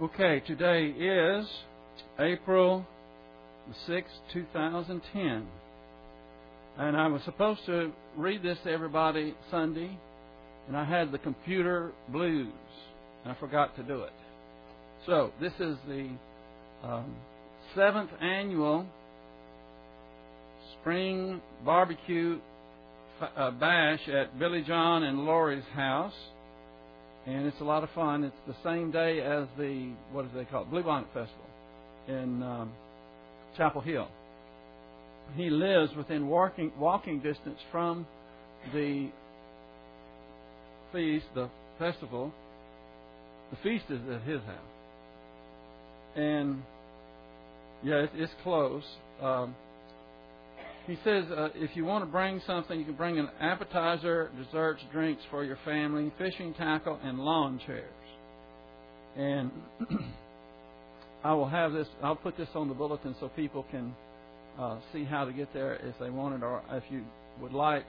Okay, 0.00 0.40
today 0.46 0.86
is 0.86 1.46
April 2.18 2.84
the 3.68 3.92
6th, 3.92 4.04
2010. 4.32 5.46
And 6.78 6.96
I 6.96 7.06
was 7.08 7.22
supposed 7.24 7.60
to 7.66 7.92
read 8.16 8.42
this 8.42 8.56
to 8.64 8.70
everybody 8.70 9.34
Sunday, 9.50 9.96
and 10.66 10.76
I 10.76 10.84
had 10.84 11.12
the 11.12 11.18
computer 11.18 11.92
blues, 12.08 12.48
and 13.22 13.32
I 13.32 13.38
forgot 13.38 13.76
to 13.76 13.82
do 13.82 14.00
it. 14.00 14.14
So, 15.04 15.30
this 15.40 15.52
is 15.60 15.76
the 15.86 16.08
um, 16.82 17.14
seventh 17.76 18.10
annual 18.20 18.86
spring 20.80 21.42
barbecue 21.66 22.38
uh, 23.36 23.50
bash 23.52 24.08
at 24.08 24.38
Billy 24.38 24.64
John 24.66 25.02
and 25.02 25.26
Lori's 25.26 25.64
house 25.74 26.14
and 27.26 27.46
it's 27.46 27.60
a 27.60 27.64
lot 27.64 27.84
of 27.84 27.90
fun. 27.90 28.24
It's 28.24 28.34
the 28.46 28.56
same 28.64 28.90
day 28.90 29.20
as 29.20 29.46
the 29.56 29.92
what 30.12 30.30
do 30.30 30.38
they 30.38 30.44
call 30.44 30.62
it, 30.62 30.70
Bluebonnet 30.70 31.06
Festival 31.06 31.46
in 32.08 32.42
um, 32.42 32.72
Chappell 33.56 33.80
Hill. 33.80 34.08
He 35.36 35.50
lives 35.50 35.94
within 35.96 36.26
walking 36.26 36.72
walking 36.78 37.20
distance 37.20 37.58
from 37.70 38.06
the 38.72 39.10
feast, 40.92 41.26
the 41.34 41.48
festival. 41.78 42.32
The 43.50 43.56
feast 43.62 43.84
is 43.90 44.00
at 44.10 44.22
his 44.22 44.40
house, 44.40 44.56
and 46.16 46.62
yeah, 47.84 48.06
it's 48.14 48.32
close. 48.42 48.82
Um, 49.20 49.54
he 50.86 50.96
says 51.04 51.24
uh, 51.30 51.48
if 51.54 51.76
you 51.76 51.84
want 51.84 52.04
to 52.04 52.10
bring 52.10 52.40
something, 52.46 52.78
you 52.78 52.84
can 52.84 52.94
bring 52.94 53.18
an 53.18 53.28
appetizer, 53.40 54.30
desserts, 54.36 54.82
drinks 54.90 55.22
for 55.30 55.44
your 55.44 55.58
family, 55.64 56.12
fishing 56.18 56.54
tackle, 56.54 56.98
and 57.04 57.18
lawn 57.20 57.60
chairs. 57.66 57.84
And 59.16 59.50
I 61.24 61.34
will 61.34 61.48
have 61.48 61.72
this. 61.72 61.86
I'll 62.02 62.16
put 62.16 62.36
this 62.36 62.48
on 62.54 62.68
the 62.68 62.74
bulletin 62.74 63.14
so 63.20 63.28
people 63.28 63.64
can 63.70 63.94
uh, 64.58 64.78
see 64.92 65.04
how 65.04 65.24
to 65.24 65.32
get 65.32 65.52
there 65.54 65.74
if 65.74 65.94
they 66.00 66.10
want 66.10 66.34
it, 66.34 66.42
or 66.42 66.62
if 66.70 66.82
you 66.90 67.04
would 67.40 67.52
like. 67.52 67.86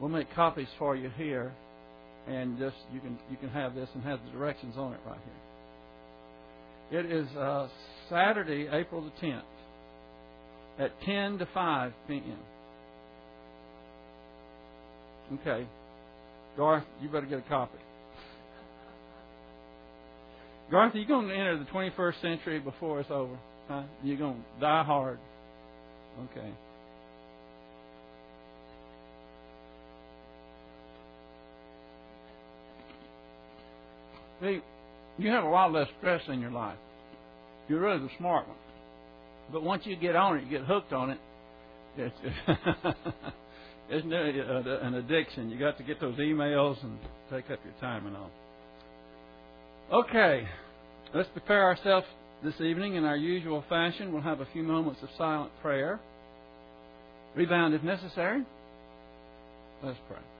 We'll 0.00 0.10
make 0.10 0.32
copies 0.34 0.68
for 0.78 0.96
you 0.96 1.10
here, 1.10 1.52
and 2.26 2.58
just 2.58 2.76
you 2.92 2.98
can 2.98 3.18
you 3.30 3.36
can 3.36 3.50
have 3.50 3.76
this 3.76 3.88
and 3.94 4.02
have 4.02 4.18
the 4.24 4.32
directions 4.32 4.74
on 4.76 4.94
it 4.94 5.00
right 5.06 5.20
here. 6.90 7.00
It 7.00 7.12
is 7.12 7.28
uh, 7.36 7.68
Saturday, 8.10 8.68
April 8.70 9.02
the 9.02 9.26
10th 9.26 9.42
at 10.82 10.90
10 11.02 11.38
to 11.38 11.48
5 11.54 11.92
p.m. 12.08 12.38
Okay. 15.40 15.66
Garth, 16.56 16.82
you 17.00 17.08
better 17.08 17.26
get 17.26 17.38
a 17.38 17.48
copy. 17.48 17.78
Garth, 20.70 20.94
are 20.94 20.98
you 20.98 21.06
going 21.06 21.28
to 21.28 21.34
enter 21.34 21.58
the 21.58 21.64
21st 21.66 22.20
century 22.20 22.58
before 22.58 23.00
it's 23.00 23.10
over? 23.10 23.38
Huh? 23.68 23.84
You're 24.02 24.18
going 24.18 24.34
to 24.34 24.60
die 24.60 24.82
hard. 24.82 25.18
Okay. 26.32 26.50
See, 34.42 34.60
you 35.18 35.30
have 35.30 35.44
a 35.44 35.48
lot 35.48 35.72
less 35.72 35.86
stress 35.98 36.22
in 36.28 36.40
your 36.40 36.50
life. 36.50 36.76
You're 37.68 37.80
really 37.80 38.00
the 38.00 38.10
smart 38.18 38.48
one. 38.48 38.56
But 39.52 39.62
once 39.62 39.82
you 39.84 39.96
get 39.96 40.16
on 40.16 40.38
it, 40.38 40.44
you 40.44 40.50
get 40.50 40.66
hooked 40.66 40.92
on 40.92 41.10
it. 41.10 41.18
It's, 41.98 42.14
it's 43.90 44.06
uh, 44.06 44.86
an 44.86 44.94
addiction. 44.94 45.50
You 45.50 45.58
got 45.58 45.76
to 45.76 45.84
get 45.84 46.00
those 46.00 46.16
emails 46.16 46.82
and 46.82 46.98
take 47.30 47.50
up 47.50 47.58
your 47.64 47.74
time 47.80 48.06
and 48.06 48.16
all. 48.16 48.30
Okay, 49.92 50.48
let's 51.14 51.28
prepare 51.30 51.64
ourselves 51.64 52.06
this 52.42 52.58
evening 52.60 52.94
in 52.94 53.04
our 53.04 53.16
usual 53.16 53.62
fashion. 53.68 54.12
We'll 54.12 54.22
have 54.22 54.40
a 54.40 54.48
few 54.52 54.62
moments 54.62 55.02
of 55.02 55.10
silent 55.18 55.52
prayer. 55.60 56.00
Rebound 57.36 57.74
if 57.74 57.82
necessary. 57.82 58.42
Let's 59.82 59.98
pray. 60.08 60.31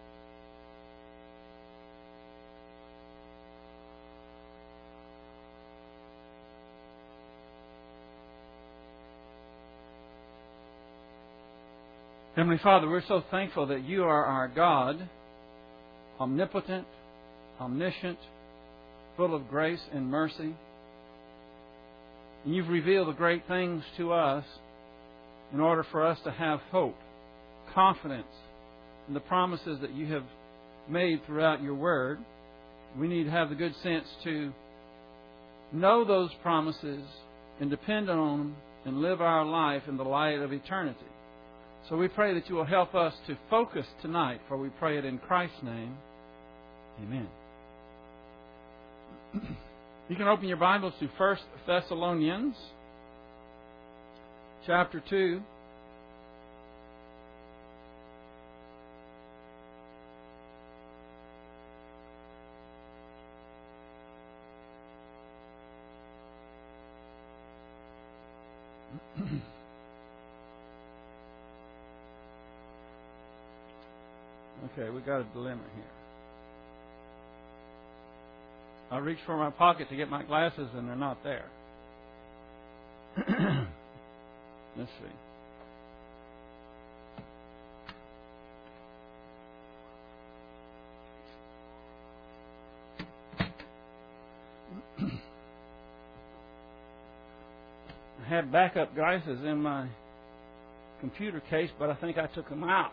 Heavenly 12.34 12.60
Father, 12.62 12.88
we're 12.88 13.04
so 13.06 13.22
thankful 13.30 13.66
that 13.66 13.84
you 13.84 14.04
are 14.04 14.24
our 14.24 14.48
God, 14.48 15.06
omnipotent, 16.18 16.86
omniscient, 17.60 18.18
full 19.18 19.34
of 19.34 19.50
grace 19.50 19.82
and 19.92 20.06
mercy. 20.06 20.54
And 22.44 22.54
you've 22.54 22.70
revealed 22.70 23.08
the 23.08 23.12
great 23.12 23.46
things 23.46 23.84
to 23.98 24.14
us 24.14 24.46
in 25.52 25.60
order 25.60 25.84
for 25.92 26.06
us 26.06 26.18
to 26.24 26.30
have 26.30 26.60
hope, 26.70 26.96
confidence 27.74 28.24
in 29.08 29.12
the 29.12 29.20
promises 29.20 29.80
that 29.82 29.92
you 29.92 30.10
have 30.14 30.24
made 30.88 31.26
throughout 31.26 31.62
your 31.62 31.74
word. 31.74 32.18
We 32.98 33.08
need 33.08 33.24
to 33.24 33.30
have 33.30 33.50
the 33.50 33.56
good 33.56 33.74
sense 33.82 34.06
to 34.24 34.50
know 35.70 36.06
those 36.06 36.30
promises 36.42 37.04
and 37.60 37.68
depend 37.68 38.08
on 38.08 38.38
them 38.38 38.56
and 38.86 39.02
live 39.02 39.20
our 39.20 39.44
life 39.44 39.82
in 39.86 39.98
the 39.98 40.02
light 40.02 40.38
of 40.40 40.54
eternity. 40.54 41.11
So 41.88 41.96
we 41.96 42.08
pray 42.08 42.32
that 42.34 42.48
you 42.48 42.54
will 42.54 42.64
help 42.64 42.94
us 42.94 43.12
to 43.26 43.36
focus 43.50 43.86
tonight, 44.02 44.40
for 44.48 44.56
we 44.56 44.68
pray 44.78 44.98
it 44.98 45.04
in 45.04 45.18
Christ's 45.18 45.62
name. 45.64 45.96
Amen. 47.02 47.28
you 50.08 50.16
can 50.16 50.28
open 50.28 50.46
your 50.46 50.58
Bibles 50.58 50.94
to 51.00 51.08
1 51.16 51.36
Thessalonians 51.66 52.54
chapter 54.64 55.02
2. 55.10 55.42
Got 75.06 75.20
a 75.20 75.24
dilemma 75.34 75.62
here. 75.74 75.84
I 78.90 78.98
reach 78.98 79.18
for 79.24 79.36
my 79.36 79.50
pocket 79.50 79.88
to 79.88 79.96
get 79.96 80.10
my 80.10 80.22
glasses 80.22 80.68
and 80.74 80.88
they're 80.88 80.96
not 80.96 81.24
there. 81.24 81.46
Let's 84.76 84.90
see. 85.00 85.06
I 98.24 98.28
had 98.28 98.52
backup 98.52 98.94
glasses 98.94 99.42
in 99.44 99.62
my 99.62 99.88
computer 101.00 101.40
case, 101.50 101.70
but 101.78 101.90
I 101.90 101.94
think 101.94 102.18
I 102.18 102.26
took 102.26 102.48
them 102.48 102.64
out. 102.64 102.92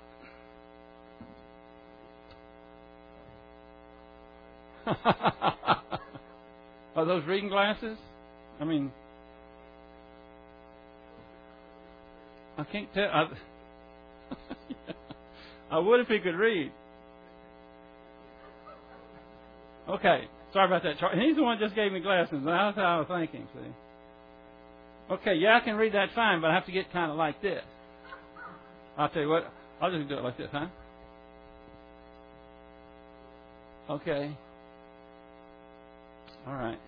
Are 6.96 7.06
those 7.06 7.26
reading 7.26 7.50
glasses? 7.50 7.98
I 8.60 8.66
mean, 8.66 8.92
I 12.58 12.64
can't 12.66 12.94
tell. 12.94 13.10
I, 13.10 13.30
I 15.72 15.80
would 15.80 16.02
if 16.02 16.08
he 16.08 16.20
could 16.20 16.36
read. 16.36 16.72
Okay, 19.90 20.26
sorry 20.54 20.68
about 20.68 20.84
that. 20.84 20.98
He's 21.18 21.36
the 21.36 21.44
one 21.44 21.58
that 21.60 21.66
just 21.66 21.76
gave 21.76 21.92
me 21.92 22.00
glasses. 22.00 22.42
That's 22.46 22.76
how 22.78 22.84
I 22.84 22.98
was 23.00 23.08
thinking. 23.08 23.48
See. 23.54 25.14
Okay, 25.14 25.36
yeah, 25.36 25.58
I 25.58 25.66
can 25.66 25.76
read 25.76 25.94
that 25.94 26.10
fine, 26.14 26.42
but 26.42 26.52
I 26.52 26.54
have 26.54 26.66
to 26.68 26.72
get 26.72 26.92
kind 26.92 27.12
of 27.12 27.18
like 27.18 27.42
this. 27.42 27.64
I'll 28.98 29.10
tell 29.10 29.22
you 29.22 29.30
what. 29.30 29.52
I'll 29.82 29.92
just 29.92 30.10
do 30.10 30.18
it 30.18 30.24
like 30.24 30.38
this, 30.38 30.50
huh? 30.52 30.68
Okay. 33.90 34.38
All 36.48 36.54
right. 36.54 36.80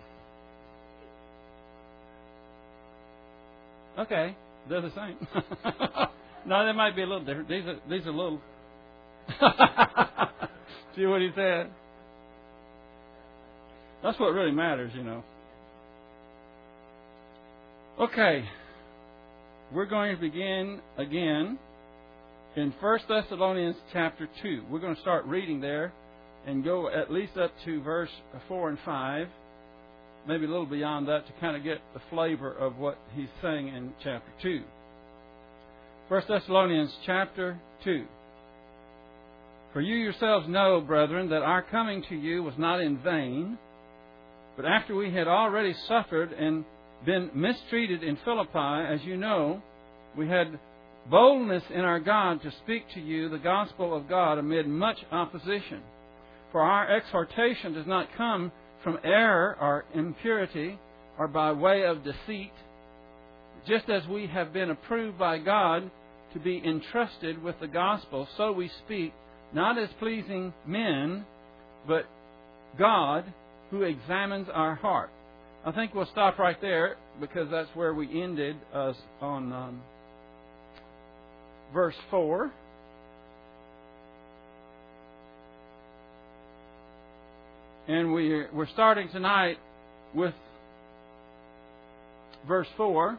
Okay, 3.98 4.34
they're 4.68 4.80
the 4.80 4.92
same. 4.94 5.16
no, 6.46 6.66
they 6.66 6.72
might 6.72 6.96
be 6.96 7.02
a 7.02 7.06
little 7.06 7.24
different. 7.24 7.48
These 7.48 7.64
are 7.66 7.76
these 7.88 8.06
are 8.06 8.12
little. 8.12 8.40
See 10.96 11.06
what 11.06 11.20
he 11.20 11.30
said? 11.34 11.70
That's 14.02 14.18
what 14.18 14.32
really 14.32 14.50
matters, 14.50 14.92
you 14.94 15.04
know. 15.04 15.22
Okay, 18.00 18.44
we're 19.72 19.86
going 19.86 20.14
to 20.16 20.20
begin 20.20 20.80
again 20.96 21.58
in 22.56 22.74
First 22.80 23.04
Thessalonians 23.08 23.76
chapter 23.92 24.28
two. 24.42 24.62
We're 24.70 24.80
going 24.80 24.96
to 24.96 25.00
start 25.00 25.24
reading 25.26 25.60
there 25.60 25.92
and 26.46 26.64
go 26.64 26.88
at 26.88 27.12
least 27.12 27.36
up 27.36 27.52
to 27.64 27.82
verse 27.82 28.10
four 28.48 28.70
and 28.70 28.78
five. 28.84 29.28
Maybe 30.26 30.44
a 30.44 30.48
little 30.48 30.66
beyond 30.66 31.08
that 31.08 31.26
to 31.26 31.32
kind 31.40 31.56
of 31.56 31.64
get 31.64 31.78
the 31.94 32.00
flavor 32.10 32.52
of 32.52 32.78
what 32.78 32.98
he's 33.14 33.28
saying 33.40 33.68
in 33.68 33.92
chapter 34.02 34.30
2. 34.42 34.62
1 36.08 36.22
Thessalonians 36.28 36.92
chapter 37.06 37.58
2. 37.84 38.04
For 39.72 39.80
you 39.80 39.96
yourselves 39.96 40.46
know, 40.48 40.80
brethren, 40.80 41.30
that 41.30 41.42
our 41.42 41.62
coming 41.62 42.04
to 42.08 42.14
you 42.14 42.42
was 42.42 42.54
not 42.58 42.80
in 42.80 42.98
vain, 42.98 43.58
but 44.56 44.66
after 44.66 44.94
we 44.94 45.10
had 45.10 45.26
already 45.26 45.74
suffered 45.88 46.32
and 46.32 46.64
been 47.06 47.30
mistreated 47.34 48.02
in 48.02 48.18
Philippi, 48.24 48.58
as 48.92 49.02
you 49.04 49.16
know, 49.16 49.62
we 50.16 50.28
had 50.28 50.58
boldness 51.10 51.64
in 51.74 51.80
our 51.80 51.98
God 51.98 52.42
to 52.42 52.52
speak 52.62 52.84
to 52.94 53.00
you 53.00 53.28
the 53.28 53.38
gospel 53.38 53.96
of 53.96 54.08
God 54.08 54.38
amid 54.38 54.68
much 54.68 54.98
opposition. 55.10 55.80
For 56.52 56.60
our 56.60 56.94
exhortation 56.94 57.72
does 57.72 57.86
not 57.86 58.08
come 58.16 58.52
from 58.82 58.98
error 59.04 59.56
or 59.60 59.84
impurity 59.94 60.78
or 61.18 61.28
by 61.28 61.52
way 61.52 61.84
of 61.84 62.04
deceit, 62.04 62.52
just 63.66 63.88
as 63.88 64.06
we 64.08 64.26
have 64.26 64.52
been 64.52 64.70
approved 64.70 65.18
by 65.18 65.38
God 65.38 65.90
to 66.32 66.38
be 66.38 66.62
entrusted 66.64 67.42
with 67.42 67.58
the 67.60 67.68
gospel, 67.68 68.26
so 68.36 68.52
we 68.52 68.70
speak, 68.84 69.12
not 69.52 69.78
as 69.78 69.88
pleasing 69.98 70.52
men, 70.66 71.24
but 71.86 72.06
God 72.78 73.24
who 73.70 73.82
examines 73.82 74.48
our 74.52 74.74
heart. 74.74 75.10
I 75.64 75.72
think 75.72 75.94
we'll 75.94 76.06
stop 76.06 76.38
right 76.38 76.60
there 76.60 76.96
because 77.20 77.48
that's 77.50 77.68
where 77.74 77.94
we 77.94 78.22
ended 78.22 78.56
us 78.74 78.96
on 79.20 79.52
um, 79.52 79.82
verse 81.72 81.94
4. 82.10 82.50
And 87.88 88.12
we're, 88.12 88.48
we're 88.52 88.68
starting 88.68 89.08
tonight 89.10 89.58
with 90.14 90.34
verse 92.46 92.68
4. 92.76 93.18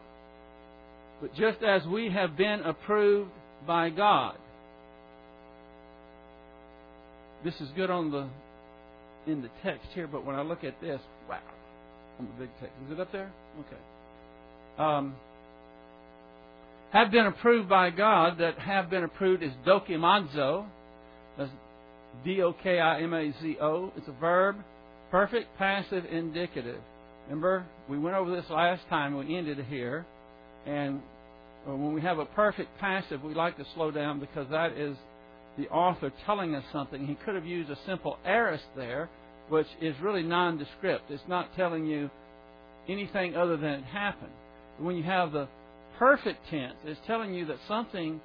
But 1.20 1.34
just 1.34 1.62
as 1.62 1.86
we 1.86 2.10
have 2.10 2.36
been 2.36 2.60
approved 2.60 3.30
by 3.66 3.90
God. 3.90 4.36
This 7.44 7.54
is 7.60 7.68
good 7.76 7.90
on 7.90 8.10
the 8.10 8.28
in 9.26 9.42
the 9.42 9.50
text 9.62 9.86
here, 9.94 10.06
but 10.06 10.24
when 10.24 10.36
I 10.36 10.42
look 10.42 10.64
at 10.64 10.78
this, 10.80 11.00
wow, 11.28 11.38
on 12.18 12.26
the 12.26 12.44
big 12.44 12.50
text. 12.60 12.74
Is 12.86 12.92
it 12.92 13.00
up 13.00 13.10
there? 13.10 13.30
Okay. 13.60 13.82
Um, 14.78 15.14
have 16.92 17.10
been 17.10 17.26
approved 17.26 17.68
by 17.68 17.90
God, 17.90 18.38
that 18.38 18.58
have 18.58 18.90
been 18.90 19.02
approved 19.02 19.42
is 19.42 19.52
dokimazo. 19.66 20.66
That's 21.38 21.50
D 22.24 22.42
O 22.42 22.52
K 22.52 22.78
I 22.78 23.00
M 23.00 23.12
A 23.12 23.32
Z 23.42 23.56
O. 23.60 23.92
It's 23.96 24.08
a 24.08 24.20
verb, 24.20 24.56
perfect, 25.10 25.48
passive, 25.58 26.04
indicative. 26.06 26.80
Remember, 27.28 27.64
we 27.88 27.98
went 27.98 28.16
over 28.16 28.34
this 28.34 28.48
last 28.50 28.82
time. 28.88 29.16
We 29.16 29.36
ended 29.36 29.58
here. 29.68 30.06
And 30.66 31.00
uh, 31.66 31.74
when 31.74 31.94
we 31.94 32.00
have 32.02 32.18
a 32.18 32.26
perfect 32.26 32.70
passive, 32.78 33.22
we 33.22 33.34
like 33.34 33.56
to 33.56 33.64
slow 33.74 33.90
down 33.90 34.20
because 34.20 34.48
that 34.50 34.72
is 34.72 34.96
the 35.56 35.68
author 35.68 36.12
telling 36.26 36.54
us 36.54 36.64
something. 36.72 37.06
He 37.06 37.14
could 37.24 37.34
have 37.34 37.46
used 37.46 37.70
a 37.70 37.78
simple 37.86 38.18
aorist 38.24 38.64
there, 38.76 39.08
which 39.48 39.66
is 39.80 39.94
really 40.02 40.22
nondescript. 40.22 41.10
It's 41.10 41.22
not 41.28 41.54
telling 41.56 41.86
you 41.86 42.10
anything 42.88 43.36
other 43.36 43.56
than 43.56 43.70
it 43.70 43.84
happened. 43.84 44.32
When 44.78 44.96
you 44.96 45.04
have 45.04 45.32
the 45.32 45.48
perfect 45.98 46.40
tense 46.50 46.74
it's 46.84 46.98
telling 47.06 47.32
you 47.32 47.46
that 47.46 47.56
something, 47.68 48.20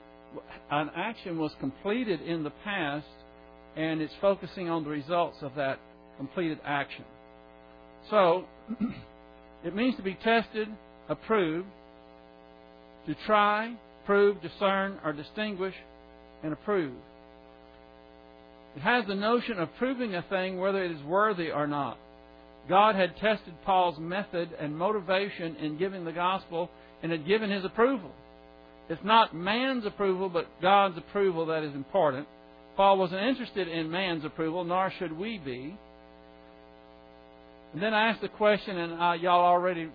an 0.71 0.89
action 0.95 1.38
was 1.38 1.51
completed 1.59 2.21
in 2.21 2.44
the 2.44 2.51
past, 2.63 3.06
and 3.75 4.01
it's 4.01 4.13
focusing 4.21 4.69
on 4.69 4.83
the 4.83 4.89
results 4.89 5.38
of 5.42 5.56
that 5.56 5.80
completed 6.18 6.60
action. 6.66 7.06
So, 8.10 8.45
it 9.63 9.75
means 9.75 9.95
to 9.95 10.01
be 10.01 10.16
tested, 10.16 10.68
approved, 11.07 11.68
to 13.07 13.16
try, 13.25 13.75
prove, 14.06 14.42
discern, 14.42 14.98
or 15.04 15.13
distinguish, 15.13 15.75
and 16.44 16.54
approve. 16.54 16.94
It 18.75 18.81
has 18.81 19.06
the 19.07 19.16
notion 19.16 19.60
of 19.60 19.69
proving 19.77 20.16
a 20.16 20.21
thing 20.24 20.60
whether 20.60 20.83
it 20.83 20.92
is 20.92 21.04
worthy 21.04 21.51
or 21.51 21.68
not. 21.68 21.98
God 22.68 22.95
had 22.95 23.18
tested 23.18 23.54
Paul's 23.66 23.98
method 23.98 24.50
and 24.60 24.77
motivation 24.77 25.56
in 25.56 25.77
giving 25.77 26.06
the 26.06 26.12
gospel 26.12 26.69
and 27.01 27.12
had 27.12 27.25
given 27.25 27.50
his 27.50 27.66
approval. 27.66 28.12
It's 28.89 29.04
not 29.04 29.36
man's 29.36 29.86
approval, 29.86 30.30
but 30.30 30.48
God's 30.62 30.98
approval 30.98 31.48
that 31.48 31.63
is 31.63 31.74
important. 31.74 32.27
Paul 32.80 32.98
wasn't 32.98 33.22
interested 33.24 33.68
in 33.68 33.92
man's 33.92 34.24
approval, 34.24 34.64
nor 34.64 34.90
should 35.00 35.12
we 35.12 35.38
be. 35.38 35.78
And 37.74 37.84
then 37.84 37.94
I 37.94 38.08
asked 38.08 38.22
the 38.22 38.30
question, 38.30 38.78
and 38.78 38.94
uh, 38.94 39.12
y'all 39.20 39.44
already 39.44 39.90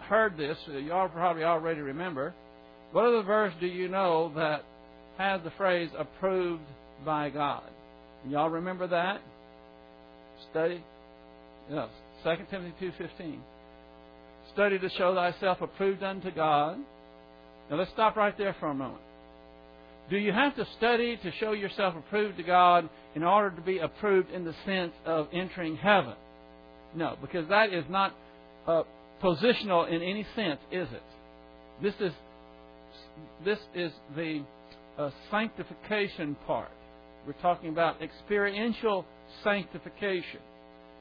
heard 0.00 0.36
this, 0.36 0.58
so 0.66 0.72
y'all 0.72 1.08
probably 1.08 1.44
already 1.44 1.80
remember. 1.80 2.34
What 2.90 3.04
other 3.04 3.22
verse 3.22 3.52
do 3.60 3.68
you 3.68 3.86
know 3.86 4.32
that 4.34 4.64
has 5.16 5.42
the 5.44 5.52
phrase 5.52 5.90
approved 5.96 6.64
by 7.04 7.30
God? 7.30 7.70
Y'all 8.28 8.50
remember 8.50 8.88
that? 8.88 9.20
Study? 10.50 10.82
Yes. 11.70 11.88
2 12.24 12.30
Timothy 12.50 12.74
2.15. 12.82 13.38
Study 14.54 14.80
to 14.80 14.88
show 14.98 15.14
thyself 15.14 15.58
approved 15.60 16.02
unto 16.02 16.32
God. 16.32 16.78
Now 17.70 17.76
let's 17.76 17.92
stop 17.92 18.16
right 18.16 18.36
there 18.36 18.56
for 18.58 18.70
a 18.70 18.74
moment. 18.74 19.03
Do 20.10 20.18
you 20.18 20.32
have 20.32 20.54
to 20.56 20.66
study 20.76 21.16
to 21.16 21.32
show 21.40 21.52
yourself 21.52 21.94
approved 21.96 22.36
to 22.36 22.42
God 22.42 22.88
in 23.14 23.22
order 23.22 23.54
to 23.54 23.62
be 23.62 23.78
approved 23.78 24.30
in 24.30 24.44
the 24.44 24.54
sense 24.66 24.92
of 25.06 25.28
entering 25.32 25.76
heaven? 25.76 26.14
No, 26.94 27.16
because 27.20 27.48
that 27.48 27.72
is 27.72 27.84
not 27.88 28.14
uh, 28.66 28.82
positional 29.22 29.88
in 29.88 30.02
any 30.02 30.26
sense, 30.36 30.60
is 30.70 30.88
it? 30.92 31.02
This 31.82 31.94
is 32.00 32.12
this 33.44 33.58
is 33.74 33.92
the 34.16 34.44
uh, 34.98 35.10
sanctification 35.30 36.36
part. 36.46 36.70
We're 37.26 37.32
talking 37.34 37.70
about 37.70 38.02
experiential 38.02 39.04
sanctification. 39.42 40.40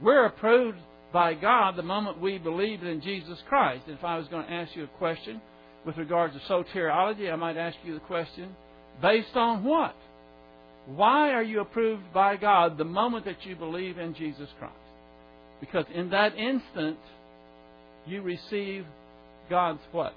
We're 0.02 0.26
approved 0.26 0.78
by 1.12 1.34
God 1.34 1.76
the 1.76 1.84
moment 1.84 2.20
we 2.20 2.38
believe 2.38 2.84
in 2.84 3.02
Jesus 3.02 3.38
Christ. 3.48 3.84
If 3.88 4.04
I 4.04 4.18
was 4.18 4.28
going 4.28 4.46
to 4.46 4.52
ask 4.52 4.76
you 4.76 4.86
a 4.86 4.98
question 4.98 5.42
with 5.86 5.98
regards 5.98 6.34
to 6.34 6.40
soteriology, 6.52 7.32
I 7.32 7.36
might 7.36 7.58
ask 7.58 7.78
you 7.84 7.94
the 7.94 8.00
question 8.00 8.56
based 9.02 9.36
on 9.36 9.64
what? 9.64 9.96
Why 10.86 11.32
are 11.32 11.44
you 11.44 11.62
approved 11.62 12.14
by 12.14 12.36
God 12.36 12.78
the 12.78 12.84
moment 12.84 13.26
that 13.26 13.46
you 13.46 13.56
believe 13.56 13.98
in 13.98 14.16
Jesus 14.16 14.50
Christ? 14.60 14.74
Because 15.60 15.86
in 15.94 16.10
that 16.10 16.38
instant, 16.38 16.98
you 18.06 18.22
receive 18.22 18.86
God's 19.50 19.80
what? 19.92 20.14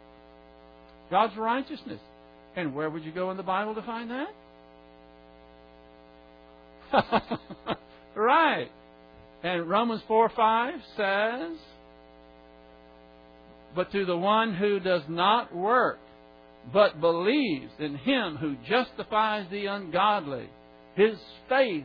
God's 1.11 1.37
righteousness. 1.37 2.01
And 2.57 2.75
where 2.75 2.91
would 2.91 3.05
you 3.05 3.13
go 3.13 3.31
in 3.31 3.37
the 3.37 3.43
Bible 3.43 3.75
to 3.75 3.83
find 3.83 4.11
that? 4.11 4.29
right. 8.17 8.71
And 9.43 9.69
Romans 9.69 10.03
4 10.09 10.31
5 10.35 10.75
says, 10.97 11.57
But 13.75 13.93
to 13.93 14.05
the 14.05 14.17
one 14.17 14.55
who 14.55 14.81
does 14.81 15.03
not 15.09 15.55
work, 15.55 15.99
but 16.73 17.01
believes 17.01 17.71
in 17.79 17.97
him 17.97 18.37
who 18.37 18.57
justifies 18.69 19.47
the 19.51 19.67
ungodly, 19.67 20.49
his 20.95 21.17
faith 21.49 21.85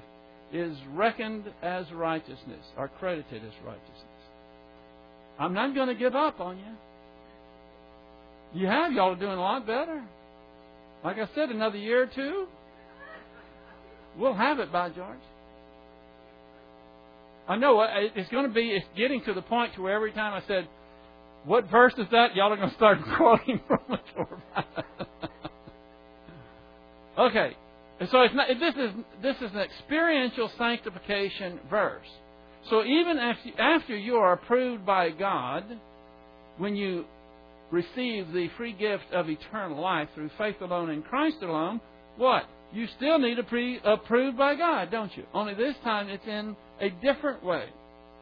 is 0.52 0.76
reckoned 0.94 1.46
as 1.62 1.86
righteousness, 1.94 2.66
or 2.78 2.90
credited 3.00 3.44
as 3.44 3.54
righteousness. 3.66 4.08
I'm 5.40 5.54
not 5.54 5.74
going 5.74 5.88
to 5.88 5.96
give 5.96 6.16
up 6.16 6.40
on 6.40 6.58
you. 6.58 8.62
You 8.62 8.68
have, 8.68 8.92
y'all 8.92 9.14
are 9.14 9.16
doing 9.16 9.38
a 9.38 9.42
lot 9.42 9.66
better. 9.66 10.04
Like 11.04 11.18
I 11.18 11.30
said, 11.34 11.50
another 11.50 11.78
year 11.78 12.04
or 12.04 12.08
two, 12.08 12.48
we'll 14.18 14.34
have 14.34 14.60
it 14.60 14.72
by 14.72 14.90
George. 14.90 15.18
I 17.48 17.56
know 17.56 17.80
uh, 17.80 17.88
it's 18.16 18.30
going 18.30 18.48
to 18.48 18.54
be. 18.54 18.70
It's 18.70 18.86
getting 18.96 19.24
to 19.26 19.34
the 19.34 19.42
point 19.42 19.74
to 19.76 19.82
where 19.82 19.96
every 19.96 20.12
time 20.12 20.34
I 20.34 20.46
said, 20.48 20.68
"What 21.46 21.70
verse 21.70 21.94
is 21.98 22.08
that?" 22.12 22.36
Y'all 22.36 22.52
are 22.52 22.58
going 22.58 22.70
to 22.70 22.76
start 22.76 23.00
quoting 23.18 23.60
from 23.68 23.80
the 23.90 24.00
Torah. 24.16 24.76
okay, 27.18 27.58
and 28.00 28.10
so 28.10 28.22
it's 28.22 28.34
not. 28.34 28.48
This 28.48 28.76
is 28.76 28.92
this 29.22 29.36
is 29.38 29.52
an 29.54 29.60
experiential 29.60 30.50
sanctification 30.58 31.60
verse. 31.70 32.08
So 32.70 32.84
even 32.84 33.18
after, 33.18 33.50
after 33.60 33.98
you 33.98 34.16
are 34.18 34.34
approved 34.34 34.86
by 34.86 35.10
God, 35.10 35.64
when 36.58 36.76
you 36.76 37.06
receive 37.72 38.32
the 38.34 38.50
free 38.58 38.74
gift 38.74 39.06
of 39.14 39.30
eternal 39.30 39.82
life 39.82 40.10
through 40.14 40.30
faith 40.38 40.58
alone 40.62 40.90
in 40.90 41.02
Christ 41.02 41.38
alone, 41.42 41.82
what? 42.18 42.44
You 42.74 42.88
still 42.98 43.20
need 43.20 43.36
to 43.36 43.44
be 43.44 43.80
approved 43.84 44.38
by 44.38 44.56
God, 44.56 44.92
don't 44.92 45.16
you? 45.18 45.24
Only 45.34 45.54
this 45.54 45.76
time 45.84 46.10
it's 46.10 46.26
in 46.26 46.56
a 46.80 46.90
different 46.90 47.44
way. 47.44 47.66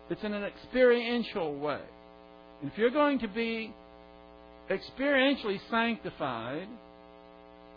It's 0.09 0.23
in 0.23 0.33
an 0.33 0.43
experiential 0.43 1.55
way. 1.59 1.81
If 2.63 2.77
you're 2.77 2.89
going 2.89 3.19
to 3.19 3.27
be 3.27 3.73
experientially 4.69 5.59
sanctified, 5.69 6.67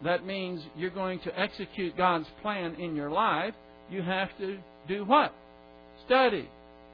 that 0.05 0.27
means 0.27 0.63
you're 0.77 0.91
going 0.91 1.21
to 1.21 1.39
execute 1.39 1.97
God's 1.97 2.27
plan 2.43 2.75
in 2.75 2.97
your 2.97 3.11
life. 3.11 3.55
You 3.91 4.03
have 4.03 4.29
to 4.39 4.59
do 4.89 5.05
what? 5.05 5.33
Study. 6.07 6.49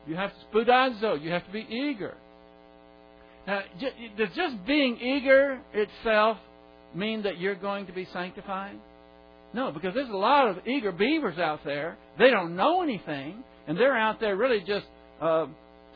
You 0.06 0.16
have 0.16 0.30
to 0.30 0.56
spoudazo. 0.56 1.22
You 1.22 1.30
have 1.30 1.44
to 1.46 1.52
be 1.52 1.66
eager. 1.70 2.14
Now, 3.46 3.62
does 4.18 4.28
just 4.36 4.66
being 4.66 4.98
eager 5.00 5.60
itself 5.72 6.36
mean 6.94 7.22
that 7.22 7.38
you're 7.38 7.54
going 7.54 7.86
to 7.86 7.92
be 7.92 8.06
sanctified? 8.12 8.76
No, 9.54 9.72
because 9.72 9.94
there's 9.94 10.10
a 10.10 10.16
lot 10.16 10.48
of 10.48 10.66
eager 10.66 10.92
beavers 10.92 11.38
out 11.38 11.60
there. 11.64 11.96
They 12.18 12.30
don't 12.30 12.56
know 12.56 12.82
anything, 12.82 13.42
and 13.66 13.78
they're 13.78 13.96
out 13.96 14.20
there 14.20 14.36
really 14.36 14.60
just 14.60 14.84
uh, 15.22 15.46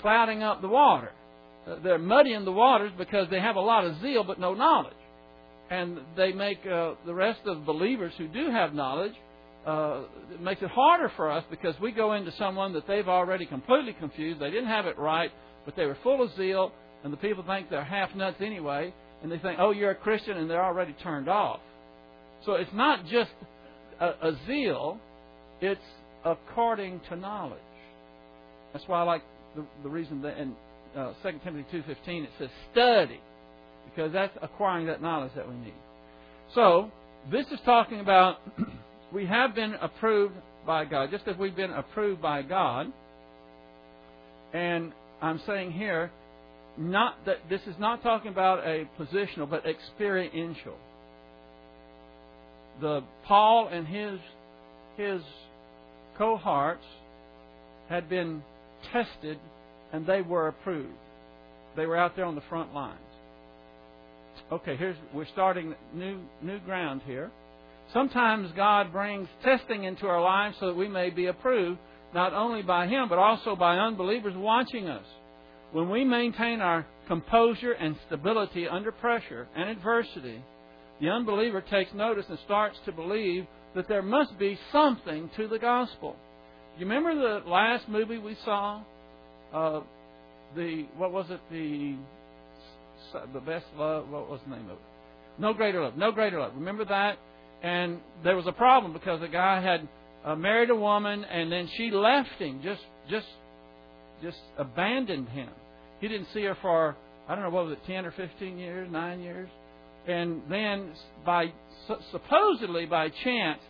clouding 0.00 0.42
up 0.42 0.62
the 0.62 0.68
water. 0.68 1.11
Uh, 1.66 1.76
they're 1.83 1.99
muddying 1.99 2.45
the 2.45 2.52
waters 2.52 2.92
because 2.99 3.28
they 3.31 3.40
have 3.40 3.57
a 3.57 3.61
lot 3.61 3.85
of 3.85 4.00
zeal 4.00 4.25
but 4.25 4.38
no 4.40 4.54
knowledge. 4.54 4.95
And 5.71 6.00
they 6.16 6.33
make 6.33 6.59
uh, 6.66 6.95
the 7.07 7.14
rest 7.14 7.40
of 7.47 7.64
believers 7.64 8.12
who 8.19 8.28
do 8.28 8.50
have 8.50 8.75
knowledge, 8.75 9.14
uh, 9.66 10.02
it 10.33 10.40
makes 10.40 10.61
it 10.61 10.71
harder 10.71 11.11
for 11.16 11.31
us 11.31 11.45
because 11.50 11.75
we 11.81 11.92
go 11.92 12.14
into 12.14 12.33
someone 12.33 12.73
that 12.75 12.87
they've 12.87 13.09
already 13.09 13.47
completely 13.47 13.92
confused. 13.92 14.40
They 14.40 14.50
didn't 14.50 14.69
have 14.69 14.87
it 14.87 14.99
right, 14.99 15.31
but 15.64 15.76
they 15.76 15.87
were 15.87 15.97
full 16.02 16.23
of 16.23 16.35
zeal, 16.37 16.73
and 17.04 17.12
the 17.12 17.16
people 17.16 17.45
think 17.47 17.71
they're 17.71 17.85
half 17.85 18.14
nuts 18.14 18.38
anyway, 18.40 18.92
and 19.23 19.31
they 19.31 19.38
think, 19.38 19.59
oh, 19.61 19.71
you're 19.71 19.92
a 19.92 19.95
Christian, 19.95 20.37
and 20.37 20.50
they're 20.50 20.64
already 20.64 20.95
turned 21.02 21.28
off. 21.28 21.61
So 22.45 22.54
it's 22.54 22.73
not 22.75 23.07
just 23.07 23.31
a, 24.00 24.07
a 24.07 24.37
zeal, 24.47 24.99
it's 25.61 25.81
according 26.25 27.00
to 27.09 27.16
knowledge. 27.16 27.61
That's 28.73 28.87
why 28.88 29.00
I 29.00 29.02
like 29.04 29.23
the, 29.54 29.64
the 29.85 29.88
reason 29.88 30.23
that 30.23 30.38
in 30.38 30.57
uh, 30.96 31.12
2 31.22 31.38
Timothy 31.44 31.64
2.15 31.72 32.25
it 32.25 32.30
says 32.38 32.49
study, 32.72 33.20
because 33.84 34.12
that's 34.12 34.37
acquiring 34.42 34.87
that 34.87 35.02
knowledge 35.02 35.32
that 35.37 35.49
we 35.49 35.54
need. 35.56 35.75
So, 36.54 36.90
this 37.30 37.46
is 37.49 37.58
talking 37.64 38.00
about 38.00 38.38
we 39.12 39.26
have 39.26 39.54
been 39.54 39.75
approved 39.75 40.34
by 40.66 40.84
God, 40.84 41.11
just 41.11 41.26
as 41.26 41.37
we've 41.37 41.56
been 41.56 41.70
approved 41.70 42.20
by 42.20 42.42
God. 42.42 42.92
And 44.52 44.92
I'm 45.20 45.40
saying 45.46 45.72
here, 45.72 46.11
not 46.76 47.25
that 47.26 47.38
this 47.49 47.61
is 47.66 47.75
not 47.78 48.02
talking 48.02 48.30
about 48.30 48.66
a 48.66 48.88
positional, 48.99 49.49
but 49.49 49.64
experiential. 49.66 50.76
The 52.80 53.02
Paul 53.25 53.68
and 53.68 53.87
his 53.87 54.18
his 54.96 55.22
cohorts 56.18 56.84
had 57.88 58.08
been 58.08 58.42
tested 58.92 59.38
and 59.92 60.06
they 60.06 60.22
were 60.22 60.49
approved. 60.49 60.92
They 61.76 61.87
were 61.87 61.96
out 61.96 62.16
there 62.16 62.25
on 62.25 62.34
the 62.34 62.42
front 62.49 62.75
lines. 62.75 62.99
Okay, 64.50 64.76
here's 64.76 64.96
we're 65.14 65.26
starting 65.32 65.75
new 65.94 66.20
new 66.42 66.58
ground 66.61 67.02
here. 67.06 67.30
Sometimes 67.92 68.50
God 68.56 68.92
brings 68.92 69.28
testing 69.44 69.84
into 69.84 70.06
our 70.06 70.22
lives 70.22 70.56
so 70.61 70.66
that 70.66 70.76
we 70.76 70.88
may 70.88 71.11
be 71.11 71.26
approved, 71.26 71.78
not 72.14 72.32
only 72.32 72.62
by 72.62 72.87
Him, 72.87 73.08
but 73.08 73.18
also 73.18 73.54
by 73.54 73.76
unbelievers 73.76 74.34
watching 74.37 74.88
us. 74.88 75.04
When 75.72 75.90
we 75.90 76.04
maintain 76.04 76.61
our 76.61 76.87
composure 77.08 77.72
and 77.72 77.96
stability 78.06 78.68
under 78.68 78.92
pressure 78.92 79.49
and 79.56 79.68
adversity, 79.68 80.42
the 81.00 81.08
unbeliever 81.08 81.62
takes 81.62 81.92
notice 81.94 82.26
and 82.28 82.38
starts 82.44 82.78
to 82.84 82.92
believe 82.92 83.46
that 83.75 83.88
there 83.88 84.02
must 84.02 84.38
be 84.38 84.58
something 84.70 85.30
to 85.37 85.49
the 85.49 85.58
gospel. 85.58 86.16
You 86.78 86.87
remember 86.87 87.14
the 87.14 87.49
last 87.49 87.88
movie 87.88 88.18
we 88.18 88.37
saw? 88.44 88.82
Uh, 89.52 89.80
the 90.56 90.87
what 90.97 91.12
was 91.12 91.26
it? 91.30 91.40
The 91.50 91.97
the 93.32 93.40
best 93.40 93.66
love. 93.76 94.09
What 94.09 94.28
was 94.30 94.40
the 94.47 94.56
name 94.56 94.66
of 94.66 94.73
it? 94.73 94.82
No 95.38 95.52
greater 95.52 95.82
love. 95.82 95.97
No 95.97 96.12
greater 96.12 96.40
love. 96.40 96.52
Remember 96.54 96.85
that? 96.85 97.18
And 97.62 98.00
there 98.25 98.37
was 98.37 98.47
a 98.47 98.52
problem 98.52 98.92
because 98.92 99.21
the 99.21 99.28
guy 99.28 99.61
had 99.61 99.88
uh, 100.25 100.35
married 100.35 100.71
a 100.71 100.75
woman 100.75 101.25
and 101.25 101.50
then 101.50 101.68
she 101.76 101.90
left 101.90 102.30
him. 102.38 102.61
Just 102.62 102.82
just 103.09 103.26
just 104.23 104.38
abandoned 104.59 105.28
him. 105.28 105.49
He 106.00 106.09
didn't 106.09 106.28
see 106.32 106.42
her 106.42 106.56
for 106.61 106.97
I 107.28 107.35
don't 107.35 107.44
know 107.44 107.50
what 107.50 107.66
was 107.66 107.73
it, 107.75 107.87
ten 107.87 108.04
or 108.04 108.12
fifteen 108.12 108.59
years, 108.59 108.88
nine 108.90 109.21
years, 109.21 109.49
and 110.06 110.42
then 110.50 110.92
by 111.25 111.52
supposedly 112.11 112.87
by 112.87 113.11
chance, 113.25 113.61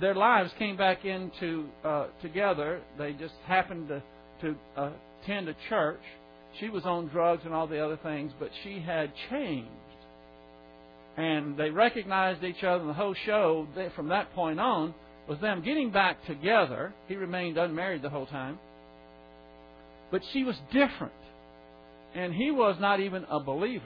their 0.00 0.14
lives 0.14 0.50
came 0.58 0.76
back 0.76 1.04
into 1.04 1.66
uh, 1.84 2.06
together. 2.20 2.80
They 2.98 3.12
just 3.12 3.34
happened 3.46 3.88
to 3.88 4.02
to 4.42 4.54
uh, 4.76 4.90
attend 5.26 5.48
a 5.48 5.56
church. 5.68 6.00
She 6.60 6.68
was 6.68 6.84
on 6.84 7.08
drugs 7.08 7.42
and 7.44 7.52
all 7.52 7.66
the 7.66 7.84
other 7.84 7.98
things, 8.02 8.32
but 8.38 8.50
she 8.64 8.80
had 8.80 9.12
changed. 9.30 9.70
And 11.16 11.56
they 11.56 11.70
recognized 11.70 12.44
each 12.44 12.62
other, 12.62 12.80
and 12.80 12.88
the 12.88 12.94
whole 12.94 13.14
show 13.24 13.66
from 13.94 14.08
that 14.08 14.32
point 14.34 14.60
on 14.60 14.94
was 15.28 15.38
them 15.40 15.62
getting 15.62 15.90
back 15.90 16.24
together. 16.26 16.94
He 17.08 17.16
remained 17.16 17.58
unmarried 17.58 18.02
the 18.02 18.10
whole 18.10 18.26
time. 18.26 18.58
But 20.10 20.22
she 20.32 20.44
was 20.44 20.56
different. 20.72 21.12
And 22.14 22.32
he 22.32 22.50
was 22.50 22.76
not 22.80 23.00
even 23.00 23.24
a 23.30 23.40
believer. 23.40 23.84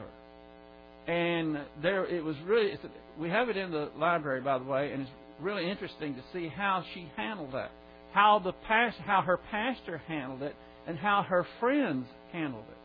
And 1.06 1.58
there, 1.82 2.04
it 2.06 2.22
was 2.22 2.36
really, 2.44 2.72
we 3.18 3.30
have 3.30 3.48
it 3.48 3.56
in 3.56 3.70
the 3.70 3.90
library, 3.96 4.42
by 4.42 4.58
the 4.58 4.64
way, 4.64 4.92
and 4.92 5.02
it's 5.02 5.10
really 5.40 5.68
interesting 5.68 6.14
to 6.14 6.22
see 6.32 6.48
how 6.48 6.84
she 6.94 7.08
handled 7.16 7.52
that. 7.52 7.70
How 8.12 8.40
the 8.44 8.52
past, 8.52 8.98
how 8.98 9.22
her 9.22 9.38
pastor 9.50 10.02
handled 10.06 10.42
it, 10.42 10.54
and 10.90 10.98
how 10.98 11.22
her 11.22 11.46
friends 11.60 12.04
handled 12.32 12.64
it. 12.68 12.76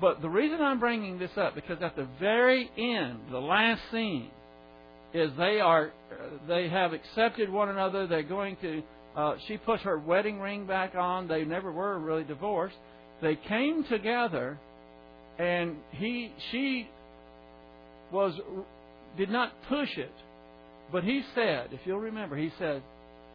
But 0.00 0.22
the 0.22 0.28
reason 0.30 0.58
I'm 0.62 0.80
bringing 0.80 1.18
this 1.18 1.30
up 1.36 1.54
because 1.54 1.82
at 1.82 1.94
the 1.94 2.08
very 2.18 2.70
end, 2.78 3.18
the 3.30 3.38
last 3.38 3.82
scene, 3.92 4.30
is 5.12 5.30
they 5.36 5.60
are 5.60 5.92
they 6.48 6.68
have 6.70 6.94
accepted 6.94 7.50
one 7.50 7.68
another. 7.68 8.06
They're 8.06 8.22
going 8.22 8.56
to. 8.62 8.82
Uh, 9.14 9.34
she 9.46 9.58
put 9.58 9.80
her 9.80 9.98
wedding 9.98 10.40
ring 10.40 10.66
back 10.66 10.94
on. 10.94 11.28
They 11.28 11.44
never 11.44 11.70
were 11.70 11.98
really 11.98 12.24
divorced. 12.24 12.76
They 13.20 13.36
came 13.36 13.84
together, 13.84 14.58
and 15.38 15.76
he 15.92 16.32
she 16.50 16.88
was 18.10 18.32
did 19.18 19.28
not 19.28 19.52
push 19.68 19.98
it, 19.98 20.12
but 20.90 21.04
he 21.04 21.22
said, 21.34 21.68
if 21.72 21.80
you'll 21.84 22.00
remember, 22.00 22.34
he 22.36 22.50
said, 22.58 22.82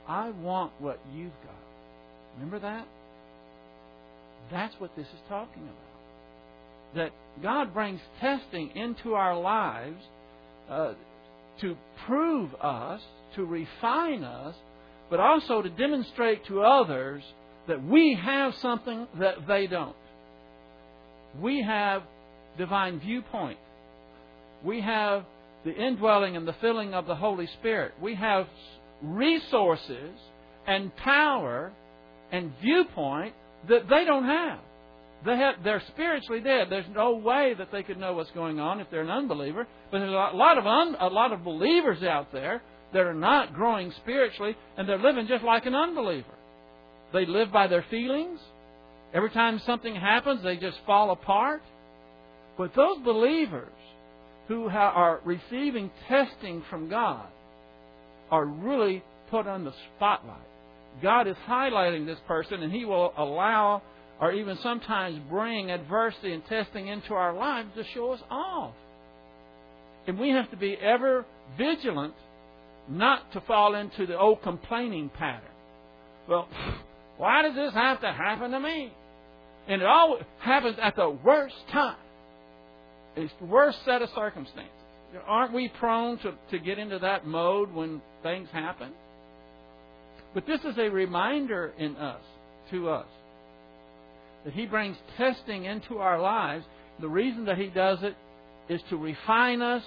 "I 0.08 0.32
want 0.32 0.72
what 0.80 1.00
you've 1.14 1.40
got." 1.44 1.56
Remember 2.36 2.60
that? 2.60 2.88
That's 4.50 4.74
what 4.80 4.96
this 4.96 5.08
is 5.08 5.22
talking 5.30 5.64
about. 5.64 6.96
That 6.96 7.12
God 7.42 7.74
brings 7.74 8.02
testing 8.20 8.72
into 8.76 9.14
our 9.14 9.40
lives 9.40 10.04
uh, 10.70 10.94
to 11.62 11.78
prove 12.06 12.54
us, 12.56 13.02
to 13.36 13.46
refine 13.46 14.24
us, 14.24 14.56
but 15.10 15.20
also 15.20 15.62
to 15.62 15.70
demonstrate 15.70 16.46
to 16.46 16.62
others 16.62 17.24
that 17.68 17.84
we 17.84 18.18
have 18.22 18.56
something 18.56 19.08
that 19.20 19.48
they 19.48 19.68
don't. 19.68 19.96
We 21.40 21.62
have 21.62 22.04
divine 22.58 23.00
viewpoint. 23.00 23.60
We 24.64 24.82
have 24.82 25.26
the 25.64 25.74
indwelling 25.74 26.36
and 26.36 26.48
the 26.48 26.56
filling 26.60 26.94
of 26.94 27.06
the 27.06 27.16
Holy 27.16 27.48
Spirit. 27.48 27.94
We 28.02 28.16
have 28.16 28.48
resources 29.02 30.12
and 30.68 30.96
power 30.96 31.72
and 32.32 32.52
viewpoint 32.62 33.34
that 33.70 33.90
they 33.90 34.06
don't 34.06 34.26
have. 34.26 34.60
They 35.26 35.38
have, 35.38 35.56
they're 35.64 35.84
spiritually 35.90 36.42
dead. 36.42 36.68
There's 36.70 36.86
no 36.94 37.16
way 37.16 37.54
that 37.58 37.72
they 37.72 37.84
could 37.84 37.98
know 37.98 38.14
what's 38.14 38.32
going 38.32 38.60
on 38.60 38.80
if 38.80 38.88
they're 38.90 39.02
an 39.02 39.10
unbeliever. 39.10 39.68
But 39.92 40.00
there's 40.00 40.12
a 40.12 40.36
lot 40.36 40.58
of 40.58 40.66
un, 40.66 40.96
a 41.00 41.08
lot 41.08 41.32
of 41.32 41.44
believers 41.44 42.02
out 42.02 42.32
there 42.34 42.62
that 42.94 43.02
are 43.02 43.14
not 43.14 43.54
growing 43.54 43.94
spiritually, 44.02 44.56
and 44.78 44.90
they're 44.90 44.98
living 45.00 45.28
just 45.28 45.44
like 45.44 45.66
an 45.66 45.76
unbeliever. 45.76 46.34
They 47.14 47.26
live 47.26 47.52
by 47.52 47.68
their 47.68 47.86
feelings. 47.90 48.40
Every 49.14 49.30
time 49.30 49.62
something 49.66 49.96
happens, 49.96 50.44
they 50.44 50.58
just 50.58 50.78
fall 50.86 51.12
apart. 51.12 51.62
But 52.58 52.74
those 52.76 52.98
believers 53.04 53.72
who 54.48 54.68
are 54.70 55.22
receiving 55.24 55.92
testing 56.08 56.64
from 56.70 56.90
God 56.90 57.28
are 58.30 58.46
really 58.46 59.04
put 59.30 59.48
on 59.48 59.64
the 59.66 59.74
spotlight. 59.96 60.40
God 61.02 61.28
is 61.28 61.36
highlighting 61.48 62.06
this 62.06 62.20
person, 62.28 62.64
and 62.64 62.72
He 62.72 62.86
will 62.86 63.14
allow 63.18 63.82
or 64.22 64.32
even 64.32 64.58
sometimes 64.62 65.20
bring 65.30 65.72
adversity 65.72 66.32
and 66.32 66.46
testing 66.46 66.88
into 66.88 67.14
our 67.16 67.34
lives 67.34 67.70
to 67.76 67.84
show 67.96 68.12
us 68.12 68.22
off. 68.30 68.76
And 70.08 70.20
we 70.20 70.30
have 70.30 70.50
to 70.52 70.58
be 70.58 70.76
ever 70.76 71.26
vigilant 71.58 72.14
not 72.88 73.32
to 73.34 73.42
fall 73.42 73.74
into 73.74 74.06
the 74.06 74.18
old 74.18 74.44
complaining 74.44 75.10
pattern. 75.10 75.50
Well, 76.30 76.48
why 77.18 77.42
does 77.42 77.56
this 77.56 77.74
have 77.74 78.02
to 78.02 78.12
happen 78.12 78.52
to 78.52 78.60
me? 78.60 78.94
And 79.68 79.82
it 79.82 79.88
always 79.88 80.24
happens 80.40 80.78
at 80.82 80.96
the 80.96 81.10
worst 81.10 81.56
time. 81.72 81.98
It's 83.16 83.34
the 83.40 83.48
worst 83.48 83.80
set 83.86 84.02
of 84.02 84.10
circumstances. 84.16 84.72
Aren't 85.26 85.54
we 85.54 85.68
prone 85.68 86.18
to, 86.20 86.34
to 86.52 86.60
get 86.60 86.80
into 86.80 87.00
that 87.00 87.26
mode 87.26 87.74
when 87.74 88.02
things 88.24 88.48
happen? 88.54 88.92
But 90.34 90.46
this 90.48 90.62
is 90.62 90.78
a 90.78 90.90
reminder 90.90 91.74
in 91.78 91.96
us, 91.98 92.22
to 92.72 92.90
us, 92.90 93.08
that 94.46 94.54
He 94.54 94.66
brings 94.66 94.98
testing 95.18 95.66
into 95.66 95.98
our 95.98 96.20
lives. 96.20 96.66
The 97.00 97.10
reason 97.10 97.46
that 97.46 97.58
He 97.58 97.68
does 97.68 98.00
it 98.02 98.16
is 98.70 98.82
to 98.90 98.98
refine 98.98 99.62
us, 99.62 99.84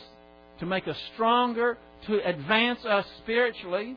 to 0.60 0.66
make 0.66 0.86
us 0.86 0.96
stronger, 1.14 1.78
to 2.06 2.28
advance 2.28 2.84
us 2.84 3.06
spiritually, 3.22 3.96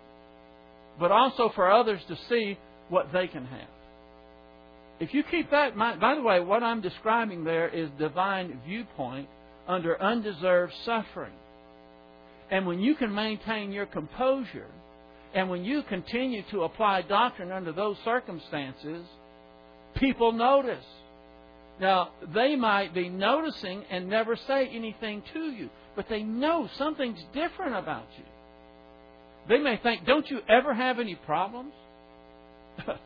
but 0.99 1.11
also 1.11 1.51
for 1.53 1.69
others 1.69 2.01
to 2.07 2.17
see 2.29 2.57
what 2.89 3.11
they 3.11 3.27
can 3.27 3.45
have. 3.45 3.67
if 4.99 5.13
you 5.13 5.23
keep 5.29 5.51
that 5.51 5.73
in 5.73 5.77
mind, 5.77 5.99
by 5.99 6.15
the 6.15 6.21
way, 6.21 6.39
what 6.39 6.63
I'm 6.63 6.81
describing 6.81 7.43
there 7.43 7.67
is 7.67 7.89
divine 7.99 8.59
viewpoint 8.65 9.27
under 9.67 10.01
undeserved 10.01 10.73
suffering. 10.85 11.33
And 12.49 12.65
when 12.65 12.79
you 12.79 12.95
can 12.95 13.13
maintain 13.13 13.71
your 13.71 13.85
composure, 13.85 14.71
and 15.33 15.49
when 15.49 15.63
you 15.63 15.83
continue 15.83 16.43
to 16.51 16.63
apply 16.63 17.01
doctrine 17.03 17.51
under 17.51 17.71
those 17.71 17.97
circumstances, 18.03 19.05
people 19.95 20.31
notice. 20.31 20.85
Now, 21.79 22.09
they 22.33 22.55
might 22.55 22.93
be 22.93 23.09
noticing 23.09 23.83
and 23.91 24.09
never 24.09 24.35
say 24.35 24.67
anything 24.67 25.21
to 25.33 25.51
you, 25.51 25.69
but 25.95 26.07
they 26.09 26.23
know 26.23 26.67
something's 26.77 27.23
different 27.33 27.75
about 27.75 28.07
you. 28.17 28.23
They 29.47 29.59
may 29.59 29.77
think, 29.77 30.05
Don't 30.05 30.29
you 30.29 30.39
ever 30.49 30.73
have 30.73 30.99
any 30.99 31.15
problems? 31.15 31.73
well, 32.87 32.97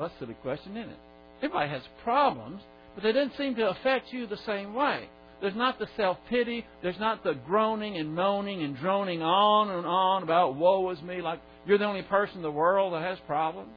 that's 0.00 0.14
a 0.14 0.18
silly 0.18 0.34
question, 0.42 0.76
isn't 0.76 0.90
it? 0.90 0.98
Everybody 1.42 1.70
has 1.70 1.82
problems, 2.02 2.60
but 2.94 3.04
they 3.04 3.12
don't 3.12 3.34
seem 3.36 3.54
to 3.56 3.68
affect 3.70 4.12
you 4.12 4.26
the 4.26 4.38
same 4.38 4.74
way. 4.74 5.08
There's 5.40 5.54
not 5.54 5.78
the 5.78 5.86
self 5.96 6.16
pity. 6.30 6.64
There's 6.82 6.98
not 6.98 7.22
the 7.22 7.34
groaning 7.34 7.96
and 7.96 8.14
moaning 8.14 8.62
and 8.62 8.76
droning 8.76 9.22
on 9.22 9.70
and 9.70 9.86
on 9.86 10.22
about 10.22 10.56
woe 10.56 10.90
is 10.90 11.02
me, 11.02 11.20
like 11.20 11.40
you're 11.66 11.78
the 11.78 11.84
only 11.84 12.02
person 12.02 12.36
in 12.38 12.42
the 12.42 12.50
world 12.50 12.94
that 12.94 13.02
has 13.02 13.18
problems. 13.26 13.70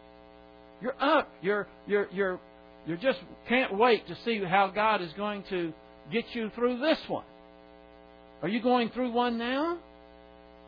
You're 0.81 0.95
up. 1.01 1.29
You're 1.41 1.67
you're 1.87 2.07
you're 2.11 2.39
you 2.87 2.97
just 2.97 3.19
can't 3.47 3.77
wait 3.77 4.07
to 4.07 4.15
see 4.23 4.41
how 4.43 4.71
God 4.73 5.01
is 5.01 5.11
going 5.17 5.43
to 5.49 5.73
get 6.11 6.25
you 6.33 6.49
through 6.55 6.79
this 6.79 6.97
one. 7.07 7.25
Are 8.41 8.47
you 8.47 8.61
going 8.61 8.89
through 8.89 9.11
one 9.11 9.37
now? 9.37 9.77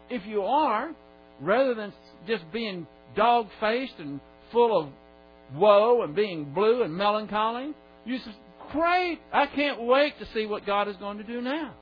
If 0.10 0.26
you 0.26 0.44
are, 0.44 0.92
rather 1.40 1.74
than 1.74 1.94
just 2.28 2.44
being 2.52 2.86
dog 3.16 3.48
faced 3.62 3.94
and 3.98 4.20
full 4.52 4.78
of 4.78 4.90
woe 5.56 6.02
and 6.04 6.14
being 6.14 6.54
blue 6.54 6.84
and 6.84 6.94
melancholy, 6.94 7.74
you 8.06 8.18
Great, 8.72 9.20
I 9.34 9.48
can't 9.48 9.82
wait 9.82 10.18
to 10.20 10.26
see 10.34 10.46
what 10.46 10.66
God 10.66 10.88
is 10.88 10.96
going 10.98 11.18
to 11.18 11.24
do 11.24 11.42
now. 11.42 11.74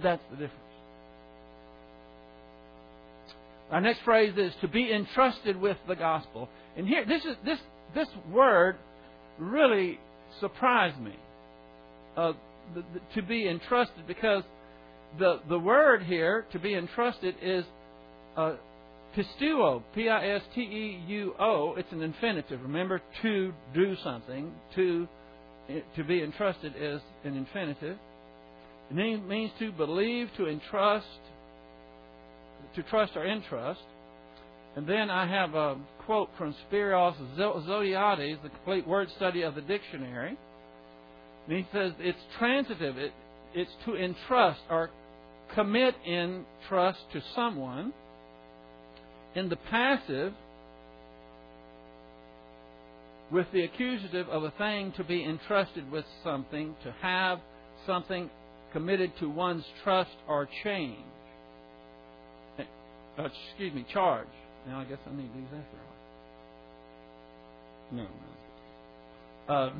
That's 0.00 0.22
the 0.30 0.36
difference. 0.36 0.54
Our 3.70 3.80
next 3.80 4.00
phrase 4.02 4.34
is 4.36 4.52
to 4.60 4.68
be 4.68 4.92
entrusted 4.92 5.60
with 5.60 5.76
the 5.88 5.96
gospel. 5.96 6.48
And 6.76 6.86
here, 6.86 7.04
this 7.04 7.24
is 7.24 7.36
this 7.44 7.58
this 7.94 8.08
word 8.32 8.76
really 9.38 9.98
surprised 10.40 11.00
me. 11.00 11.14
Uh, 12.16 12.32
the, 12.74 12.82
the, 12.94 13.00
to 13.20 13.26
be 13.26 13.48
entrusted, 13.48 14.06
because 14.06 14.42
the 15.18 15.40
the 15.48 15.58
word 15.58 16.02
here 16.02 16.46
to 16.52 16.58
be 16.58 16.74
entrusted 16.74 17.34
is 17.42 17.64
uh, 18.36 18.54
pisteuo, 19.16 19.82
P-I-S-T-E-U-O. 19.94 21.74
It's 21.76 21.92
an 21.92 22.02
infinitive. 22.02 22.62
Remember, 22.62 23.00
to 23.22 23.52
do 23.74 23.96
something, 24.02 24.52
to 24.74 25.08
to 25.96 26.04
be 26.04 26.22
entrusted 26.22 26.74
is 26.76 27.00
an 27.24 27.36
infinitive. 27.36 27.96
It 28.90 28.94
means 28.94 29.52
to 29.60 29.70
believe, 29.72 30.28
to 30.36 30.48
entrust, 30.48 31.06
to 32.74 32.82
trust 32.84 33.12
or 33.16 33.26
entrust. 33.26 33.80
And 34.76 34.86
then 34.86 35.10
I 35.10 35.26
have 35.26 35.54
a 35.54 35.76
quote 36.06 36.30
from 36.36 36.54
Spyros 36.70 37.14
Zodhiates, 37.36 38.42
the 38.42 38.48
complete 38.48 38.86
word 38.86 39.08
study 39.16 39.42
of 39.42 39.54
the 39.54 39.60
dictionary. 39.60 40.36
And 41.48 41.56
he 41.56 41.66
says 41.72 41.92
it's 41.98 42.18
transitive. 42.38 42.96
It, 42.98 43.12
it's 43.54 43.70
to 43.84 43.96
entrust 43.96 44.60
or 44.68 44.90
commit 45.54 45.94
in 46.06 46.44
trust 46.68 46.98
to 47.12 47.22
someone. 47.34 47.92
In 49.34 49.48
the 49.48 49.56
passive, 49.56 50.32
with 53.30 53.46
the 53.52 53.62
accusative 53.62 54.28
of 54.28 54.42
a 54.42 54.50
thing 54.52 54.92
to 54.96 55.04
be 55.04 55.24
entrusted 55.24 55.90
with 55.90 56.04
something, 56.24 56.74
to 56.84 56.92
have 57.00 57.38
something 57.86 58.28
committed 58.72 59.12
to 59.20 59.28
one's 59.28 59.64
trust 59.84 60.10
or 60.28 60.48
change. 60.64 60.98
Uh, 62.58 63.28
excuse 63.48 63.74
me, 63.74 63.84
charge. 63.92 64.26
Now 64.66 64.80
I 64.80 64.84
guess 64.84 64.98
I 65.06 65.16
need 65.16 65.30
these 65.34 65.46
after 65.46 65.78
all. 65.86 65.96
No, 67.92 68.06
no. 69.48 69.54
Uh, 69.54 69.72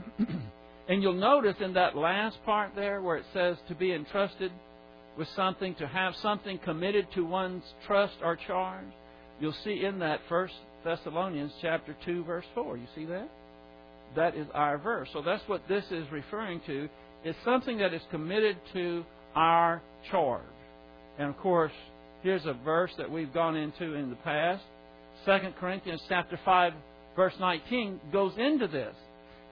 and 0.89 1.03
you'll 1.03 1.13
notice 1.13 1.57
in 1.61 1.75
that 1.75 1.97
last 1.97 2.39
part 2.45 2.73
there 2.75 3.01
where 3.01 3.17
it 3.17 3.25
says 3.33 3.57
to 3.69 3.75
be 3.75 3.93
entrusted 3.93 4.51
with 5.17 5.29
something, 5.37 5.75
to 5.77 5.87
have 5.87 6.15
something 6.17 6.59
committed 6.59 7.07
to 7.15 7.25
one's 7.25 7.63
trust 7.87 8.15
or 8.23 8.37
charge, 8.37 8.87
you'll 9.41 9.55
see 9.65 9.85
in 9.85 9.99
that 10.01 10.21
First 10.29 10.55
Thessalonians 10.85 11.53
chapter 11.61 11.97
two, 12.05 12.25
verse 12.25 12.45
four. 12.55 12.77
You 12.77 12.87
see 12.95 13.05
that? 13.07 13.29
That 14.17 14.37
is 14.37 14.47
our 14.55 14.79
verse. 14.79 15.09
So 15.13 15.23
that's 15.23 15.43
what 15.47 15.63
this 15.69 15.85
is 15.91 16.05
referring 16.11 16.61
to. 16.67 16.89
It's 17.25 17.39
something 17.45 17.79
that 17.79 17.93
is 17.93 18.03
committed 18.11 18.57
to 18.73 19.05
our 19.35 19.83
charge. 20.11 20.43
And 21.19 21.29
of 21.29 21.37
course, 21.39 21.73
Here's 22.23 22.45
a 22.45 22.53
verse 22.53 22.91
that 22.99 23.11
we've 23.11 23.33
gone 23.33 23.57
into 23.57 23.95
in 23.95 24.11
the 24.11 24.17
past. 24.17 24.63
2 25.25 25.39
Corinthians 25.59 26.03
chapter 26.09 26.39
5 26.45 26.73
verse 27.17 27.35
19 27.41 28.01
goes 28.13 28.33
into 28.39 28.69
this. 28.69 28.95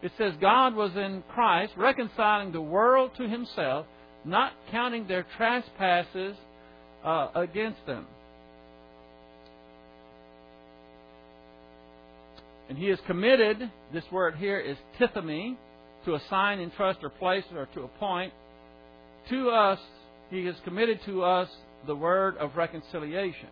It 0.03 0.13
says 0.17 0.35
God 0.41 0.75
was 0.75 0.93
in 0.95 1.23
Christ 1.35 1.73
reconciling 1.77 2.53
the 2.53 2.61
world 2.61 3.11
to 3.17 3.29
himself, 3.29 3.87
not 4.25 4.53
counting 4.71 5.09
their 5.09 5.27
trespasses 5.37 6.37
uh, 7.05 7.29
against 7.35 7.85
them. 7.87 8.07
And 12.69 12.77
he 12.77 12.89
is 12.89 12.99
committed, 13.07 13.71
this 13.93 14.05
word 14.13 14.37
here 14.37 14.59
is 14.59 14.77
tithemi, 15.01 15.57
to 16.05 16.15
assign, 16.15 16.61
entrust, 16.61 17.01
or 17.03 17.11
place, 17.11 17.45
or 17.55 17.67
to 17.75 17.83
appoint. 17.83 18.33
To 19.31 19.51
us, 19.51 19.79
he 20.31 20.45
has 20.47 20.55
committed 20.65 21.01
to 21.07 21.25
us 21.25 21.49
the 21.87 21.95
word 21.95 22.37
of 22.37 22.57
reconciliation. 22.57 23.49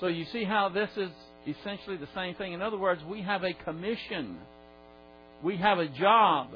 So 0.00 0.06
you 0.06 0.24
see 0.32 0.44
how 0.44 0.68
this 0.68 0.90
is 0.96 1.10
essentially 1.46 1.96
the 1.96 2.08
same 2.14 2.34
thing. 2.36 2.52
In 2.52 2.62
other 2.62 2.78
words, 2.78 3.02
we 3.04 3.22
have 3.22 3.42
a 3.44 3.52
commission. 3.52 4.38
We 5.42 5.56
have 5.56 5.78
a 5.78 5.88
job 5.88 6.50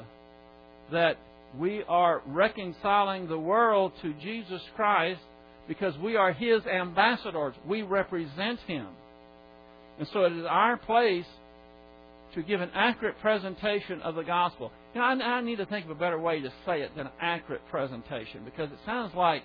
that 0.91 1.17
we 1.57 1.83
are 1.87 2.21
reconciling 2.25 3.27
the 3.27 3.39
world 3.39 3.91
to 4.01 4.13
Jesus 4.15 4.61
Christ 4.75 5.21
because 5.67 5.97
we 5.97 6.15
are 6.15 6.31
His 6.31 6.65
ambassadors. 6.65 7.55
We 7.65 7.81
represent 7.81 8.59
Him. 8.61 8.87
And 9.99 10.07
so 10.13 10.25
it 10.25 10.33
is 10.33 10.45
our 10.47 10.77
place 10.77 11.25
to 12.33 12.43
give 12.43 12.61
an 12.61 12.69
accurate 12.73 13.19
presentation 13.21 14.01
of 14.01 14.15
the 14.15 14.23
gospel. 14.23 14.71
You 14.93 15.01
know, 15.01 15.07
I, 15.07 15.13
I 15.13 15.41
need 15.41 15.57
to 15.57 15.65
think 15.65 15.85
of 15.85 15.91
a 15.91 15.95
better 15.95 16.19
way 16.19 16.41
to 16.41 16.49
say 16.65 16.81
it 16.81 16.95
than 16.95 17.09
accurate 17.21 17.61
presentation 17.69 18.41
because 18.45 18.71
it 18.71 18.79
sounds 18.85 19.13
like 19.15 19.43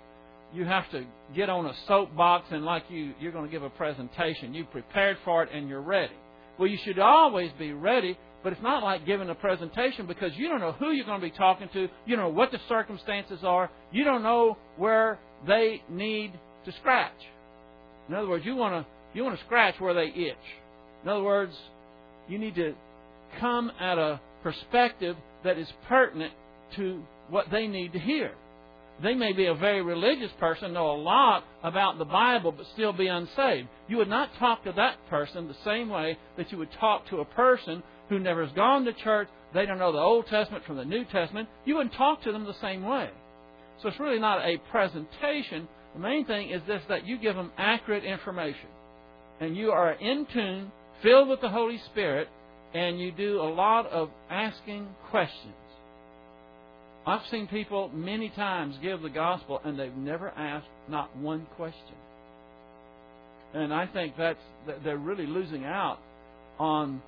you 0.52 0.64
have 0.64 0.90
to 0.90 1.04
get 1.34 1.48
on 1.48 1.66
a 1.66 1.74
soapbox 1.88 2.46
and 2.50 2.64
like 2.64 2.84
you 2.90 3.14
you're 3.20 3.32
going 3.32 3.46
to 3.46 3.50
give 3.50 3.62
a 3.62 3.70
presentation. 3.70 4.54
You 4.54 4.64
prepared 4.64 5.16
for 5.24 5.42
it 5.42 5.50
and 5.52 5.68
you're 5.68 5.82
ready. 5.82 6.14
Well, 6.58 6.68
you 6.68 6.78
should 6.84 6.98
always 6.98 7.50
be 7.58 7.72
ready, 7.72 8.18
but 8.42 8.52
it's 8.52 8.62
not 8.62 8.82
like 8.82 9.06
giving 9.06 9.30
a 9.30 9.34
presentation 9.34 10.06
because 10.06 10.32
you 10.36 10.48
don't 10.48 10.60
know 10.60 10.72
who 10.72 10.90
you're 10.90 11.06
going 11.06 11.20
to 11.20 11.26
be 11.26 11.36
talking 11.36 11.68
to. 11.72 11.88
You 12.06 12.16
don't 12.16 12.26
know 12.26 12.38
what 12.38 12.50
the 12.50 12.60
circumstances 12.68 13.40
are. 13.42 13.70
You 13.90 14.04
don't 14.04 14.22
know 14.22 14.58
where 14.76 15.18
they 15.46 15.82
need 15.88 16.32
to 16.66 16.72
scratch. 16.72 17.12
In 18.08 18.14
other 18.14 18.28
words, 18.28 18.44
you 18.44 18.54
want 18.54 18.84
to 18.84 18.92
you 19.14 19.24
want 19.24 19.38
to 19.38 19.44
scratch 19.44 19.74
where 19.78 19.94
they 19.94 20.06
itch. 20.06 20.36
In 21.02 21.08
other 21.08 21.22
words, 21.22 21.54
you 22.28 22.38
need 22.38 22.54
to 22.56 22.74
come 23.40 23.70
at 23.80 23.98
a 23.98 24.20
perspective 24.42 25.16
that 25.44 25.58
is 25.58 25.68
pertinent 25.88 26.32
to 26.76 27.02
what 27.30 27.46
they 27.50 27.66
need 27.66 27.92
to 27.92 27.98
hear. 27.98 28.32
They 29.02 29.14
may 29.14 29.32
be 29.32 29.46
a 29.46 29.54
very 29.54 29.82
religious 29.82 30.30
person, 30.38 30.74
know 30.74 30.92
a 30.92 31.00
lot 31.00 31.44
about 31.62 31.98
the 31.98 32.04
Bible, 32.04 32.52
but 32.52 32.66
still 32.74 32.92
be 32.92 33.08
unsaved. 33.08 33.68
You 33.88 33.96
would 33.96 34.08
not 34.08 34.30
talk 34.38 34.64
to 34.64 34.72
that 34.72 34.96
person 35.08 35.48
the 35.48 35.56
same 35.64 35.88
way 35.88 36.18
that 36.36 36.52
you 36.52 36.58
would 36.58 36.72
talk 36.78 37.08
to 37.08 37.20
a 37.20 37.24
person 37.24 37.82
who 38.08 38.18
never 38.18 38.44
has 38.44 38.54
gone 38.54 38.84
to 38.84 38.92
church, 38.92 39.28
they 39.54 39.66
don't 39.66 39.78
know 39.78 39.92
the 39.92 39.98
Old 39.98 40.26
Testament 40.26 40.64
from 40.64 40.76
the 40.76 40.84
New 40.84 41.04
Testament. 41.06 41.48
You 41.64 41.76
wouldn't 41.76 41.94
talk 41.94 42.22
to 42.22 42.32
them 42.32 42.44
the 42.44 42.60
same 42.60 42.84
way. 42.84 43.10
So 43.80 43.88
it's 43.88 44.00
really 44.00 44.18
not 44.18 44.44
a 44.44 44.58
presentation. 44.70 45.68
The 45.94 46.00
main 46.00 46.24
thing 46.24 46.50
is 46.50 46.62
this 46.66 46.82
that 46.88 47.06
you 47.06 47.18
give 47.18 47.34
them 47.34 47.52
accurate 47.58 48.04
information. 48.04 48.68
And 49.40 49.56
you 49.56 49.70
are 49.70 49.92
in 49.92 50.26
tune, 50.32 50.72
filled 51.02 51.28
with 51.28 51.40
the 51.40 51.48
Holy 51.48 51.78
Spirit, 51.90 52.28
and 52.74 53.00
you 53.00 53.12
do 53.12 53.40
a 53.40 53.50
lot 53.52 53.86
of 53.86 54.10
asking 54.30 54.86
questions. 55.10 55.54
I've 57.06 57.26
seen 57.30 57.48
people 57.48 57.88
many 57.88 58.30
times 58.30 58.76
give 58.80 59.02
the 59.02 59.10
gospel 59.10 59.60
and 59.64 59.78
they've 59.78 59.94
never 59.96 60.28
asked 60.30 60.68
not 60.88 61.14
one 61.16 61.46
question. 61.56 61.96
And 63.54 63.74
I 63.74 63.86
think 63.86 64.14
that's 64.16 64.38
they're 64.84 64.96
really 64.96 65.26
losing 65.26 65.64
out 65.64 65.98
on 66.60 67.02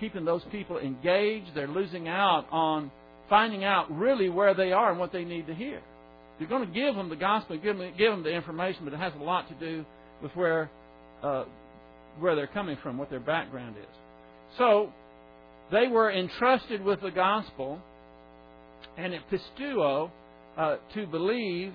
keeping 0.00 0.24
those 0.24 0.42
people 0.52 0.78
engaged. 0.78 1.46
They're 1.54 1.66
losing 1.66 2.08
out 2.08 2.46
on 2.52 2.90
finding 3.30 3.64
out 3.64 3.90
really 3.90 4.28
where 4.28 4.54
they 4.54 4.72
are 4.72 4.90
and 4.90 5.00
what 5.00 5.12
they 5.12 5.24
need 5.24 5.46
to 5.46 5.54
hear. 5.54 5.80
You're 6.38 6.48
going 6.48 6.66
to 6.66 6.72
give 6.72 6.94
them 6.94 7.08
the 7.08 7.16
gospel, 7.16 7.56
give 7.56 7.78
them, 7.78 7.92
give 7.96 8.12
them 8.12 8.22
the 8.22 8.30
information, 8.30 8.84
but 8.84 8.92
it 8.92 9.00
has 9.00 9.12
a 9.18 9.22
lot 9.22 9.48
to 9.48 9.54
do 9.54 9.84
with 10.22 10.30
where 10.36 10.70
uh, 11.22 11.44
where 12.20 12.34
they're 12.34 12.46
coming 12.46 12.76
from, 12.82 12.98
what 12.98 13.10
their 13.10 13.20
background 13.20 13.76
is. 13.78 13.96
So 14.56 14.92
they 15.70 15.88
were 15.88 16.10
entrusted 16.10 16.82
with 16.82 17.00
the 17.00 17.10
gospel, 17.10 17.78
and 18.96 19.14
at 19.14 19.20
pisteuo, 19.30 20.10
uh, 20.56 20.76
to 20.94 21.06
believe, 21.06 21.72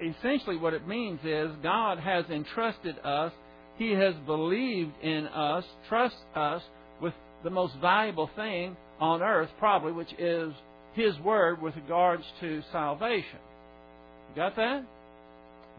essentially 0.00 0.56
what 0.56 0.74
it 0.74 0.86
means 0.86 1.20
is 1.24 1.50
God 1.62 1.98
has 1.98 2.24
entrusted 2.30 2.98
us, 3.04 3.32
He 3.78 3.92
has 3.92 4.14
believed 4.26 4.92
in 5.02 5.26
us, 5.28 5.64
trusts 5.88 6.18
us 6.34 6.62
with 7.00 7.14
the 7.44 7.50
most 7.50 7.74
valuable 7.80 8.28
thing 8.36 8.76
on 9.00 9.22
earth, 9.22 9.50
probably, 9.58 9.92
which 9.92 10.12
is 10.18 10.52
His 10.94 11.18
Word 11.20 11.62
with 11.62 11.76
regards 11.76 12.24
to 12.40 12.62
salvation. 12.72 13.38
You 14.30 14.36
got 14.36 14.56
that? 14.56 14.84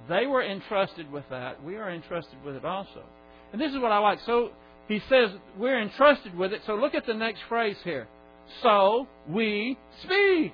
They 0.07 0.27
were 0.27 0.43
entrusted 0.43 1.11
with 1.11 1.25
that. 1.29 1.63
We 1.63 1.75
are 1.75 1.91
entrusted 1.91 2.43
with 2.45 2.55
it 2.55 2.63
also. 2.63 3.03
And 3.51 3.61
this 3.61 3.71
is 3.71 3.79
what 3.79 3.91
I 3.91 3.99
like. 3.99 4.19
So 4.25 4.51
he 4.87 5.01
says 5.09 5.29
we're 5.57 5.81
entrusted 5.81 6.35
with 6.37 6.53
it. 6.53 6.61
So 6.65 6.75
look 6.75 6.95
at 6.95 7.05
the 7.05 7.13
next 7.13 7.41
phrase 7.49 7.77
here. 7.83 8.07
So 8.61 9.07
we 9.29 9.77
speak. 10.03 10.53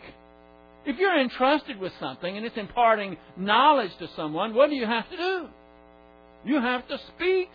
If 0.86 0.98
you're 0.98 1.20
entrusted 1.20 1.80
with 1.80 1.94
something 2.00 2.36
and 2.36 2.46
it's 2.46 2.58
imparting 2.58 3.18
knowledge 3.38 3.92
to 4.00 4.08
someone, 4.16 4.54
what 4.54 4.70
do 4.70 4.76
you 4.76 4.86
have 4.86 5.10
to 5.10 5.18
do? 5.18 5.48
You 6.46 6.60
have 6.60 6.88
to 6.90 6.98
speak. 7.16 7.50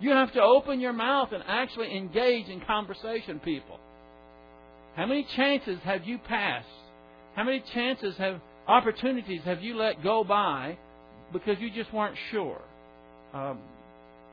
You 0.00 0.10
have 0.10 0.32
to 0.32 0.42
open 0.42 0.80
your 0.80 0.92
mouth 0.92 1.30
and 1.32 1.42
actually 1.46 1.96
engage 1.96 2.48
in 2.48 2.60
conversation, 2.60 3.40
people. 3.40 3.78
How 4.96 5.06
many 5.06 5.26
chances 5.36 5.78
have 5.84 6.04
you 6.04 6.18
passed? 6.18 6.68
How 7.34 7.44
many 7.44 7.62
chances 7.72 8.14
have 8.16 8.40
opportunities 8.68 9.40
have 9.44 9.62
you 9.62 9.76
let 9.76 10.02
go 10.02 10.22
by 10.22 10.76
because 11.32 11.56
you 11.60 11.70
just 11.70 11.92
weren't 11.92 12.16
sure? 12.30 12.60
Um, 13.32 13.58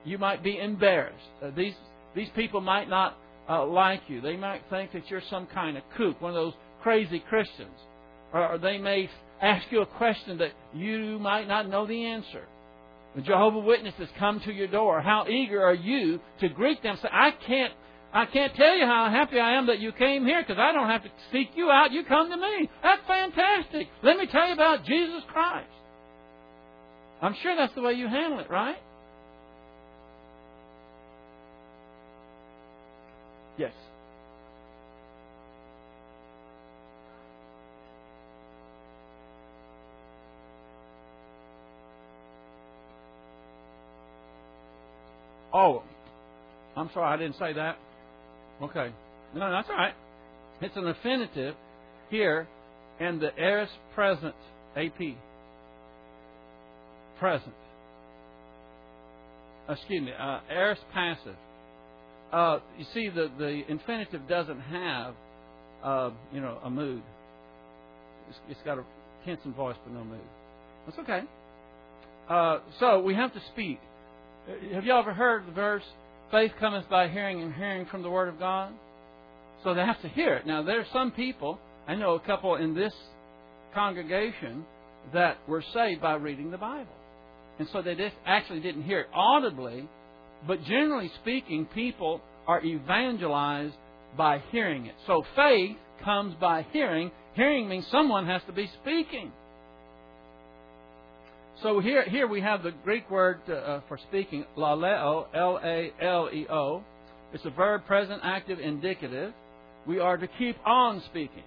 you 0.03 0.17
might 0.17 0.43
be 0.43 0.59
embarrassed. 0.59 1.17
Uh, 1.43 1.51
these 1.55 1.73
these 2.15 2.29
people 2.35 2.61
might 2.61 2.89
not 2.89 3.17
uh, 3.49 3.65
like 3.65 4.01
you. 4.07 4.21
They 4.21 4.35
might 4.35 4.61
think 4.69 4.91
that 4.93 5.09
you're 5.09 5.21
some 5.29 5.47
kind 5.47 5.77
of 5.77 5.83
kook, 5.97 6.21
one 6.21 6.31
of 6.31 6.35
those 6.35 6.53
crazy 6.81 7.19
Christians, 7.29 7.77
or, 8.33 8.53
or 8.53 8.57
they 8.57 8.77
may 8.77 9.09
ask 9.41 9.65
you 9.71 9.81
a 9.81 9.85
question 9.85 10.37
that 10.39 10.51
you 10.73 11.19
might 11.19 11.47
not 11.47 11.69
know 11.69 11.85
the 11.87 12.05
answer. 12.05 12.43
The 13.15 13.21
Jehovah 13.21 13.59
Witnesses 13.59 14.07
come 14.17 14.39
to 14.41 14.53
your 14.53 14.67
door. 14.67 15.01
How 15.01 15.25
eager 15.27 15.61
are 15.61 15.73
you 15.73 16.19
to 16.39 16.49
greet 16.49 16.81
them? 16.81 16.97
Say, 17.01 17.09
I 17.11 17.31
can't. 17.45 17.73
I 18.13 18.25
can't 18.25 18.53
tell 18.55 18.75
you 18.75 18.85
how 18.85 19.09
happy 19.09 19.39
I 19.39 19.57
am 19.57 19.67
that 19.67 19.79
you 19.79 19.93
came 19.93 20.25
here 20.25 20.41
because 20.41 20.59
I 20.59 20.73
don't 20.73 20.89
have 20.89 21.03
to 21.03 21.09
seek 21.31 21.51
you 21.55 21.69
out. 21.69 21.93
You 21.93 22.03
come 22.03 22.29
to 22.29 22.35
me. 22.35 22.69
That's 22.83 23.01
fantastic. 23.07 23.87
Let 24.03 24.17
me 24.17 24.27
tell 24.27 24.47
you 24.47 24.53
about 24.53 24.83
Jesus 24.83 25.23
Christ. 25.31 25.69
I'm 27.21 27.35
sure 27.41 27.55
that's 27.55 27.73
the 27.73 27.81
way 27.81 27.93
you 27.93 28.09
handle 28.09 28.39
it, 28.39 28.49
right? 28.49 28.75
Yes. 33.61 33.73
Oh, 45.53 45.83
I'm 46.75 46.89
sorry, 46.91 47.13
I 47.13 47.17
didn't 47.17 47.37
say 47.37 47.53
that. 47.53 47.77
Okay. 48.63 48.91
No, 49.35 49.51
that's 49.51 49.69
all 49.69 49.75
right. 49.75 49.93
It's 50.61 50.75
an 50.75 50.87
infinitive 50.87 51.53
here, 52.09 52.47
and 52.99 53.21
the 53.21 53.29
aorist 53.37 53.73
present, 53.93 54.33
AP. 54.75 55.15
Present. 57.19 57.53
Excuse 59.69 60.01
me, 60.01 60.11
uh, 60.19 60.39
aorist 60.49 60.81
passive. 60.95 61.35
Uh, 62.31 62.59
you 62.77 62.85
see, 62.93 63.09
the, 63.09 63.29
the 63.37 63.63
infinitive 63.69 64.21
doesn't 64.27 64.59
have, 64.61 65.13
uh, 65.83 66.09
you 66.33 66.39
know, 66.39 66.59
a 66.63 66.69
mood. 66.69 67.01
It's, 68.29 68.39
it's 68.49 68.59
got 68.63 68.77
a 68.77 68.83
tense 69.25 69.41
and 69.43 69.55
voice, 69.55 69.75
but 69.83 69.93
no 69.93 70.03
mood. 70.03 70.19
That's 70.85 70.99
okay. 70.99 71.21
Uh, 72.29 72.59
so 72.79 73.01
we 73.01 73.15
have 73.15 73.33
to 73.33 73.41
speak. 73.51 73.79
Uh, 74.47 74.75
have 74.75 74.85
you 74.85 74.93
ever 74.93 75.13
heard 75.13 75.45
the 75.45 75.51
verse, 75.51 75.83
faith 76.31 76.51
cometh 76.59 76.89
by 76.89 77.09
hearing 77.09 77.41
and 77.41 77.53
hearing 77.53 77.85
from 77.87 78.01
the 78.01 78.09
Word 78.09 78.29
of 78.29 78.39
God? 78.39 78.71
So 79.63 79.73
they 79.73 79.81
have 79.81 80.01
to 80.01 80.07
hear 80.07 80.35
it. 80.35 80.47
Now, 80.47 80.63
there 80.63 80.79
are 80.79 80.87
some 80.93 81.11
people, 81.11 81.59
I 81.87 81.95
know 81.95 82.15
a 82.15 82.19
couple 82.19 82.55
in 82.55 82.73
this 82.73 82.93
congregation 83.73 84.65
that 85.13 85.37
were 85.47 85.63
saved 85.73 86.01
by 86.01 86.13
reading 86.13 86.51
the 86.51 86.57
Bible. 86.57 86.93
And 87.59 87.67
so 87.73 87.81
they 87.81 87.95
just 87.95 88.15
actually 88.25 88.61
didn't 88.61 88.83
hear 88.83 89.01
it 89.01 89.07
audibly, 89.13 89.87
but 90.47 90.63
generally 90.63 91.11
speaking, 91.21 91.65
people 91.73 92.21
are 92.47 92.63
evangelized 92.63 93.75
by 94.17 94.41
hearing 94.51 94.85
it. 94.87 94.95
So 95.07 95.23
faith 95.35 95.77
comes 96.03 96.35
by 96.35 96.65
hearing. 96.71 97.11
Hearing 97.35 97.69
means 97.69 97.85
someone 97.91 98.25
has 98.25 98.41
to 98.47 98.53
be 98.53 98.69
speaking. 98.81 99.31
So 101.61 101.79
here, 101.79 102.03
here 102.09 102.27
we 102.27 102.41
have 102.41 102.63
the 102.63 102.71
Greek 102.83 103.09
word 103.11 103.39
uh, 103.47 103.81
for 103.87 103.99
speaking, 104.09 104.45
laleo, 104.57 105.27
L-A-L-E-O. 105.33 106.83
It's 107.33 107.45
a 107.45 107.51
verb 107.51 107.85
present, 107.85 108.21
active, 108.23 108.59
indicative. 108.59 109.31
We 109.85 109.99
are 109.99 110.17
to 110.17 110.27
keep 110.39 110.57
on 110.65 111.03
speaking. 111.09 111.43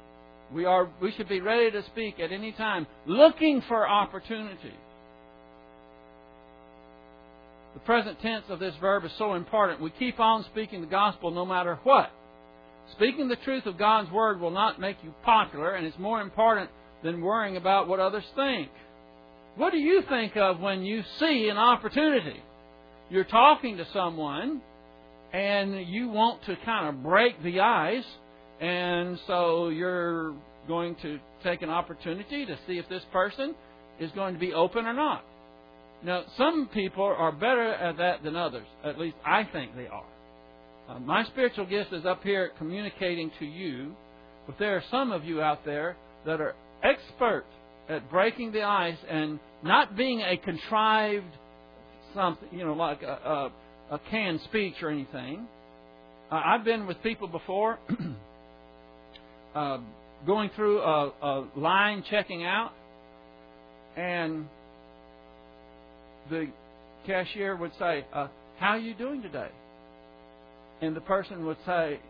We 0.52 0.66
are, 0.66 0.88
we 1.02 1.10
should 1.12 1.28
be 1.28 1.40
ready 1.40 1.70
to 1.72 1.82
speak 1.86 2.20
at 2.20 2.30
any 2.30 2.52
time, 2.52 2.86
looking 3.06 3.62
for 3.66 3.88
opportunity. 3.88 4.72
The 7.74 7.80
present 7.80 8.20
tense 8.20 8.44
of 8.48 8.60
this 8.60 8.74
verb 8.80 9.04
is 9.04 9.12
so 9.18 9.34
important. 9.34 9.80
We 9.80 9.90
keep 9.90 10.20
on 10.20 10.44
speaking 10.44 10.80
the 10.80 10.86
gospel 10.86 11.30
no 11.30 11.44
matter 11.44 11.78
what. 11.82 12.10
Speaking 12.92 13.28
the 13.28 13.36
truth 13.36 13.66
of 13.66 13.78
God's 13.78 14.10
word 14.10 14.40
will 14.40 14.50
not 14.50 14.80
make 14.80 14.96
you 15.02 15.12
popular, 15.24 15.74
and 15.74 15.86
it's 15.86 15.98
more 15.98 16.20
important 16.20 16.70
than 17.02 17.20
worrying 17.20 17.56
about 17.56 17.88
what 17.88 17.98
others 17.98 18.24
think. 18.36 18.70
What 19.56 19.72
do 19.72 19.78
you 19.78 20.02
think 20.08 20.36
of 20.36 20.60
when 20.60 20.82
you 20.82 21.02
see 21.18 21.48
an 21.48 21.56
opportunity? 21.56 22.40
You're 23.10 23.24
talking 23.24 23.76
to 23.78 23.86
someone, 23.92 24.60
and 25.32 25.88
you 25.88 26.08
want 26.08 26.44
to 26.44 26.56
kind 26.64 26.88
of 26.88 27.02
break 27.02 27.42
the 27.42 27.60
ice, 27.60 28.06
and 28.60 29.18
so 29.26 29.68
you're 29.68 30.32
going 30.68 30.94
to 31.02 31.18
take 31.42 31.62
an 31.62 31.70
opportunity 31.70 32.46
to 32.46 32.56
see 32.66 32.78
if 32.78 32.88
this 32.88 33.02
person 33.12 33.54
is 33.98 34.10
going 34.12 34.34
to 34.34 34.40
be 34.40 34.52
open 34.52 34.86
or 34.86 34.92
not. 34.94 35.24
Now, 36.02 36.24
some 36.36 36.68
people 36.72 37.04
are 37.04 37.32
better 37.32 37.72
at 37.72 37.96
that 37.98 38.22
than 38.22 38.36
others. 38.36 38.66
At 38.84 38.98
least 38.98 39.16
I 39.24 39.44
think 39.44 39.74
they 39.76 39.86
are. 39.86 40.04
Uh, 40.88 40.98
my 40.98 41.24
spiritual 41.24 41.64
gift 41.64 41.92
is 41.92 42.04
up 42.04 42.22
here 42.22 42.50
communicating 42.58 43.30
to 43.38 43.46
you, 43.46 43.94
but 44.46 44.58
there 44.58 44.76
are 44.76 44.82
some 44.90 45.12
of 45.12 45.24
you 45.24 45.40
out 45.40 45.64
there 45.64 45.96
that 46.26 46.40
are 46.40 46.54
expert 46.82 47.44
at 47.88 48.10
breaking 48.10 48.52
the 48.52 48.62
ice 48.62 48.98
and 49.08 49.38
not 49.62 49.96
being 49.96 50.20
a 50.20 50.36
contrived 50.36 51.32
something, 52.14 52.48
you 52.52 52.64
know, 52.64 52.74
like 52.74 53.02
a, 53.02 53.50
a, 53.90 53.94
a 53.96 54.00
canned 54.10 54.40
speech 54.42 54.74
or 54.82 54.90
anything. 54.90 55.46
Uh, 56.30 56.40
I've 56.44 56.64
been 56.64 56.86
with 56.86 57.02
people 57.02 57.28
before, 57.28 57.78
uh, 59.54 59.78
going 60.26 60.50
through 60.56 60.80
a, 60.80 61.12
a 61.22 61.48
line 61.56 62.04
checking 62.10 62.44
out, 62.44 62.72
and 63.96 64.46
the 66.30 66.48
cashier 67.06 67.56
would 67.56 67.72
say, 67.78 68.04
uh, 68.12 68.28
"How 68.58 68.70
are 68.70 68.78
you 68.78 68.94
doing 68.94 69.22
today?" 69.22 69.50
And 70.80 70.94
the 70.94 71.00
person 71.00 71.46
would 71.46 71.58
say, 71.64 72.00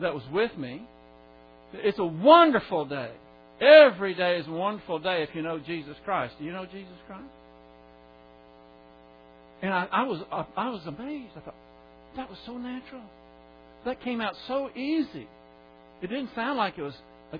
"That 0.00 0.14
was 0.14 0.24
with 0.32 0.56
me." 0.56 0.82
It's 1.72 1.98
a 1.98 2.04
wonderful 2.04 2.84
day. 2.86 3.10
Every 3.60 4.14
day 4.14 4.38
is 4.38 4.46
a 4.46 4.52
wonderful 4.52 4.98
day 4.98 5.22
if 5.22 5.34
you 5.34 5.42
know 5.42 5.58
Jesus 5.58 5.96
Christ. 6.04 6.34
Do 6.38 6.44
you 6.44 6.52
know 6.52 6.66
Jesus 6.66 6.98
Christ? 7.06 7.24
And 9.62 9.72
I, 9.72 9.88
I 9.90 10.02
was 10.04 10.22
I 10.56 10.68
was 10.68 10.86
amazed. 10.86 11.32
I 11.36 11.40
thought 11.40 11.54
that 12.16 12.28
was 12.28 12.38
so 12.44 12.58
natural. 12.58 13.02
That 13.84 14.00
came 14.02 14.20
out 14.20 14.34
so 14.46 14.70
easy. 14.76 15.26
It 16.02 16.08
didn't 16.08 16.30
sound 16.34 16.58
like 16.58 16.76
it 16.76 16.82
was 16.82 16.94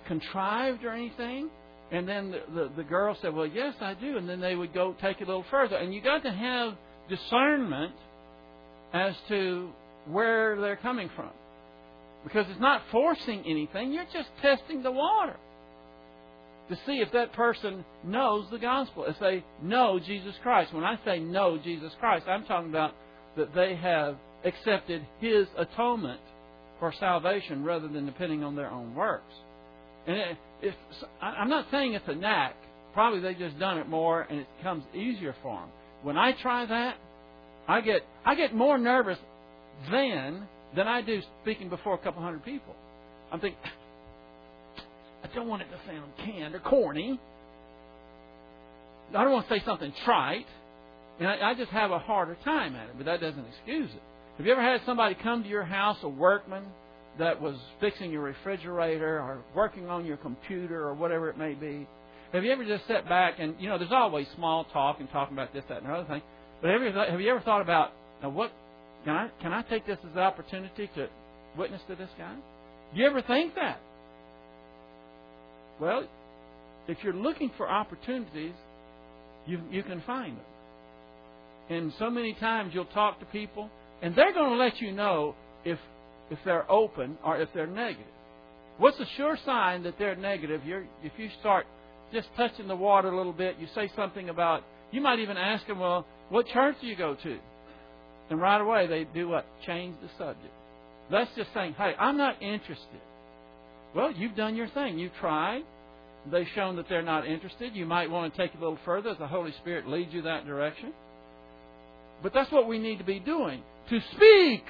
contrived 0.07 0.85
or 0.85 0.91
anything. 0.91 1.51
And 1.93 2.09
then 2.09 2.33
the, 2.33 2.41
the, 2.55 2.71
the 2.79 2.85
girl 2.85 3.17
said, 3.21 3.35
Well, 3.35 3.47
yes, 3.47 3.75
I 3.81 3.95
do. 3.95 4.17
And 4.17 4.29
then 4.29 4.41
they 4.41 4.55
would 4.55 4.75
go 4.75 4.95
take 5.01 5.21
it 5.21 5.25
a 5.25 5.27
little 5.27 5.45
further. 5.51 5.77
And 5.77 5.95
you 5.95 6.01
got 6.01 6.23
to 6.25 6.33
have 6.33 6.75
discernment 7.09 7.95
as 8.93 9.15
to 9.29 9.71
where 10.09 10.61
they're 10.61 10.77
coming 10.77 11.11
from. 11.15 11.31
Because 12.25 12.47
it's 12.51 12.61
not 12.61 12.83
forcing 12.91 13.45
anything, 13.47 13.93
you're 13.93 14.05
just 14.13 14.29
testing 14.43 14.83
the 14.83 14.91
water 14.91 15.37
to 16.69 16.77
see 16.85 16.95
if 16.95 17.13
that 17.13 17.33
person 17.33 17.85
knows 18.05 18.47
the 18.51 18.59
gospel, 18.59 19.05
if 19.05 19.17
they 19.21 19.45
know 19.63 20.01
Jesus 20.05 20.35
Christ. 20.43 20.75
When 20.75 20.83
I 20.83 20.99
say 21.05 21.21
know 21.21 21.59
Jesus 21.63 21.93
Christ, 22.01 22.27
I'm 22.27 22.45
talking 22.45 22.71
about 22.71 22.95
that 23.37 23.55
they 23.55 23.77
have 23.77 24.17
accepted 24.45 25.07
His 25.21 25.47
atonement 25.57 26.21
for 26.81 26.93
salvation 26.99 27.63
rather 27.63 27.87
than 27.87 28.07
depending 28.07 28.43
on 28.43 28.57
their 28.57 28.71
own 28.71 28.95
works. 28.95 29.33
And 30.07 30.37
I'm 31.21 31.49
not 31.49 31.67
saying 31.71 31.95
it's 31.95 32.09
a 32.09 32.15
knack, 32.15 32.55
probably 32.95 33.21
they've 33.21 33.39
just 33.39 33.59
done 33.59 33.79
it 33.79 33.89
more 33.89 34.23
and 34.23 34.41
it 34.41 34.47
comes 34.63 34.85
easier 34.95 35.35
for 35.43 35.59
them. 35.59 35.69
When 36.03 36.17
I 36.17 36.33
try 36.41 36.67
that, 36.67 36.97
I 37.69 37.81
get 37.81 38.03
I 38.25 38.35
get 38.35 38.55
more 38.55 38.79
nervous 38.79 39.19
then 39.91 40.47
than 40.75 40.87
I 40.87 41.03
do 41.03 41.21
speaking 41.43 41.69
before 41.69 41.95
a 41.95 41.99
couple 41.99 42.23
hundred 42.23 42.45
people. 42.45 42.75
I'm 43.33 43.41
thinking, 43.41 43.59
I 45.25 45.35
don't 45.35 45.49
want 45.49 45.63
it 45.63 45.67
to 45.67 45.79
sound 45.87 46.13
canned 46.25 46.55
or 46.55 46.61
corny. 46.61 47.19
I 49.15 49.25
don't 49.25 49.33
want 49.33 49.49
to 49.49 49.55
say 49.55 49.63
something 49.65 49.93
trite. 50.05 50.47
And 51.19 51.29
I, 51.29 51.51
I 51.51 51.55
just 51.55 51.71
have 51.71 51.91
a 51.91 51.99
harder 51.99 52.37
time 52.45 52.77
at 52.77 52.89
it, 52.89 52.95
but 52.97 53.07
that 53.07 53.21
doesn't 53.21 53.45
excuse 53.47 53.91
it. 53.91 54.03
Have 54.37 54.47
you 54.47 54.53
ever 54.53 54.63
had 54.63 54.83
somebody 54.85 55.15
come 55.15 55.43
to 55.43 55.49
your 55.49 55.65
house, 55.65 55.97
a 56.03 56.09
workman, 56.09 56.65
that 57.19 57.41
was 57.41 57.57
fixing 57.81 58.11
your 58.11 58.23
refrigerator 58.23 59.19
or 59.19 59.43
working 59.55 59.89
on 59.89 60.05
your 60.05 60.17
computer 60.17 60.87
or 60.87 60.95
whatever 60.95 61.31
it 61.31 61.39
may 61.39 61.55
be? 61.55 61.87
Have 62.33 62.45
you 62.45 62.53
ever 62.53 62.65
just 62.65 62.87
sat 62.87 63.09
back 63.09 63.35
and, 63.39 63.55
you 63.59 63.69
know, 63.69 63.79
there's 63.79 63.93
always 63.93 64.27
small 64.37 64.65
talk 64.65 65.01
and 65.01 65.11
talking 65.11 65.35
about 65.35 65.53
this, 65.53 65.65
that, 65.69 65.83
and 65.83 65.91
other 65.91 66.07
thing. 66.07 66.23
But 66.61 66.71
have 66.71 66.83
you, 66.83 66.93
have 66.93 67.21
you 67.21 67.31
ever 67.31 67.41
thought 67.41 67.63
about, 67.63 67.93
now 68.23 68.31
what, 68.31 68.53
can 69.05 69.15
I, 69.15 69.31
can 69.41 69.53
I 69.53 69.63
take 69.63 69.87
this 69.87 69.99
as 70.05 70.13
an 70.13 70.19
opportunity 70.19 70.91
to 70.97 71.09
witness 71.57 71.81
to 71.89 71.95
this 71.95 72.11
guy? 72.19 72.35
Do 72.95 73.01
you 73.01 73.07
ever 73.07 73.23
think 73.23 73.55
that? 73.55 73.81
Well, 75.81 76.07
if 76.89 76.99
you're 77.03 77.15
looking 77.15 77.51
for 77.57 77.69
opportunities, 77.69 78.55
you, 79.47 79.61
you 79.71 79.83
can 79.83 80.03
find 80.07 80.37
them. 80.37 80.45
And 81.69 81.93
so 81.99 82.11
many 82.11 82.35
times 82.35 82.73
you'll 82.75 82.85
talk 82.87 83.19
to 83.21 83.27
people, 83.27 83.71
and 84.03 84.15
they're 84.15 84.33
going 84.33 84.51
to 84.51 84.57
let 84.57 84.81
you 84.81 84.93
know 84.93 85.35
if 85.65 85.79
if 86.31 86.39
they're 86.45 86.71
open 86.71 87.19
or 87.25 87.39
if 87.39 87.49
they're 87.55 87.67
negative. 87.67 88.07
What's 88.79 88.99
a 89.01 89.07
sure 89.17 89.39
sign 89.45 89.85
that 89.85 89.99
they're 89.99 90.17
negative? 90.17 90.63
You're, 90.65 90.87
if 91.03 91.13
you 91.17 91.31
start 91.41 91.67
just 92.13 92.29
touching 92.37 92.69
the 92.69 92.77
water 92.77 93.09
a 93.09 93.17
little 93.17 93.33
bit, 93.33 93.57
you 93.59 93.67
say 93.75 93.91
something 93.97 94.29
about. 94.29 94.63
You 94.93 95.01
might 95.01 95.19
even 95.19 95.37
ask 95.37 95.67
them, 95.67 95.81
"Well, 95.81 96.07
what 96.29 96.47
church 96.47 96.77
do 96.81 96.87
you 96.87 96.97
go 96.97 97.15
to?" 97.15 97.39
And 98.31 98.41
right 98.41 98.61
away 98.61 98.87
they 98.87 99.05
do 99.05 99.29
what? 99.29 99.47
Change 99.67 99.97
the 100.01 100.09
subject. 100.19 100.53
That's 101.11 101.31
just 101.37 101.53
saying, 101.55 101.75
"Hey, 101.75 101.95
I'm 101.99 102.17
not 102.17 102.43
interested." 102.43 103.01
Well, 103.95 104.13
you've 104.13 104.37
done 104.37 104.57
your 104.57 104.69
thing. 104.69 104.99
You've 104.99 105.15
tried. 105.21 105.63
They've 106.31 106.49
shown 106.55 106.77
that 106.77 106.89
they're 106.89 107.03
not 107.03 107.27
interested. 107.27 107.75
You 107.75 107.87
might 107.87 108.11
want 108.11 108.35
to 108.35 108.39
take 108.41 108.53
it 108.53 108.59
a 108.59 108.61
little 108.61 108.79
further 108.85 109.11
as 109.11 109.19
the 109.19 109.29
Holy 109.29 109.53
Spirit 109.53 109.89
leads 109.89 110.13
you 110.13 110.23
that 110.23 110.45
direction. 110.45 110.93
But 112.23 112.35
that's 112.35 112.51
what 112.51 112.67
we 112.67 112.79
need 112.79 112.99
to 112.99 113.05
be 113.05 113.21
doing. 113.21 113.63
To 113.91 114.01
speak. 114.15 114.65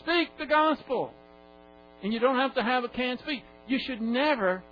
Speak 0.00 0.28
the 0.38 0.46
gospel. 0.46 1.12
And 2.02 2.12
you 2.12 2.20
don't 2.20 2.36
have 2.36 2.54
to 2.54 2.62
have 2.62 2.84
a 2.84 2.88
canned 2.88 3.20
speech. 3.20 3.42
You 3.66 3.78
should 3.86 4.00
never 4.00 4.62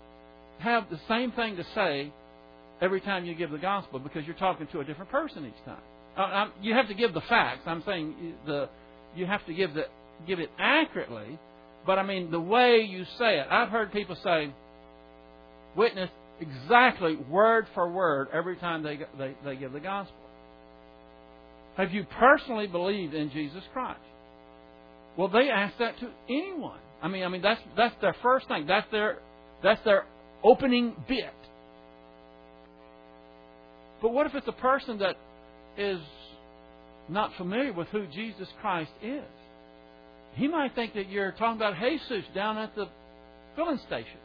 have 0.58 0.90
the 0.90 1.00
same 1.08 1.32
thing 1.32 1.56
to 1.56 1.64
say 1.74 2.12
every 2.80 3.00
time 3.00 3.24
you 3.24 3.34
give 3.34 3.50
the 3.50 3.58
gospel 3.58 3.98
because 3.98 4.26
you're 4.26 4.36
talking 4.36 4.66
to 4.68 4.80
a 4.80 4.84
different 4.84 5.10
person 5.10 5.46
each 5.46 5.64
time. 5.64 5.80
Uh, 6.16 6.50
you 6.60 6.74
have 6.74 6.88
to 6.88 6.94
give 6.94 7.14
the 7.14 7.22
facts. 7.22 7.62
I'm 7.66 7.82
saying 7.86 8.34
the 8.46 8.68
you 9.16 9.24
have 9.26 9.44
to 9.46 9.54
give 9.54 9.72
the 9.72 9.84
give 10.26 10.40
it 10.40 10.50
accurately, 10.58 11.38
but 11.86 11.98
I 11.98 12.02
mean 12.02 12.30
the 12.30 12.40
way 12.40 12.86
you 12.88 13.04
say 13.18 13.38
it. 13.38 13.46
I've 13.50 13.68
heard 13.68 13.92
people 13.92 14.16
say, 14.22 14.52
witness 15.74 16.10
exactly 16.40 17.16
word 17.16 17.66
for 17.74 17.90
word 17.90 18.28
every 18.32 18.56
time 18.56 18.82
they 18.82 18.98
they, 19.18 19.34
they 19.44 19.56
give 19.56 19.72
the 19.72 19.80
gospel. 19.80 20.16
Have 21.76 21.92
you 21.92 22.04
personally 22.18 22.66
believed 22.66 23.14
in 23.14 23.30
Jesus 23.30 23.62
Christ? 23.72 24.00
Well, 25.16 25.28
they 25.28 25.50
ask 25.50 25.76
that 25.78 25.98
to 26.00 26.08
anyone. 26.28 26.78
I 27.02 27.08
mean, 27.08 27.24
I 27.24 27.28
mean 27.28 27.42
that's 27.42 27.60
that's 27.76 27.94
their 28.00 28.16
first 28.22 28.48
thing. 28.48 28.66
That's 28.66 28.90
their 28.90 29.18
that's 29.62 29.82
their 29.84 30.06
opening 30.42 30.94
bit. 31.08 31.34
But 34.00 34.12
what 34.12 34.26
if 34.26 34.34
it's 34.34 34.48
a 34.48 34.52
person 34.52 34.98
that 34.98 35.16
is 35.78 36.00
not 37.08 37.30
familiar 37.36 37.72
with 37.72 37.88
who 37.88 38.06
Jesus 38.06 38.48
Christ 38.60 38.90
is? 39.02 39.22
He 40.34 40.48
might 40.48 40.74
think 40.74 40.94
that 40.94 41.10
you're 41.10 41.32
talking 41.32 41.56
about 41.56 41.74
Jesus 41.78 42.24
down 42.34 42.56
at 42.56 42.74
the 42.74 42.86
filling 43.54 43.78
station, 43.86 44.18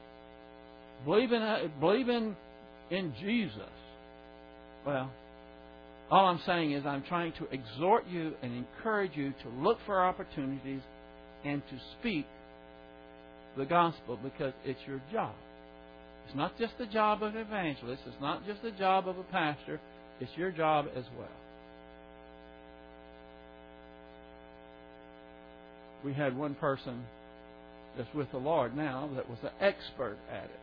believing 1.06 1.42
uh, 1.42 1.68
believing 1.80 2.36
in 2.90 3.14
Jesus. 3.20 3.62
Well, 4.86 5.12
all 6.10 6.26
I'm 6.26 6.40
saying 6.46 6.72
is 6.72 6.86
I'm 6.86 7.04
trying 7.04 7.34
to 7.34 7.48
exhort 7.52 8.08
you 8.08 8.34
and 8.42 8.54
encourage 8.54 9.16
you 9.16 9.34
to 9.44 9.50
look 9.62 9.78
for 9.86 10.02
opportunities 10.02 10.82
and 11.44 11.62
to 11.70 11.80
speak 12.00 12.26
the 13.58 13.66
gospel 13.66 14.18
because 14.24 14.54
it's 14.64 14.80
your 14.88 15.02
job. 15.12 15.34
It's 16.28 16.36
not 16.36 16.58
just 16.58 16.78
the 16.78 16.86
job 16.86 17.24
of 17.24 17.36
an 17.36 17.42
evangelist, 17.42 18.04
it's 18.06 18.22
not 18.22 18.46
just 18.46 18.62
the 18.62 18.72
job 18.72 19.08
of 19.08 19.18
a 19.18 19.24
pastor, 19.24 19.80
it's 20.20 20.32
your 20.38 20.52
job 20.52 20.86
as 20.96 21.06
well. 21.18 21.28
We 26.06 26.14
had 26.14 26.38
one 26.38 26.56
person 26.56 27.04
that's 27.98 28.14
with 28.14 28.32
the 28.32 28.38
Lord 28.38 28.76
now 28.78 29.10
that 29.16 29.30
was 29.30 29.40
an 29.44 29.50
expert 29.60 30.18
at 30.32 30.46
it. 30.46 30.60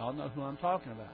I'll 0.00 0.12
know 0.12 0.28
who 0.28 0.42
I'm 0.42 0.56
talking 0.56 0.92
about. 0.92 1.12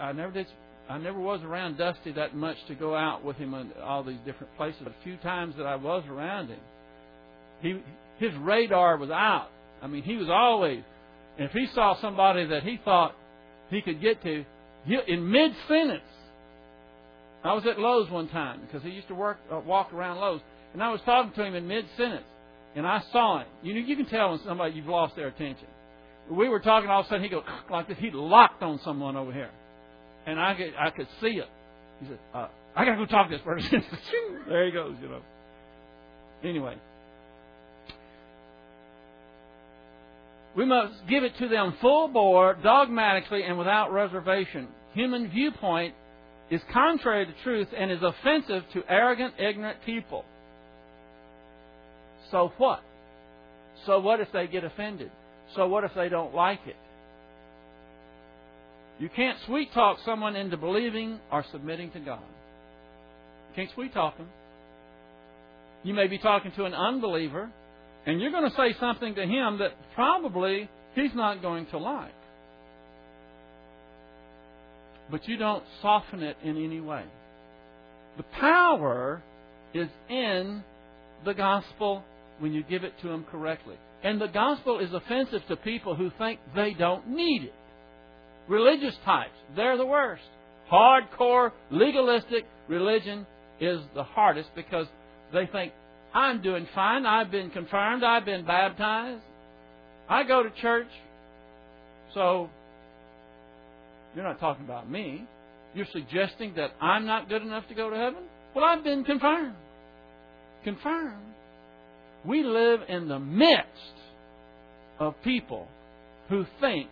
I 0.00 0.12
never 0.12 0.32
did 0.32 0.46
I 0.88 0.98
never 0.98 1.18
was 1.18 1.40
around 1.42 1.78
Dusty 1.78 2.12
that 2.12 2.36
much 2.36 2.56
to 2.68 2.74
go 2.74 2.94
out 2.94 3.24
with 3.24 3.36
him 3.36 3.54
in 3.54 3.72
all 3.82 4.04
these 4.04 4.18
different 4.26 4.54
places. 4.56 4.82
A 4.86 5.04
few 5.04 5.16
times 5.18 5.54
that 5.56 5.66
I 5.66 5.76
was 5.76 6.04
around 6.08 6.48
him, 6.48 6.60
he 7.62 7.80
his 8.18 8.34
radar 8.36 8.96
was 8.98 9.10
out. 9.10 9.48
I 9.82 9.86
mean, 9.86 10.02
he 10.02 10.16
was 10.16 10.28
always. 10.28 10.82
And 11.38 11.48
if 11.48 11.52
he 11.52 11.66
saw 11.74 12.00
somebody 12.00 12.46
that 12.46 12.62
he 12.62 12.78
thought 12.84 13.14
he 13.70 13.80
could 13.80 14.00
get 14.00 14.22
to, 14.22 14.44
he, 14.84 14.98
in 15.08 15.30
mid 15.30 15.52
sentence. 15.68 16.02
I 17.42 17.52
was 17.52 17.66
at 17.66 17.78
Lowe's 17.78 18.10
one 18.10 18.28
time 18.28 18.60
because 18.60 18.82
he 18.82 18.90
used 18.90 19.08
to 19.08 19.14
work 19.14 19.38
uh, 19.50 19.60
walk 19.60 19.92
around 19.92 20.18
Lowe's, 20.18 20.40
and 20.74 20.82
I 20.82 20.90
was 20.90 21.00
talking 21.04 21.32
to 21.32 21.44
him 21.44 21.54
in 21.54 21.66
mid 21.66 21.86
sentence, 21.96 22.24
and 22.76 22.86
I 22.86 23.02
saw 23.10 23.40
it. 23.40 23.46
You 23.62 23.74
know, 23.74 23.80
you 23.80 23.96
can 23.96 24.06
tell 24.06 24.30
when 24.30 24.40
somebody 24.44 24.74
you've 24.74 24.86
lost 24.86 25.16
their 25.16 25.28
attention. 25.28 25.66
We 26.30 26.48
were 26.48 26.60
talking, 26.60 26.88
all 26.88 27.00
of 27.00 27.06
a 27.06 27.08
sudden 27.08 27.22
he 27.22 27.30
goes 27.30 27.44
like 27.70 27.88
this. 27.88 27.98
He 27.98 28.10
locked 28.10 28.62
on 28.62 28.80
someone 28.84 29.16
over 29.16 29.32
here 29.32 29.50
and 30.26 30.40
I 30.40 30.54
could 30.54 30.74
I 30.78 30.90
could 30.90 31.08
see 31.20 31.38
it. 31.38 31.48
He 32.00 32.06
said, 32.06 32.18
uh, 32.34 32.48
"I 32.74 32.84
gotta 32.84 32.96
go 32.96 33.06
talk 33.06 33.28
to 33.28 33.36
this 33.36 33.44
person." 33.44 33.84
there 34.48 34.66
he 34.66 34.72
goes, 34.72 34.94
you 35.00 35.08
know. 35.08 35.20
Anyway, 36.42 36.76
we 40.56 40.64
must 40.64 41.06
give 41.08 41.24
it 41.24 41.36
to 41.38 41.48
them 41.48 41.74
full 41.80 42.08
bore, 42.08 42.54
dogmatically, 42.62 43.42
and 43.44 43.58
without 43.58 43.92
reservation. 43.92 44.68
Human 44.94 45.28
viewpoint 45.30 45.94
is 46.50 46.60
contrary 46.72 47.26
to 47.26 47.32
truth 47.42 47.68
and 47.76 47.90
is 47.90 48.02
offensive 48.02 48.62
to 48.72 48.82
arrogant, 48.88 49.34
ignorant 49.38 49.78
people. 49.84 50.24
So 52.30 52.52
what? 52.58 52.82
So 53.86 54.00
what 54.00 54.20
if 54.20 54.28
they 54.32 54.46
get 54.46 54.64
offended? 54.64 55.10
So 55.56 55.66
what 55.68 55.84
if 55.84 55.94
they 55.94 56.08
don't 56.08 56.34
like 56.34 56.60
it? 56.66 56.76
You 58.98 59.08
can't 59.08 59.38
sweet 59.46 59.72
talk 59.72 59.98
someone 60.04 60.36
into 60.36 60.56
believing 60.56 61.18
or 61.32 61.44
submitting 61.50 61.90
to 61.92 62.00
God. 62.00 62.22
You 63.50 63.56
can't 63.56 63.70
sweet 63.74 63.92
talk 63.92 64.16
them. 64.16 64.28
You 65.82 65.94
may 65.94 66.06
be 66.06 66.18
talking 66.18 66.52
to 66.52 66.64
an 66.64 66.74
unbeliever, 66.74 67.50
and 68.06 68.20
you're 68.20 68.30
going 68.30 68.48
to 68.48 68.56
say 68.56 68.74
something 68.78 69.14
to 69.16 69.22
him 69.22 69.58
that 69.58 69.72
probably 69.94 70.68
he's 70.94 71.14
not 71.14 71.42
going 71.42 71.66
to 71.66 71.78
like. 71.78 72.14
But 75.10 75.28
you 75.28 75.36
don't 75.36 75.64
soften 75.82 76.22
it 76.22 76.36
in 76.42 76.56
any 76.56 76.80
way. 76.80 77.04
The 78.16 78.22
power 78.40 79.22
is 79.74 79.88
in 80.08 80.62
the 81.24 81.34
gospel 81.34 82.02
when 82.38 82.52
you 82.52 82.62
give 82.62 82.84
it 82.84 82.94
to 83.02 83.08
them 83.08 83.24
correctly. 83.30 83.76
And 84.02 84.20
the 84.20 84.28
gospel 84.28 84.78
is 84.78 84.92
offensive 84.92 85.42
to 85.48 85.56
people 85.56 85.94
who 85.94 86.10
think 86.16 86.40
they 86.54 86.74
don't 86.74 87.08
need 87.08 87.44
it. 87.44 87.54
Religious 88.48 88.94
types, 89.04 89.36
they're 89.56 89.76
the 89.76 89.86
worst. 89.86 90.22
Hardcore, 90.70 91.52
legalistic 91.70 92.44
religion 92.68 93.26
is 93.60 93.80
the 93.94 94.02
hardest 94.02 94.50
because 94.54 94.86
they 95.32 95.46
think, 95.46 95.72
I'm 96.12 96.42
doing 96.42 96.68
fine. 96.74 97.06
I've 97.06 97.30
been 97.30 97.50
confirmed. 97.50 98.04
I've 98.04 98.24
been 98.24 98.44
baptized. 98.46 99.22
I 100.08 100.22
go 100.22 100.42
to 100.42 100.50
church. 100.60 100.88
So, 102.14 102.48
you're 104.14 104.24
not 104.24 104.38
talking 104.38 104.64
about 104.64 104.88
me. 104.88 105.26
You're 105.74 105.86
suggesting 105.92 106.54
that 106.54 106.70
I'm 106.80 107.04
not 107.04 107.28
good 107.28 107.42
enough 107.42 107.66
to 107.68 107.74
go 107.74 107.90
to 107.90 107.96
heaven? 107.96 108.22
Well, 108.54 108.64
I've 108.64 108.84
been 108.84 109.02
confirmed. 109.02 109.56
Confirmed. 110.62 111.34
We 112.24 112.44
live 112.44 112.80
in 112.88 113.08
the 113.08 113.18
midst 113.18 113.66
of 115.00 115.14
people 115.24 115.66
who 116.28 116.46
think 116.60 116.88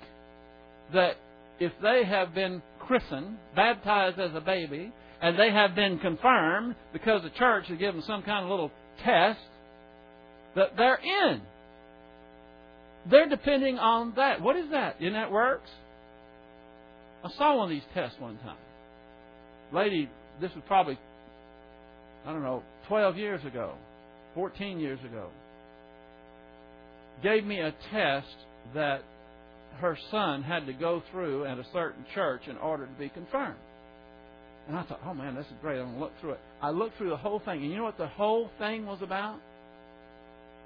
that 0.92 1.16
if 1.60 1.72
they 1.82 2.04
have 2.04 2.34
been 2.34 2.62
christened, 2.80 3.38
baptized 3.54 4.18
as 4.18 4.34
a 4.34 4.40
baby, 4.40 4.92
and 5.20 5.38
they 5.38 5.50
have 5.50 5.74
been 5.74 5.98
confirmed 5.98 6.74
because 6.92 7.22
the 7.22 7.30
church 7.30 7.66
has 7.68 7.78
given 7.78 7.96
them 7.96 8.04
some 8.06 8.22
kind 8.22 8.44
of 8.44 8.50
little 8.50 8.70
test, 9.04 9.40
that 10.56 10.76
they're 10.76 11.00
in. 11.30 11.40
They're 13.10 13.28
depending 13.28 13.78
on 13.78 14.14
that. 14.16 14.40
What 14.40 14.56
is 14.56 14.70
that? 14.70 15.00
In 15.00 15.14
that 15.14 15.30
works? 15.30 15.70
I 17.24 17.30
saw 17.38 17.56
one 17.56 17.64
of 17.64 17.70
these 17.70 17.86
tests 17.94 18.16
one 18.18 18.36
time. 18.38 18.56
Lady, 19.72 20.10
this 20.40 20.50
was 20.54 20.64
probably, 20.66 20.98
I 22.26 22.32
don't 22.32 22.42
know, 22.42 22.62
12 22.88 23.16
years 23.16 23.44
ago. 23.44 23.74
14 24.34 24.80
years 24.80 24.98
ago, 25.04 25.28
gave 27.22 27.44
me 27.44 27.60
a 27.60 27.74
test 27.92 28.34
that 28.74 29.02
her 29.80 29.98
son 30.10 30.42
had 30.42 30.66
to 30.66 30.72
go 30.72 31.02
through 31.10 31.46
at 31.46 31.58
a 31.58 31.64
certain 31.72 32.04
church 32.14 32.42
in 32.48 32.56
order 32.58 32.86
to 32.86 32.92
be 32.92 33.08
confirmed. 33.08 33.58
And 34.68 34.76
I 34.76 34.84
thought, 34.84 35.00
oh 35.04 35.14
man, 35.14 35.34
this 35.34 35.46
is 35.46 35.52
great. 35.60 35.80
I'm 35.80 35.86
going 35.86 35.94
to 35.94 36.00
look 36.00 36.12
through 36.20 36.32
it. 36.32 36.40
I 36.60 36.70
looked 36.70 36.96
through 36.96 37.10
the 37.10 37.16
whole 37.16 37.40
thing, 37.40 37.62
and 37.62 37.70
you 37.70 37.76
know 37.76 37.84
what 37.84 37.98
the 37.98 38.06
whole 38.06 38.50
thing 38.58 38.86
was 38.86 39.02
about? 39.02 39.38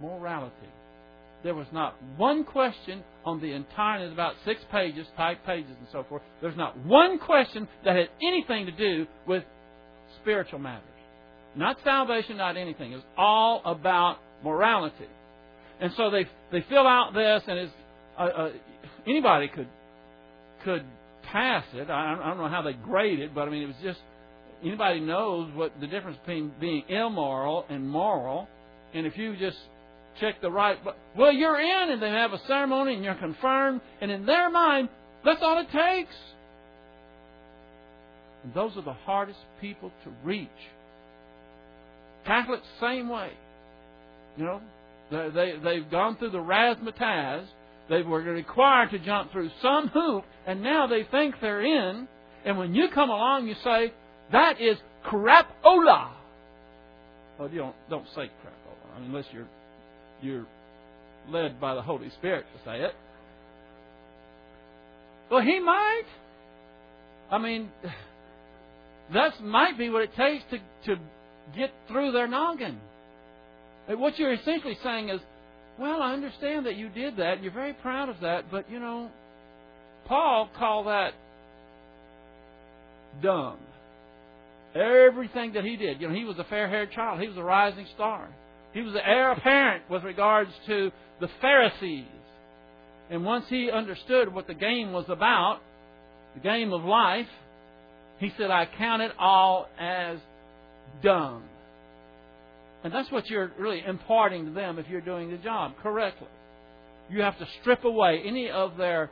Morality. 0.03 0.55
There 1.43 1.55
was 1.55 1.67
not 1.73 1.95
one 2.17 2.45
question 2.45 3.03
on 3.25 3.41
the 3.41 3.53
entire, 3.53 4.05
it's 4.05 4.13
about 4.13 4.35
six 4.45 4.61
pages, 4.71 5.07
five 5.17 5.39
pages, 5.47 5.71
and 5.79 5.89
so 5.93 6.05
forth. 6.09 6.23
There's 6.43 6.57
not 6.57 6.77
one 6.79 7.19
question 7.19 7.69
that 7.85 7.97
had 7.97 8.09
anything 8.23 8.67
to 8.67 8.73
do 8.73 9.07
with 9.27 9.45
spiritual 10.21 10.59
matters. 10.59 10.83
Not 11.55 11.79
salvation, 11.85 12.37
not 12.37 12.57
anything. 12.57 12.93
It 12.93 12.97
was 12.97 13.05
all 13.17 13.63
about 13.65 14.19
morality. 14.45 15.09
And 15.81 15.93
so 15.97 16.11
they 16.11 16.27
they 16.53 16.65
fill 16.69 16.87
out 16.87 17.13
this, 17.15 17.43
and 17.47 17.59
it's 17.59 17.73
uh, 18.19 18.23
uh, 18.23 18.51
anybody 19.07 19.49
could 19.49 19.69
could 20.65 20.85
pass 21.33 21.65
it. 21.75 21.91
I, 21.91 22.15
I 22.15 22.29
don't 22.29 22.39
know 22.39 22.49
how 22.49 22.63
they 22.63 22.73
grade 22.73 23.21
it, 23.21 23.35
but 23.35 23.43
I 23.43 23.51
mean 23.51 23.63
it 23.63 23.67
was 23.67 23.77
just 23.83 24.01
anybody 24.63 25.01
knows 25.01 25.53
what 25.55 25.73
the 25.81 25.87
difference 25.87 26.19
between 26.19 26.53
being 26.61 26.85
immoral 26.89 27.65
and 27.69 27.89
moral. 27.89 28.49
And 28.95 29.07
if 29.07 29.17
you 29.17 29.37
just 29.37 29.59
check 30.21 30.41
the 30.41 30.51
right, 30.51 30.79
well, 31.17 31.33
you're 31.33 31.61
in, 31.61 31.91
and 31.91 32.03
they 32.03 32.09
have 32.09 32.33
a 32.33 32.41
ceremony, 32.47 32.95
and 32.95 33.05
you're 33.05 33.15
confirmed, 33.15 33.81
and 34.01 34.11
in 34.11 34.25
their 34.25 34.51
mind, 34.51 34.89
that's 35.25 35.41
all 35.43 35.59
it 35.61 35.71
takes. 35.71 36.15
And 38.45 38.55
those 38.55 38.77
are 38.77 38.83
the 38.83 38.93
hardest 38.93 39.39
people 39.61 39.91
to 40.05 40.11
reach. 40.25 40.49
Catholics, 42.25 42.67
same 42.81 43.09
way. 43.09 43.31
You 44.37 44.45
know, 44.45 44.61
they, 45.11 45.31
they, 45.35 45.53
they've 45.63 45.91
gone 45.91 46.17
through 46.17 46.31
the 46.31 46.39
razzmatazz. 46.39 47.47
They 47.89 48.03
were 48.03 48.21
required 48.21 48.91
to 48.91 48.99
jump 48.99 49.33
through 49.33 49.51
some 49.63 49.89
hoop, 49.89 50.25
and 50.47 50.63
now 50.63 50.87
they 50.87 51.05
think 51.05 51.37
they're 51.41 51.65
in. 51.65 52.09
And 52.45 52.59
when 52.59 52.75
you 52.75 52.89
come 52.93 53.11
along, 53.11 53.47
you 53.47 53.55
say, 53.63 53.93
that 54.33 54.61
is 54.61 54.77
crapola. 55.05 56.11
Well, 57.39 57.51
you 57.51 57.59
don't, 57.59 57.77
don't 57.89 58.07
say 58.15 58.31
crapola, 58.43 59.07
unless 59.07 59.27
you're, 59.33 59.49
you're 60.21 60.47
led 61.29 61.61
by 61.61 61.75
the 61.75 61.83
Holy 61.83 62.11
Spirit 62.19 62.45
to 62.57 62.71
say 62.71 62.81
it. 62.81 62.95
Well, 65.31 65.43
he 65.43 65.61
might. 65.61 66.05
I 67.31 67.39
mean, 67.39 67.71
that 69.13 69.43
might 69.43 69.79
be 69.79 69.91
what 69.91 70.03
it 70.03 70.15
takes 70.17 70.45
to, 70.51 70.59
to 70.87 71.01
get 71.57 71.73
through 71.89 72.13
their 72.13 72.27
noggin. 72.27 72.79
What 73.89 74.19
you're 74.19 74.33
essentially 74.33 74.77
saying 74.83 75.11
is, 75.11 75.21
well, 75.79 76.03
I 76.03 76.13
understand 76.13 76.67
that 76.67 76.77
you 76.77 76.89
did 76.89 77.17
that. 77.17 77.35
and 77.35 77.43
You're 77.45 77.53
very 77.53 77.75
proud 77.75 78.09
of 78.09 78.21
that, 78.21 78.51
but 78.51 78.71
you 78.71 78.81
know, 78.81 79.11
Paul 80.07 80.49
called 80.57 80.87
that 80.87 81.13
dumb. 83.23 83.59
Everything 84.75 85.55
that 85.55 85.65
he 85.65 85.77
did. 85.77 86.01
You 86.01 86.09
know, 86.09 86.15
he 86.15 86.25
was 86.25 86.39
a 86.39 86.45
fair 86.45 86.69
haired 86.69 86.93
child. 86.93 87.21
He 87.21 87.29
was 87.29 87.37
a 87.37 87.43
rising 87.43 87.87
star. 87.95 88.29
He 88.73 88.83
was 88.83 88.93
the 88.93 89.07
heir 89.07 89.33
apparent 89.33 89.91
with 89.91 90.05
regards 90.05 90.51
to 90.67 90.93
the 91.21 91.29
Pharisees. 91.41 92.05
And 93.09 93.25
once 93.25 93.47
he 93.49 93.71
understood 93.71 94.33
what 94.33 94.47
the 94.47 94.55
game 94.55 94.93
was 94.93 95.07
about, 95.09 95.61
the 96.35 96.41
game 96.41 96.73
of 96.73 96.85
life, 96.85 97.29
he 98.19 98.33
said, 98.37 98.51
I 98.51 98.69
count 98.77 99.03
it 99.03 99.13
all 99.19 99.67
as 99.79 100.19
dung. 101.03 101.43
And 102.87 102.95
that's 102.95 103.11
what 103.11 103.29
you're 103.29 103.51
really 103.59 103.83
imparting 103.85 104.45
to 104.45 104.53
them 104.53 104.79
if 104.79 104.87
you're 104.89 105.01
doing 105.01 105.29
the 105.29 105.39
job 105.39 105.73
correctly. 105.83 106.29
You 107.11 107.21
have 107.23 107.37
to 107.41 107.47
strip 107.61 107.83
away 107.83 108.23
any 108.25 108.49
of 108.49 108.77
their 108.77 109.11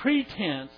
pretense 0.00 0.70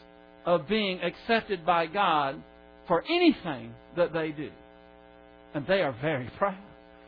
of 0.44 0.66
being 0.66 1.00
accepted 1.00 1.64
by 1.64 1.86
God 1.86 2.42
for 2.88 3.04
anything 3.08 3.72
that 3.96 4.12
they 4.12 4.32
do. 4.32 4.50
And 5.54 5.64
they 5.68 5.80
are 5.80 5.94
very 6.02 6.28
proud. 6.36 6.58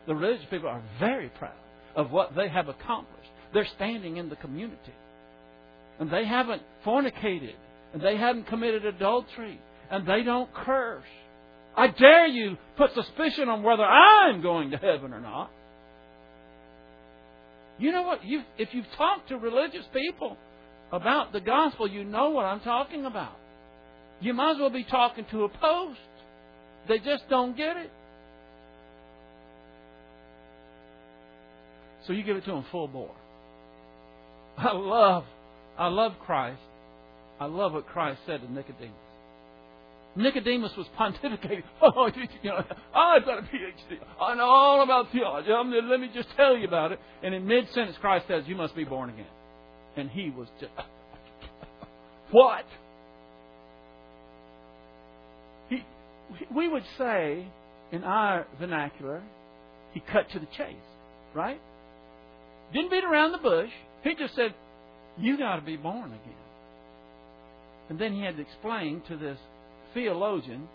The 0.07 0.15
religious 0.15 0.45
people 0.49 0.69
are 0.69 0.81
very 0.97 1.27
proud 1.27 1.59
of 1.93 2.09
what 2.09 2.33
they 2.33 2.47
have 2.47 2.69
accomplished. 2.69 3.29
They're 3.53 3.67
standing 3.75 4.15
in 4.15 4.29
the 4.29 4.37
community. 4.37 4.93
And 5.99 6.09
they 6.09 6.23
haven't 6.23 6.61
fornicated. 6.85 7.55
And 7.91 8.01
they 8.01 8.15
haven't 8.15 8.47
committed 8.47 8.85
adultery. 8.85 9.59
And 9.91 10.07
they 10.07 10.23
don't 10.23 10.53
curse. 10.53 11.03
I 11.77 11.87
dare 11.87 12.25
you 12.25 12.57
put 12.75 12.93
suspicion 12.95 13.49
on 13.49 13.61
whether 13.61 13.83
I'm 13.83 14.41
going 14.41 14.71
to 14.71 14.77
heaven 14.77 15.13
or 15.13 15.21
not. 15.21 15.51
You 17.77 17.91
know 17.91 18.01
what? 18.01 18.25
You've, 18.25 18.45
if 18.57 18.69
you've 18.73 18.91
talked 18.97 19.29
to 19.29 19.37
religious 19.37 19.85
people 19.93 20.35
about 20.91 21.31
the 21.31 21.39
gospel, 21.39 21.87
you 21.87 22.03
know 22.03 22.31
what 22.31 22.45
I'm 22.45 22.61
talking 22.61 23.05
about. 23.05 23.37
You 24.19 24.33
might 24.33 24.53
as 24.53 24.57
well 24.57 24.71
be 24.71 24.83
talking 24.83 25.25
to 25.29 25.43
a 25.43 25.49
post. 25.49 25.99
They 26.87 26.97
just 26.97 27.29
don't 27.29 27.55
get 27.55 27.77
it. 27.77 27.91
So 32.07 32.13
you 32.13 32.23
give 32.23 32.37
it 32.37 32.45
to 32.45 32.51
them 32.51 32.65
full 32.71 32.87
bore. 32.87 33.13
I 34.57 34.71
love, 34.71 35.25
I 35.77 35.87
love 35.89 36.13
Christ. 36.25 36.61
I 37.39 37.45
love 37.45 37.73
what 37.73 37.85
Christ 37.85 38.21
said 38.25 38.41
to 38.41 38.51
Nicodemus. 38.51 38.95
Nicodemus 40.17 40.71
was 40.75 40.87
pontificating. 40.99 41.63
Oh, 41.81 42.09
you 42.43 42.49
know, 42.49 42.63
I've 42.93 43.23
got 43.23 43.37
a 43.37 43.41
PhD. 43.43 43.99
I 44.19 44.35
know 44.35 44.43
all 44.43 44.83
about 44.83 45.11
theology. 45.11 45.49
Let 45.49 45.99
me 45.99 46.09
just 46.13 46.27
tell 46.35 46.57
you 46.57 46.67
about 46.67 46.91
it. 46.91 46.99
And 47.23 47.33
in 47.33 47.45
mid 47.45 47.67
sentence, 47.73 47.95
Christ 48.01 48.25
says, 48.27 48.43
You 48.47 48.55
must 48.55 48.75
be 48.75 48.83
born 48.83 49.11
again. 49.11 49.27
And 49.95 50.09
he 50.09 50.31
was 50.31 50.47
just, 50.59 50.71
What? 52.31 52.65
He, 55.69 55.83
we 56.53 56.67
would 56.67 56.83
say, 56.97 57.45
in 57.91 58.03
our 58.03 58.47
vernacular, 58.59 59.21
he 59.93 59.99
cut 59.99 60.29
to 60.33 60.39
the 60.39 60.47
chase, 60.57 60.75
right? 61.35 61.61
Didn't 62.73 62.89
beat 62.89 63.03
around 63.03 63.33
the 63.33 63.37
bush. 63.37 63.69
He 64.03 64.15
just 64.15 64.35
said, 64.35 64.53
You 65.19 65.37
got 65.37 65.57
to 65.57 65.61
be 65.61 65.77
born 65.77 66.05
again. 66.05 66.33
And 67.89 67.99
then 67.99 68.13
he 68.13 68.23
had 68.23 68.35
to 68.35 68.41
explain 68.41 69.01
to 69.07 69.15
this 69.15 69.37
theologian 69.93 70.67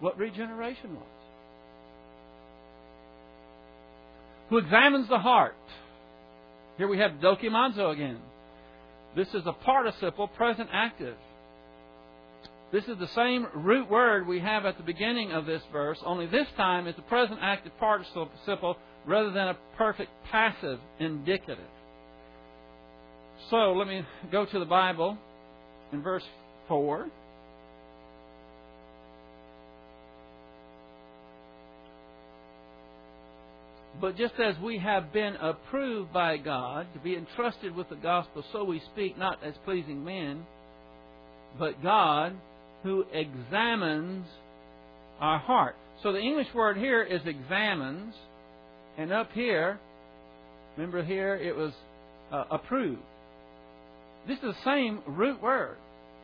what 0.00 0.18
regeneration 0.18 0.94
was. 0.94 1.02
Who 4.50 4.58
examines 4.58 5.08
the 5.08 5.18
heart. 5.18 5.54
Here 6.78 6.88
we 6.88 6.98
have 6.98 7.12
dokimazo 7.12 7.92
again. 7.92 8.18
This 9.16 9.28
is 9.28 9.42
a 9.46 9.52
participle, 9.52 10.28
present 10.28 10.68
active. 10.72 11.16
This 12.72 12.84
is 12.84 12.98
the 12.98 13.08
same 13.14 13.46
root 13.54 13.88
word 13.88 14.26
we 14.26 14.40
have 14.40 14.66
at 14.66 14.76
the 14.76 14.82
beginning 14.82 15.32
of 15.32 15.46
this 15.46 15.62
verse, 15.72 15.98
only 16.04 16.26
this 16.26 16.48
time 16.56 16.86
it's 16.86 16.98
a 16.98 17.02
present 17.02 17.38
active 17.40 17.72
participle 17.78 18.76
rather 19.06 19.30
than 19.30 19.48
a 19.48 19.56
perfect 19.76 20.10
passive 20.30 20.78
indicative. 20.98 21.64
So 23.50 23.72
let 23.72 23.86
me 23.86 24.02
go 24.32 24.44
to 24.44 24.58
the 24.58 24.64
Bible 24.64 25.16
in 25.92 26.02
verse 26.02 26.24
4. 26.68 27.08
But 34.00 34.16
just 34.16 34.34
as 34.38 34.54
we 34.62 34.78
have 34.78 35.12
been 35.12 35.36
approved 35.36 36.12
by 36.12 36.36
God 36.36 36.86
to 36.92 36.98
be 37.00 37.16
entrusted 37.16 37.74
with 37.74 37.88
the 37.88 37.96
gospel, 37.96 38.44
so 38.52 38.64
we 38.64 38.82
speak 38.92 39.18
not 39.18 39.42
as 39.42 39.54
pleasing 39.64 40.04
men, 40.04 40.44
but 41.58 41.82
God 41.82 42.34
who 42.82 43.04
examines 43.12 44.26
our 45.18 45.38
heart. 45.38 45.76
So 46.02 46.12
the 46.12 46.20
English 46.20 46.48
word 46.54 46.76
here 46.76 47.02
is 47.02 47.22
examines, 47.24 48.14
and 48.98 49.12
up 49.12 49.32
here, 49.32 49.78
remember 50.76 51.02
here 51.02 51.34
it 51.34 51.56
was 51.56 51.72
uh, 52.30 52.44
approved. 52.50 53.00
This 54.28 54.36
is 54.38 54.42
the 54.42 54.64
same 54.64 55.00
root 55.06 55.40
word, 55.40 55.76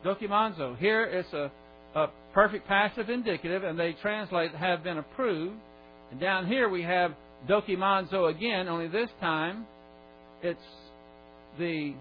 dokimazo. 0.05 0.77
Here 0.77 1.05
it's 1.05 1.33
a, 1.33 1.51
a 1.95 2.09
perfect 2.35 2.69
passive 2.69 3.09
indicative, 3.09 3.65
and 3.65 3.79
they 3.79 3.95
translate 4.03 4.55
have 4.55 4.85
been 4.85 4.99
approved. 4.99 5.57
And 6.11 6.21
down 6.21 6.47
here 6.47 6.69
we 6.69 6.83
have 6.83 7.13
dokimazo 7.49 8.31
again, 8.31 8.69
only 8.69 8.89
this 8.89 9.09
time 9.21 9.67
it's 10.43 10.61
the 11.59 11.95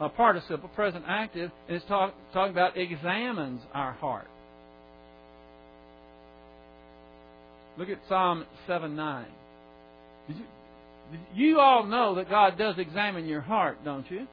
uh, 0.00 0.08
participle, 0.10 0.68
present 0.70 1.04
active, 1.06 1.50
and 1.68 1.76
it's 1.76 1.86
talk, 1.86 2.14
talking 2.32 2.52
about 2.52 2.76
examines 2.76 3.60
our 3.72 3.92
heart. 3.92 4.26
Look 7.78 7.88
at 7.88 7.98
Psalm 8.08 8.44
7 8.66 8.94
9. 8.94 9.26
You, 10.28 10.34
you 11.34 11.60
all 11.60 11.84
know 11.86 12.16
that 12.16 12.28
God 12.28 12.58
does 12.58 12.74
examine 12.78 13.26
your 13.26 13.40
heart, 13.40 13.78
don't 13.84 14.08
you? 14.10 14.26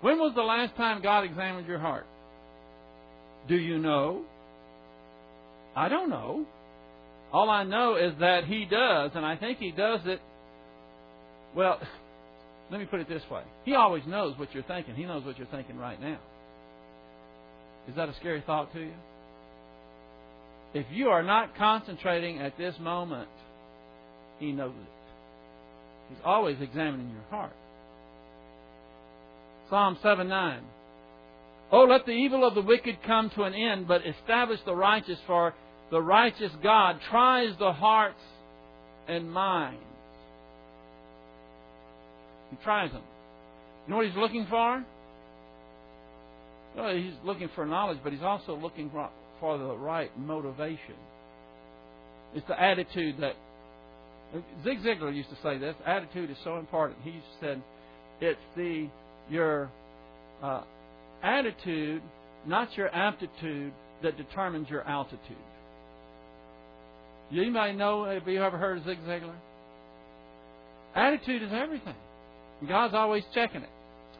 When 0.00 0.18
was 0.18 0.34
the 0.34 0.42
last 0.42 0.76
time 0.76 1.00
God 1.00 1.22
examined 1.22 1.66
your 1.66 1.78
heart? 1.78 2.06
Do 3.48 3.54
you 3.54 3.78
know? 3.78 4.24
I 5.74 5.88
don't 5.88 6.10
know. 6.10 6.44
All 7.32 7.48
I 7.48 7.64
know 7.64 7.96
is 7.96 8.12
that 8.20 8.44
he 8.44 8.66
does, 8.66 9.12
and 9.14 9.24
I 9.24 9.36
think 9.36 9.58
he 9.58 9.70
does 9.70 10.00
it. 10.04 10.20
Well, 11.56 11.80
let 12.70 12.78
me 12.78 12.86
put 12.86 13.00
it 13.00 13.08
this 13.08 13.22
way. 13.30 13.42
He 13.64 13.74
always 13.74 14.02
knows 14.06 14.38
what 14.38 14.52
you're 14.52 14.62
thinking. 14.64 14.94
He 14.94 15.04
knows 15.04 15.24
what 15.24 15.38
you're 15.38 15.46
thinking 15.46 15.78
right 15.78 16.00
now. 16.00 16.18
Is 17.88 17.96
that 17.96 18.08
a 18.08 18.14
scary 18.16 18.42
thought 18.46 18.72
to 18.74 18.80
you? 18.80 18.92
If 20.74 20.86
you 20.92 21.08
are 21.08 21.22
not 21.22 21.56
concentrating 21.56 22.38
at 22.38 22.56
this 22.56 22.74
moment, 22.78 23.28
He 24.38 24.52
knows 24.52 24.74
it. 24.74 24.92
He's 26.10 26.22
always 26.24 26.58
examining 26.60 27.10
your 27.10 27.24
heart. 27.30 27.52
Psalm 29.70 29.98
7 30.02 30.28
9. 30.28 30.62
Oh, 31.72 31.84
let 31.84 32.04
the 32.04 32.12
evil 32.12 32.46
of 32.46 32.54
the 32.54 32.60
wicked 32.60 32.98
come 33.06 33.30
to 33.30 33.44
an 33.44 33.54
end, 33.54 33.88
but 33.88 34.02
establish 34.06 34.60
the 34.66 34.74
righteous, 34.74 35.18
for 35.26 35.54
the 35.92 36.00
righteous 36.00 36.50
God 36.62 36.98
tries 37.10 37.50
the 37.58 37.70
hearts 37.70 38.18
and 39.06 39.30
minds. 39.30 39.78
He 42.50 42.56
tries 42.64 42.90
them. 42.90 43.02
You 43.84 43.90
know 43.90 43.96
what 43.98 44.06
he's 44.06 44.16
looking 44.16 44.46
for? 44.48 44.82
Well, 46.74 46.96
he's 46.96 47.12
looking 47.24 47.50
for 47.54 47.66
knowledge, 47.66 47.98
but 48.02 48.14
he's 48.14 48.22
also 48.22 48.56
looking 48.56 48.90
for, 48.90 49.10
the 49.58 49.76
right 49.76 50.16
motivation. 50.16 50.94
It's 52.34 52.46
the 52.46 52.58
attitude 52.58 53.16
that 53.20 53.34
Zig 54.62 54.78
Ziglar 54.78 55.12
used 55.12 55.30
to 55.30 55.36
say 55.42 55.58
this. 55.58 55.74
Attitude 55.84 56.30
is 56.30 56.36
so 56.44 56.58
important. 56.58 57.00
He 57.02 57.20
said, 57.40 57.60
"It's 58.20 58.38
the 58.56 58.88
your 59.28 59.68
uh, 60.40 60.62
attitude, 61.24 62.02
not 62.46 62.74
your 62.76 62.88
aptitude, 62.94 63.72
that 64.04 64.16
determines 64.16 64.70
your 64.70 64.82
altitude." 64.88 65.51
Anybody 67.32 67.72
know? 67.72 68.04
if 68.04 68.26
you 68.26 68.42
ever 68.42 68.58
heard 68.58 68.78
of 68.78 68.84
Zig 68.84 68.98
Ziglar? 69.06 69.34
Attitude 70.94 71.42
is 71.42 71.50
everything. 71.52 71.94
God's 72.68 72.94
always 72.94 73.24
checking 73.34 73.62
it. 73.62 73.68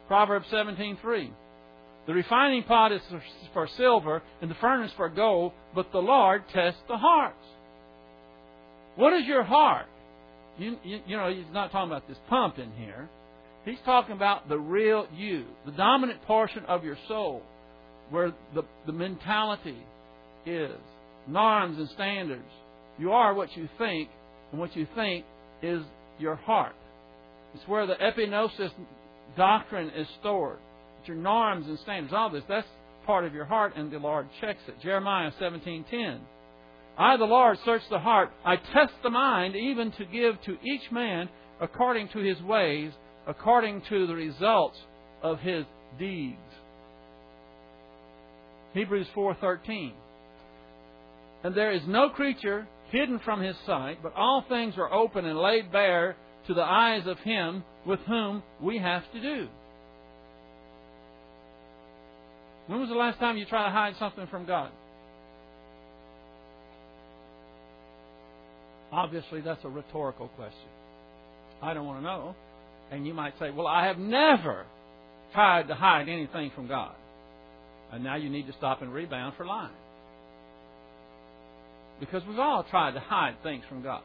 Proverbs 0.09 0.47
seventeen 0.51 0.97
three. 1.03 1.31
The 2.07 2.15
refining 2.15 2.65
pot 2.65 2.91
is 2.91 3.01
for 3.53 3.69
silver 3.77 4.23
and 4.41 4.51
the 4.51 4.57
furnace 4.57 4.91
for 4.97 5.09
gold, 5.09 5.53
but 5.75 5.93
the 5.93 5.99
Lord 5.99 6.43
tests 6.53 6.81
the 6.89 6.97
hearts. 6.97 7.45
What 8.97 9.13
is 9.13 9.27
your 9.27 9.45
heart? 9.45 9.87
You, 10.59 10.77
you, 10.83 11.01
you, 11.07 11.17
know, 11.17 11.33
he's 11.33 11.45
not 11.53 11.71
talking 11.71 11.91
about 11.91 12.09
this 12.09 12.19
pump 12.29 12.59
in 12.59 12.73
here. 12.73 13.09
He's 13.65 13.79
talking 13.85 14.17
about 14.17 14.49
the 14.49 14.59
real 14.59 15.07
you, 15.17 15.45
the 15.65 15.73
dominant 15.73 16.21
portion 16.23 16.65
of 16.65 16.85
your 16.85 16.99
soul, 17.07 17.43
where 18.11 18.33
the, 18.55 18.65
the 18.87 18.93
mentality 18.93 19.79
is, 20.45 20.77
norms 21.29 21.79
and 21.79 21.89
standards. 21.91 22.43
You 23.03 23.11
are 23.11 23.35
what 23.35 23.57
you 23.57 23.69
think, 23.79 24.11
and 24.53 24.61
what 24.61 24.77
you 24.77 24.87
think 24.95 25.25
is 25.61 25.83
your 26.21 26.37
heart. 26.37 26.77
It's 27.53 27.67
where 27.67 27.85
the 27.85 27.95
epignosis 27.95 28.71
doctrine 29.37 29.91
is 29.97 30.07
stored. 30.21 30.59
It's 31.01 31.09
your 31.09 31.17
norms 31.17 31.67
and 31.67 31.81
standards, 31.81 32.15
all 32.15 32.31
this. 32.31 32.45
That's 32.49 32.67
part 33.05 33.25
of 33.25 33.35
your 33.35 33.45
heart, 33.45 33.73
and 33.75 33.91
the 33.91 33.99
Lord 33.99 34.29
checks 34.41 34.61
it. 34.69 34.81
Jeremiah 34.81 35.33
17:10. 35.41 36.21
I, 36.97 37.17
the 37.17 37.25
Lord, 37.25 37.59
search 37.65 37.83
the 37.91 37.99
heart. 37.99 38.31
I 38.45 38.55
test 38.55 38.93
the 39.03 39.11
mind, 39.11 39.57
even 39.57 39.91
to 39.99 40.05
give 40.05 40.41
to 40.43 40.57
each 40.63 40.93
man 40.93 41.29
according 41.61 42.07
to 42.11 42.21
his 42.21 42.41
ways, 42.43 42.93
according 43.27 43.83
to 43.89 44.07
the 44.07 44.15
results 44.15 44.79
of 45.25 45.41
his 45.41 45.65
deeds. 45.99 46.39
Hebrews 48.75 49.09
4:13. 49.13 49.91
And 51.43 51.53
there 51.57 51.73
is 51.73 51.83
no 51.89 52.09
creature 52.09 52.69
hidden 52.93 53.19
from 53.25 53.43
his 53.43 53.57
sight, 53.67 53.99
but 54.03 54.15
all 54.15 54.45
things 54.49 54.75
are 54.77 54.93
open 54.93 55.25
and 55.25 55.39
laid 55.39 55.73
bare 55.73 56.15
to 56.47 56.55
the 56.55 56.63
eyes 56.63 57.07
of 57.07 57.19
him 57.21 57.65
with 57.87 57.99
whom 58.01 58.43
we 58.61 58.79
have 58.79 59.03
to 59.13 59.21
do. 59.21 59.49
When 62.67 62.81
was 62.81 62.89
the 62.89 62.95
last 62.95 63.19
time 63.19 63.37
you 63.37 63.47
tried 63.47 63.65
to 63.65 63.71
hide 63.71 63.95
something 63.99 64.27
from 64.29 64.47
God? 64.47 64.71
Obviously, 68.93 69.41
that's 69.41 69.65
a 69.65 69.69
rhetorical 69.69 70.29
question. 70.29 70.69
I 71.63 71.73
don't 71.75 71.87
want 71.87 72.01
to 72.01 72.03
know. 72.03 72.35
And 72.91 73.07
you 73.07 73.15
might 73.15 73.33
say, 73.39 73.51
well, 73.51 73.67
I 73.67 73.87
have 73.87 73.97
never 73.97 74.67
tried 75.33 75.69
to 75.69 75.75
hide 75.75 76.09
anything 76.09 76.53
from 76.55 76.69
God. 76.69 76.95
And 77.91 78.05
now 78.05 78.17
you 78.17 78.29
need 78.29 78.47
to 78.49 78.53
stop 78.53 78.83
and 78.83 78.93
rebound 78.93 79.35
for 79.37 79.47
lying. 79.47 79.73
Because 82.03 82.25
we've 82.27 82.41
all 82.41 82.65
tried 82.65 82.95
to 82.95 83.01
hide 83.01 83.37
things 83.45 83.63
from 83.69 83.85
God. 83.85 84.03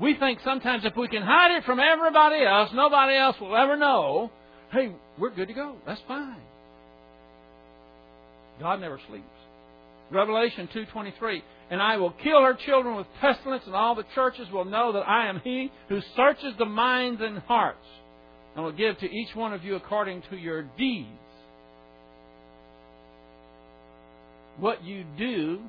We 0.00 0.16
think 0.18 0.40
sometimes 0.44 0.84
if 0.84 0.96
we 0.96 1.06
can 1.06 1.22
hide 1.22 1.56
it 1.56 1.64
from 1.64 1.78
everybody 1.78 2.44
else, 2.44 2.70
nobody 2.74 3.16
else 3.16 3.36
will 3.40 3.56
ever 3.56 3.76
know, 3.76 4.32
hey, 4.72 4.92
we're 5.16 5.30
good 5.30 5.46
to 5.46 5.54
go. 5.54 5.76
That's 5.86 6.00
fine. 6.08 6.40
God 8.58 8.80
never 8.80 8.98
sleeps. 9.08 9.24
Revelation 10.10 10.68
2:23 10.74 11.42
and 11.70 11.80
I 11.80 11.98
will 11.98 12.10
kill 12.10 12.42
her 12.42 12.54
children 12.54 12.96
with 12.96 13.06
pestilence 13.20 13.62
and 13.66 13.76
all 13.76 13.94
the 13.94 14.04
churches 14.16 14.50
will 14.50 14.64
know 14.64 14.94
that 14.94 15.08
I 15.08 15.28
am 15.28 15.40
he 15.44 15.70
who 15.88 16.00
searches 16.16 16.54
the 16.58 16.64
minds 16.64 17.20
and 17.22 17.38
hearts 17.38 17.86
and 18.56 18.64
will 18.64 18.72
give 18.72 18.98
to 18.98 19.06
each 19.08 19.36
one 19.36 19.52
of 19.52 19.62
you 19.62 19.76
according 19.76 20.22
to 20.30 20.36
your 20.36 20.62
deeds 20.76 21.06
what 24.58 24.82
you 24.82 25.04
do 25.16 25.60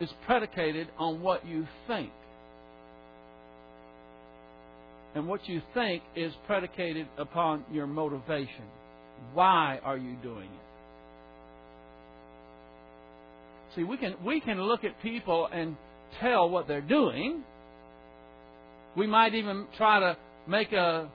is 0.00 0.08
predicated 0.26 0.88
on 0.98 1.20
what 1.20 1.46
you 1.46 1.66
think. 1.86 2.10
And 5.14 5.26
what 5.26 5.48
you 5.48 5.62
think 5.74 6.02
is 6.14 6.32
predicated 6.46 7.08
upon 7.16 7.64
your 7.72 7.86
motivation. 7.86 8.64
Why 9.34 9.80
are 9.82 9.96
you 9.96 10.14
doing 10.22 10.44
it? 10.44 10.68
See, 13.74 13.84
we 13.84 13.96
can 13.96 14.14
we 14.24 14.40
can 14.40 14.60
look 14.60 14.84
at 14.84 15.00
people 15.02 15.48
and 15.52 15.76
tell 16.20 16.48
what 16.48 16.68
they're 16.68 16.80
doing. 16.80 17.42
We 18.96 19.06
might 19.06 19.34
even 19.34 19.66
try 19.76 20.00
to 20.00 20.16
make 20.46 20.72
a 20.72 21.08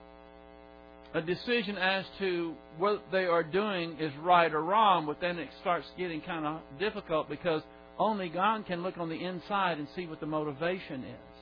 a 1.13 1.21
decision 1.21 1.77
as 1.77 2.05
to 2.19 2.55
what 2.77 3.03
they 3.11 3.25
are 3.25 3.43
doing 3.43 3.97
is 3.99 4.11
right 4.23 4.51
or 4.51 4.63
wrong, 4.63 5.05
but 5.05 5.21
then 5.21 5.37
it 5.37 5.49
starts 5.61 5.85
getting 5.97 6.21
kind 6.21 6.45
of 6.45 6.59
difficult 6.79 7.29
because 7.29 7.61
only 7.99 8.29
God 8.29 8.65
can 8.65 8.83
look 8.83 8.97
on 8.97 9.09
the 9.09 9.15
inside 9.15 9.77
and 9.77 9.87
see 9.95 10.07
what 10.07 10.19
the 10.19 10.25
motivation 10.25 11.03
is. 11.03 11.33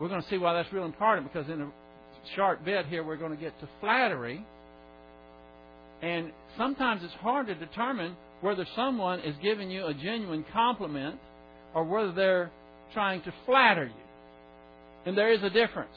We're 0.00 0.08
going 0.08 0.22
to 0.22 0.28
see 0.28 0.38
why 0.38 0.54
that's 0.54 0.72
real 0.72 0.86
important 0.86 1.30
because 1.30 1.48
in 1.50 1.60
a 1.60 1.70
short 2.34 2.64
bit 2.64 2.86
here 2.86 3.04
we're 3.04 3.16
going 3.16 3.34
to 3.34 3.40
get 3.40 3.58
to 3.60 3.68
flattery. 3.80 4.44
And 6.02 6.32
sometimes 6.56 7.02
it's 7.04 7.12
hard 7.14 7.48
to 7.48 7.54
determine 7.54 8.16
whether 8.40 8.66
someone 8.74 9.20
is 9.20 9.34
giving 9.42 9.70
you 9.70 9.86
a 9.86 9.94
genuine 9.94 10.44
compliment 10.52 11.18
or 11.74 11.84
whether 11.84 12.12
they're 12.12 12.50
trying 12.94 13.22
to 13.22 13.34
flatter 13.44 13.84
you. 13.84 13.92
And 15.04 15.16
there 15.16 15.32
is 15.32 15.42
a 15.42 15.50
difference. 15.50 15.94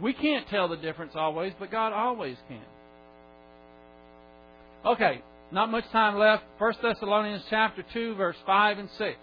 We 0.00 0.14
can't 0.14 0.48
tell 0.48 0.68
the 0.68 0.76
difference 0.76 1.12
always, 1.14 1.52
but 1.58 1.70
God 1.70 1.92
always 1.92 2.36
can. 2.48 2.62
Okay, 4.86 5.22
not 5.52 5.70
much 5.70 5.84
time 5.92 6.18
left. 6.18 6.42
1 6.58 6.74
Thessalonians 6.82 7.42
chapter 7.50 7.84
2 7.92 8.14
verse 8.14 8.36
5 8.46 8.78
and 8.78 8.88
6. 8.98 9.16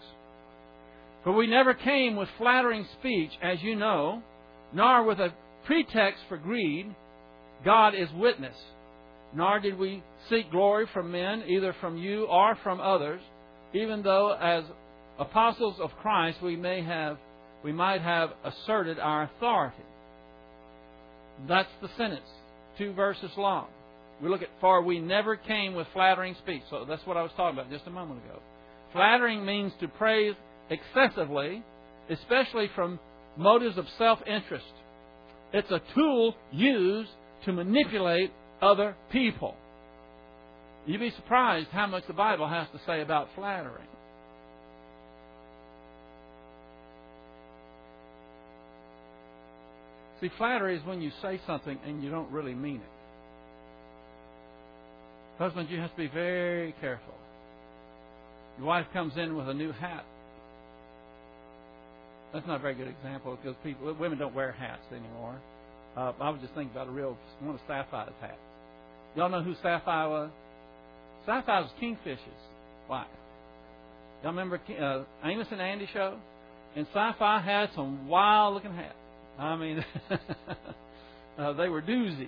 For 1.24 1.34
we 1.34 1.48
never 1.48 1.74
came 1.74 2.16
with 2.16 2.30
flattering 2.38 2.86
speech, 3.00 3.32
as 3.42 3.62
you 3.62 3.76
know, 3.76 4.24
nor 4.72 5.04
with 5.04 5.20
a 5.20 5.34
pretext 5.66 6.22
for 6.30 6.38
greed. 6.38 6.96
God 7.66 7.94
is 7.94 8.08
witness 8.16 8.56
nor 9.34 9.60
did 9.60 9.78
we 9.78 10.04
seek 10.30 10.50
glory 10.52 10.88
from 10.94 11.12
men, 11.12 11.44
either 11.48 11.76
from 11.80 11.98
you 11.98 12.26
or 12.26 12.56
from 12.64 12.80
others, 12.80 13.22
even 13.74 14.02
though 14.02 14.34
as 14.34 14.64
apostles 15.20 15.76
of 15.80 15.92
Christ 16.02 16.42
we 16.42 16.56
may 16.56 16.82
have 16.84 17.18
we 17.64 17.74
might 17.74 18.02
have 18.02 18.30
asserted 18.46 19.00
our 19.00 19.24
authority. 19.24 19.84
That's 21.48 21.70
the 21.82 21.90
sentence, 21.98 22.30
two 22.78 22.94
verses 22.94 23.32
long. 23.38 23.68
We 24.22 24.30
look 24.30 24.42
at 24.42 24.50
for 24.60 24.82
we 24.82 25.00
never 25.00 25.36
came 25.36 25.76
with 25.76 25.88
flattering 25.94 26.36
speech. 26.44 26.64
So 26.70 26.86
that's 26.88 27.06
what 27.06 27.18
I 27.18 27.24
was 27.24 27.32
talking 27.38 27.58
about 27.58 27.72
just 27.72 27.88
a 27.88 27.92
moment 27.92 28.24
ago. 28.26 28.40
Flattering 28.92 29.46
means 29.46 29.72
to 29.80 29.88
praise 29.88 30.36
excessively, 30.70 31.64
especially 32.10 32.70
from 32.76 33.00
motives 33.38 33.78
of 33.78 33.86
self 33.98 34.20
interest. 34.28 34.66
It's 35.54 35.72
a 35.72 35.82
tool 35.96 36.36
used 36.52 37.10
to 37.46 37.54
manipulate 37.54 38.32
other 38.62 38.96
people. 39.12 39.56
You'd 40.86 41.00
be 41.00 41.12
surprised 41.12 41.70
how 41.70 41.88
much 41.88 42.04
the 42.08 42.14
Bible 42.14 42.48
has 42.48 42.68
to 42.74 42.80
say 42.86 43.02
about 43.02 43.30
flattering. 43.36 43.88
See, 50.22 50.30
flattery 50.38 50.78
is 50.78 50.86
when 50.86 51.02
you 51.02 51.12
say 51.22 51.40
something 51.48 51.80
and 51.86 52.04
you 52.04 52.10
don't 52.10 52.30
really 52.32 52.54
mean 52.54 52.78
it. 52.78 52.99
Husbands, 55.40 55.72
you 55.72 55.80
have 55.80 55.92
to 55.92 55.98
be 55.98 56.08
very 56.08 56.76
careful. 56.82 57.14
Your 58.58 58.68
wife 58.68 58.86
comes 58.92 59.14
in 59.16 59.38
with 59.38 59.48
a 59.48 59.54
new 59.54 59.72
hat. 59.72 60.04
That's 62.34 62.46
not 62.46 62.58
a 62.58 62.60
very 62.60 62.76
good 62.76 62.90
example 62.90 63.38
because 63.42 63.58
people, 63.64 63.96
women 63.98 64.20
don't 64.20 64.36
wear 64.36 64.52
hats 64.52 64.84
anymore. 64.92 65.40
Uh, 65.96 66.12
I 66.20 66.30
was 66.30 66.42
just 66.42 66.54
thinking 66.54 66.72
about 66.72 66.88
a 66.88 66.92
real 66.92 67.18
one 67.40 67.56
of 67.56 67.62
Sapphire's 67.68 68.12
hats. 68.20 68.36
Y'all 69.16 69.30
know 69.30 69.42
who 69.42 69.56
Sapphire 69.64 70.10
was? 70.10 70.30
Sapphire 71.26 71.62
was 71.62 71.72
Kingfish's 71.80 72.20
wife. 72.90 73.08
Y'all 74.22 74.32
remember 74.32 74.60
uh, 74.80 75.04
Amos 75.24 75.48
and 75.52 75.62
Andy 75.62 75.88
show? 75.94 76.18
And 76.76 76.86
Sapphire 76.94 77.40
had 77.40 77.70
some 77.76 78.10
wild 78.10 78.56
looking 78.56 78.74
hats. 78.74 78.94
I 79.40 79.56
mean, 79.56 79.86
uh, 81.40 81.54
they 81.54 81.70
were 81.70 81.82
doozies. 81.82 82.28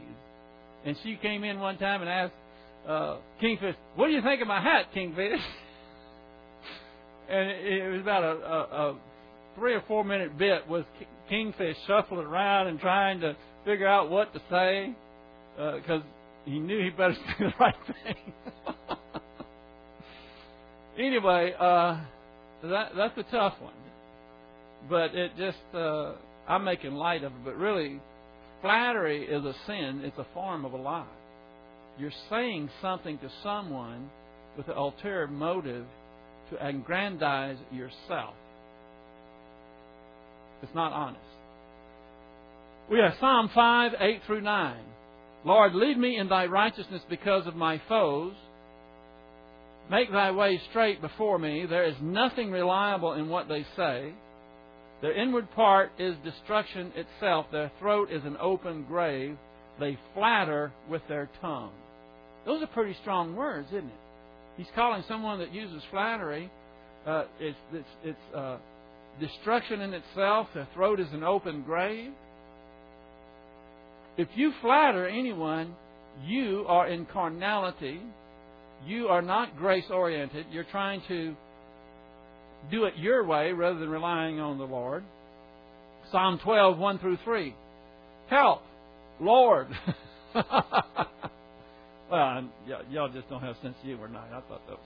And 0.86 0.96
she 1.04 1.18
came 1.22 1.44
in 1.44 1.60
one 1.60 1.78
time 1.78 2.02
and 2.02 2.10
asked 2.10 2.34
uh, 2.88 3.18
Kingfish, 3.40 3.76
"What 3.96 4.08
do 4.08 4.14
you 4.14 4.22
think 4.22 4.42
of 4.42 4.48
my 4.48 4.62
hat, 4.62 4.88
Kingfish?" 4.94 5.42
and 7.30 7.50
it, 7.50 7.92
was 7.92 8.02
about 8.02 8.24
a, 8.24 8.28
a, 8.28 8.60
a 8.92 9.00
three 9.56 9.74
or 9.74 9.84
four 9.88 10.04
minute 10.04 10.38
bit 10.38 10.68
with 10.68 10.86
Kingfish 11.30 11.78
shuffling 11.88 12.26
around 12.26 12.68
and 12.68 12.80
trying 12.80 13.22
to 13.22 13.36
figure 13.64 13.88
out 13.88 14.10
what 14.10 14.34
to 14.34 14.42
say 14.50 14.94
because 15.56 16.02
uh, 16.02 16.46
he 16.46 16.60
knew 16.60 16.84
he 16.84 16.90
better 16.90 17.14
say 17.16 17.34
the 17.40 17.54
right 17.60 17.76
thing. 18.04 18.34
anyway, 21.00 21.54
uh, 21.58 22.02
that 22.64 22.92
that's 22.98 23.18
a 23.18 23.24
tough 23.32 23.54
one, 23.62 23.74
but 24.90 25.16
it 25.16 25.32
just 25.38 25.58
uh, 25.74 26.14
I'm 26.48 26.64
making 26.64 26.94
light 26.94 27.24
of 27.24 27.32
it. 27.32 27.46
But 27.46 27.56
really, 27.58 28.02
flattery 28.62 29.26
is 29.26 29.46
a 29.46 29.54
sin. 29.68 30.02
It's 30.04 30.18
a 30.18 30.28
form 30.34 30.66
of 30.66 30.74
a 30.74 30.78
lie. 30.78 31.06
You're 32.00 32.12
saying 32.30 32.70
something 32.82 33.18
to 33.20 33.30
someone 33.44 34.10
with 34.58 34.68
an 34.68 34.76
ulterior 34.76 35.28
motive 35.28 35.86
to 36.50 36.66
aggrandize 36.66 37.58
yourself. 37.72 38.36
It's 40.64 40.76
not 40.76 40.94
honest. 40.94 41.22
We 42.90 43.00
have 43.00 43.14
Psalm 43.20 43.50
5, 43.54 43.92
8 44.00 44.22
through 44.28 44.42
9. 44.42 44.78
Lord, 45.46 45.74
lead 45.74 45.98
me 45.98 46.18
in 46.18 46.30
thy 46.30 46.46
righteousness 46.46 47.02
because 47.10 47.48
of 47.48 47.56
my 47.56 47.82
foes. 47.88 48.34
Make 49.90 50.12
thy 50.12 50.32
way 50.32 50.62
straight 50.70 51.02
before 51.02 51.40
me. 51.40 51.66
There 51.66 51.86
is 51.86 51.96
nothing 52.02 52.52
reliable 52.52 53.14
in 53.14 53.28
what 53.28 53.48
they 53.48 53.66
say. 53.76 54.14
Their 55.02 55.14
inward 55.20 55.50
part 55.52 55.92
is 55.98 56.16
destruction 56.24 56.92
itself. 56.96 57.48
Their 57.52 57.72
throat 57.80 58.10
is 58.12 58.24
an 58.24 58.38
open 58.40 58.84
grave. 58.84 59.38
They 59.80 59.98
flatter 60.14 60.72
with 60.90 61.02
their 61.08 61.30
tongue. 61.42 61.72
Those 62.46 62.62
are 62.62 62.68
pretty 62.68 62.96
strong 63.02 63.36
words, 63.36 63.68
isn't 63.70 63.86
it? 63.86 64.00
He's 64.58 64.68
calling 64.76 65.04
someone 65.08 65.40
that 65.40 65.54
uses 65.54 65.82
flattery. 65.92 66.52
Uh, 67.06 67.26
it's 67.40 67.58
it's, 67.74 67.88
it's 68.04 68.36
uh, 68.36 68.58
destruction 69.20 69.82
in 69.82 69.94
itself. 69.94 70.48
Their 70.54 70.68
throat 70.74 71.00
is 71.00 71.08
an 71.14 71.24
open 71.24 71.64
grave. 71.64 72.12
If 74.18 74.28
you 74.36 74.52
flatter 74.62 75.08
anyone, 75.08 75.74
you 76.26 76.66
are 76.68 76.88
in 76.88 77.06
carnality. 77.06 78.02
You 78.86 79.08
are 79.08 79.22
not 79.22 79.58
grace 79.58 79.86
oriented. 79.90 80.48
You're 80.52 80.66
trying 80.66 81.02
to 81.08 81.36
do 82.70 82.86
it 82.86 82.96
your 82.98 83.26
way 83.26 83.52
rather 83.52 83.80
than 83.80 83.90
relying 83.90 84.40
on 84.40 84.58
the 84.58 84.66
Lord. 84.66 85.04
Psalm 86.12 86.40
12, 86.44 86.78
1 86.78 87.00
through 87.00 87.18
3. 87.24 87.56
Help, 88.30 88.62
Lord. 89.22 89.68
well, 92.12 92.44
y'all 92.90 93.10
just 93.14 93.30
don't 93.30 93.42
have 93.42 93.56
sense 93.62 93.76
of 93.78 93.86
humor 93.86 94.08
tonight. 94.08 94.30
I 94.30 94.42
thought 94.42 94.68
that 94.68 94.78
was. 94.78 94.80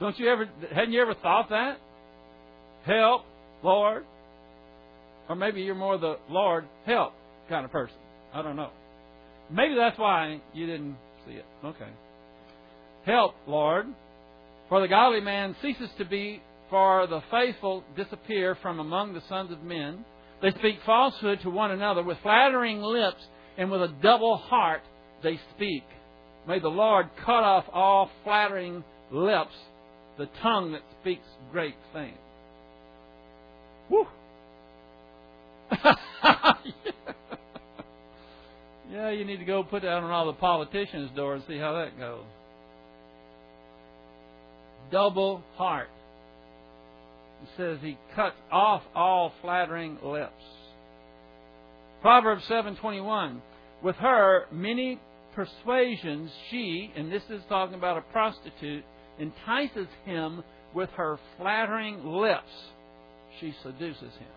Don't 0.00 0.18
you 0.18 0.28
ever, 0.28 0.48
hadn't 0.74 0.92
you 0.92 1.00
ever 1.00 1.14
thought 1.14 1.48
that? 1.50 1.78
Help, 2.84 3.22
Lord. 3.62 4.04
Or 5.28 5.36
maybe 5.36 5.62
you're 5.62 5.74
more 5.74 5.96
the 5.98 6.18
Lord, 6.28 6.66
help 6.84 7.14
kind 7.48 7.64
of 7.64 7.70
person. 7.70 7.96
I 8.34 8.42
don't 8.42 8.56
know. 8.56 8.70
Maybe 9.50 9.74
that's 9.74 9.98
why 9.98 10.40
you 10.52 10.66
didn't 10.66 10.96
see 11.26 11.34
it. 11.34 11.44
Okay. 11.64 11.88
Help, 13.06 13.34
Lord. 13.46 13.86
For 14.68 14.80
the 14.80 14.88
godly 14.88 15.20
man 15.20 15.54
ceases 15.62 15.88
to 15.98 16.04
be, 16.04 16.42
for 16.70 17.06
the 17.06 17.20
faithful 17.30 17.84
disappear 17.96 18.56
from 18.62 18.80
among 18.80 19.12
the 19.14 19.22
sons 19.28 19.52
of 19.52 19.62
men. 19.62 20.04
They 20.42 20.50
speak 20.58 20.78
falsehood 20.84 21.40
to 21.42 21.50
one 21.50 21.70
another 21.70 22.02
with 22.02 22.18
flattering 22.22 22.82
lips, 22.82 23.22
and 23.56 23.70
with 23.70 23.82
a 23.82 23.94
double 24.02 24.36
heart 24.36 24.82
they 25.22 25.38
speak. 25.54 25.84
May 26.46 26.58
the 26.58 26.68
Lord 26.68 27.06
cut 27.24 27.44
off 27.44 27.64
all 27.72 28.10
flattering 28.24 28.82
lips, 29.10 29.54
the 30.18 30.28
tongue 30.42 30.72
that 30.72 30.82
speaks 31.00 31.26
great 31.52 31.76
things. 31.92 32.18
Woo! 33.88 34.06
yeah, 38.90 39.10
you 39.10 39.24
need 39.24 39.38
to 39.38 39.44
go 39.44 39.62
put 39.62 39.82
that 39.82 39.92
on 39.92 40.10
all 40.10 40.26
the 40.26 40.32
politicians' 40.34 41.10
doors 41.14 41.42
and 41.46 41.56
see 41.56 41.58
how 41.58 41.72
that 41.74 41.98
goes 41.98 42.24
double 44.92 45.42
heart. 45.56 45.88
It 47.42 47.48
says 47.56 47.78
he 47.82 47.98
cuts 48.14 48.36
off 48.50 48.82
all 48.94 49.32
flattering 49.42 49.98
lips. 50.02 50.44
Proverbs 52.00 52.44
7:21 52.48 53.40
With 53.82 53.96
her 53.96 54.46
many 54.52 55.00
persuasions 55.34 56.30
she, 56.50 56.92
and 56.94 57.10
this 57.10 57.22
is 57.30 57.42
talking 57.48 57.74
about 57.74 57.98
a 57.98 58.02
prostitute, 58.12 58.84
entices 59.18 59.88
him 60.04 60.44
with 60.74 60.90
her 60.90 61.18
flattering 61.36 62.04
lips. 62.04 62.52
She 63.40 63.54
seduces 63.62 64.00
him. 64.02 64.32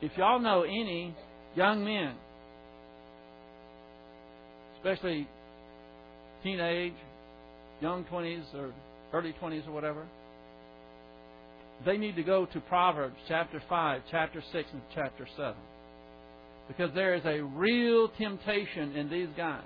If 0.00 0.16
y'all 0.16 0.38
know 0.40 0.62
any 0.62 1.14
young 1.54 1.84
men, 1.84 2.14
especially 4.76 5.28
teenage, 6.42 6.94
young 7.80 8.04
20s 8.04 8.54
or 8.54 8.72
early 9.12 9.34
20s 9.40 9.66
or 9.68 9.72
whatever, 9.72 10.06
they 11.84 11.96
need 11.96 12.16
to 12.16 12.22
go 12.22 12.46
to 12.46 12.60
Proverbs 12.60 13.16
chapter 13.28 13.62
5, 13.68 14.02
chapter 14.10 14.42
6, 14.52 14.68
and 14.72 14.82
chapter 14.94 15.26
7. 15.36 15.54
Because 16.68 16.94
there 16.94 17.14
is 17.14 17.24
a 17.26 17.42
real 17.42 18.08
temptation 18.08 18.96
in 18.96 19.10
these 19.10 19.28
guys 19.36 19.62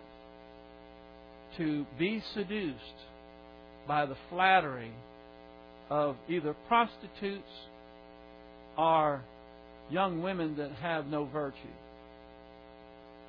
to 1.56 1.86
be 1.98 2.22
seduced 2.34 2.76
by 3.86 4.04
the 4.04 4.16
flattery 4.30 4.92
of 5.90 6.16
either 6.28 6.54
prostitutes 6.66 7.48
or 8.76 9.22
young 9.90 10.22
women 10.22 10.56
that 10.56 10.72
have 10.72 11.06
no 11.06 11.24
virtue. 11.24 11.56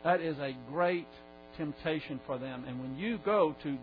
That 0.04 0.22
is 0.22 0.38
a 0.40 0.56
great 0.72 1.08
temptation 1.58 2.20
for 2.26 2.38
them. 2.38 2.66
And 2.68 2.80
when 2.82 2.98
you 2.98 3.20
go 3.24 3.56
to 3.64 3.78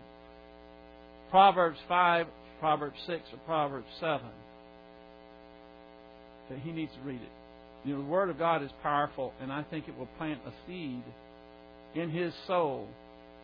Proverbs 1.29 1.79
5, 1.87 2.27
Proverbs 2.59 2.99
6, 3.05 3.21
or 3.33 3.39
Proverbs 3.45 3.87
7, 3.99 4.21
that 6.49 6.59
he 6.59 6.71
needs 6.71 6.91
to 6.93 7.07
read 7.07 7.21
it. 7.21 7.31
You 7.85 7.95
know, 7.95 8.01
the 8.01 8.09
Word 8.09 8.29
of 8.29 8.37
God 8.37 8.63
is 8.63 8.71
powerful, 8.83 9.33
and 9.41 9.51
I 9.51 9.63
think 9.63 9.87
it 9.87 9.97
will 9.97 10.09
plant 10.17 10.39
a 10.45 10.51
seed 10.67 11.03
in 11.95 12.09
his 12.09 12.33
soul 12.47 12.87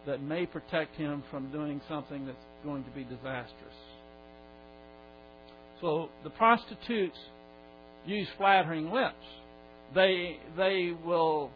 that 0.06 0.22
may 0.22 0.45
protect 0.45 0.95
him 0.95 1.24
from 1.32 1.51
doing 1.51 1.82
something 1.88 2.26
that's 2.26 2.38
going 2.64 2.84
to 2.84 2.89
be 2.91 3.04
disastrous. 3.04 3.76
So 5.82 6.10
the 6.24 6.30
prostitutes 6.32 7.18
use 8.06 8.28
flattering 8.38 8.91
lips. 8.91 9.26
They 9.95 10.38
they 10.58 10.93
will 11.06 11.51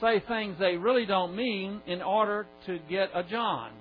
say 0.00 0.22
things 0.28 0.56
they 0.58 0.76
really 0.76 1.06
don't 1.06 1.34
mean 1.34 1.80
in 1.86 2.02
order 2.02 2.46
to 2.66 2.78
get 2.88 3.10
a 3.14 3.22
John, 3.22 3.72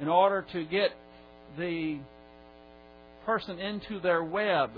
in 0.00 0.08
order 0.08 0.46
to 0.52 0.64
get 0.64 0.90
the 1.58 1.98
person 3.26 3.58
into 3.58 4.00
their 4.00 4.24
web. 4.24 4.70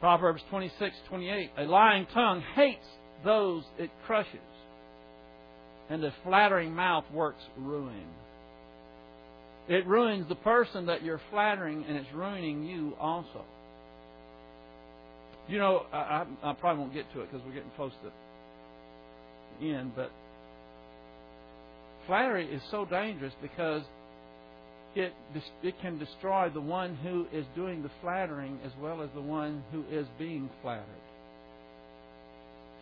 Proverbs 0.00 0.42
26:28 0.50 1.50
A 1.58 1.64
lying 1.64 2.06
tongue 2.06 2.42
hates 2.54 2.86
those 3.24 3.64
it 3.78 3.90
crushes, 4.06 4.40
and 5.90 6.02
a 6.04 6.14
flattering 6.24 6.74
mouth 6.74 7.04
works 7.12 7.42
ruin. 7.58 8.06
It 9.68 9.86
ruins 9.86 10.26
the 10.28 10.36
person 10.36 10.86
that 10.86 11.02
you're 11.04 11.20
flattering, 11.30 11.84
and 11.86 11.96
it's 11.96 12.12
ruining 12.14 12.64
you 12.64 12.96
also. 12.98 13.44
You 15.48 15.58
know, 15.58 15.86
I, 15.92 15.96
I, 15.96 16.50
I 16.50 16.52
probably 16.54 16.80
won't 16.80 16.94
get 16.94 17.12
to 17.12 17.20
it 17.20 17.30
because 17.30 17.46
we're 17.46 17.54
getting 17.54 17.70
close 17.76 17.92
to 18.02 18.10
the 19.60 19.70
end, 19.72 19.92
but 19.94 20.10
flattery 22.06 22.52
is 22.52 22.62
so 22.70 22.84
dangerous 22.84 23.34
because 23.42 23.82
it 24.94 25.12
it 25.62 25.74
can 25.80 25.98
destroy 25.98 26.50
the 26.50 26.60
one 26.60 26.96
who 26.96 27.26
is 27.32 27.44
doing 27.54 27.82
the 27.82 27.90
flattering 28.00 28.58
as 28.64 28.72
well 28.80 29.02
as 29.02 29.10
the 29.14 29.20
one 29.20 29.62
who 29.72 29.84
is 29.90 30.06
being 30.18 30.50
flattered. 30.62 30.84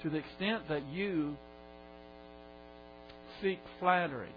To 0.02 0.10
the 0.10 0.18
extent 0.18 0.68
that 0.68 0.86
you 0.92 1.36
seek 3.42 3.58
flattery, 3.80 4.32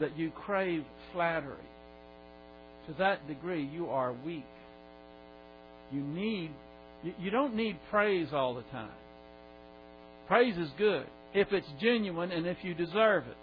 that 0.00 0.16
you 0.16 0.30
crave 0.30 0.84
flattery. 1.12 1.56
To 2.88 2.94
that 2.98 3.26
degree, 3.28 3.64
you 3.64 3.88
are 3.88 4.12
weak. 4.24 4.44
You 5.92 6.00
need, 6.00 6.50
you 7.18 7.30
don't 7.30 7.54
need 7.54 7.78
praise 7.90 8.28
all 8.32 8.54
the 8.54 8.62
time. 8.72 8.90
Praise 10.26 10.56
is 10.56 10.70
good 10.78 11.06
if 11.34 11.52
it's 11.52 11.66
genuine 11.80 12.32
and 12.32 12.46
if 12.46 12.58
you 12.62 12.74
deserve 12.74 13.24
it. 13.26 13.36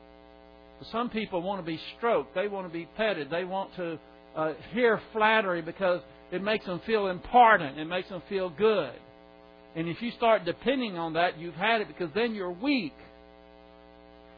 Some 0.91 1.09
people 1.09 1.41
want 1.41 1.59
to 1.59 1.65
be 1.65 1.79
stroked. 1.97 2.35
They 2.35 2.47
want 2.47 2.67
to 2.67 2.73
be 2.73 2.87
petted. 2.97 3.29
They 3.29 3.43
want 3.43 3.75
to 3.75 3.99
uh, 4.35 4.53
hear 4.73 5.01
flattery 5.13 5.61
because 5.61 6.01
it 6.31 6.41
makes 6.41 6.65
them 6.65 6.81
feel 6.85 7.07
important. 7.07 7.79
It 7.79 7.85
makes 7.85 8.09
them 8.09 8.21
feel 8.29 8.49
good. 8.49 8.93
And 9.75 9.87
if 9.87 10.01
you 10.01 10.11
start 10.11 10.45
depending 10.45 10.97
on 10.97 11.13
that, 11.13 11.37
you've 11.37 11.55
had 11.55 11.81
it 11.81 11.87
because 11.87 12.09
then 12.15 12.33
you're 12.33 12.51
weak. 12.51 12.93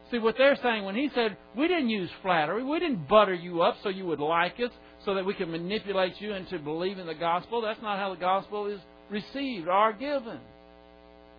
See 0.10 0.18
what 0.18 0.36
they're 0.38 0.58
saying 0.62 0.84
when 0.84 0.96
he 0.96 1.10
said, 1.16 1.38
We 1.56 1.68
didn't 1.68 1.90
use 1.90 2.10
flattery. 2.22 2.64
We 2.64 2.80
didn't 2.80 3.08
butter 3.08 3.34
you 3.34 3.62
up 3.62 3.78
so 3.82 3.90
you 3.90 4.06
would 4.08 4.20
like 4.20 4.60
us, 4.60 4.72
so 5.06 5.16
that 5.16 5.26
we 5.26 5.34
can 5.34 5.52
manipulate 5.52 6.20
you 6.20 6.34
into 6.34 6.60
believing 6.60 7.06
the 7.06 7.16
gospel. 7.16 7.62
That's 7.62 7.82
not 7.82 7.98
how 7.98 8.14
the 8.14 8.20
gospel 8.20 8.68
is 8.68 8.80
received 9.10 9.68
or 9.68 9.94
given. 9.94 10.40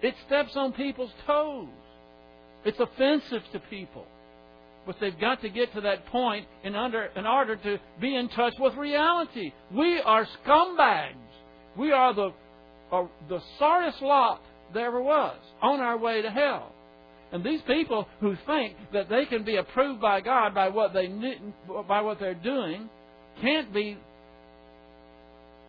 It 0.00 0.14
steps 0.26 0.52
on 0.56 0.72
people's 0.72 1.12
toes. 1.26 1.68
It's 2.64 2.80
offensive 2.80 3.42
to 3.52 3.60
people. 3.60 4.06
But 4.86 4.96
they've 5.00 5.18
got 5.18 5.40
to 5.42 5.48
get 5.48 5.72
to 5.74 5.80
that 5.82 6.06
point 6.06 6.46
in, 6.64 6.74
under, 6.74 7.04
in 7.16 7.26
order 7.26 7.56
to 7.56 7.78
be 8.00 8.16
in 8.16 8.28
touch 8.30 8.54
with 8.58 8.74
reality. 8.74 9.52
We 9.72 10.00
are 10.00 10.26
scumbags. 10.44 11.14
We 11.76 11.92
are 11.92 12.12
the, 12.14 12.32
uh, 12.90 13.04
the 13.28 13.40
sorriest 13.58 14.02
lot 14.02 14.42
there 14.74 14.86
ever 14.86 15.00
was 15.00 15.36
on 15.60 15.80
our 15.80 15.96
way 15.98 16.22
to 16.22 16.30
hell. 16.30 16.72
And 17.30 17.42
these 17.42 17.62
people 17.62 18.06
who 18.20 18.36
think 18.46 18.76
that 18.92 19.08
they 19.08 19.24
can 19.24 19.44
be 19.44 19.56
approved 19.56 20.00
by 20.00 20.20
God 20.20 20.54
by 20.54 20.68
what 20.68 20.92
they 20.92 21.08
by 21.88 22.02
what 22.02 22.20
they're 22.20 22.34
doing 22.34 22.90
can't 23.40 23.72
be 23.72 23.96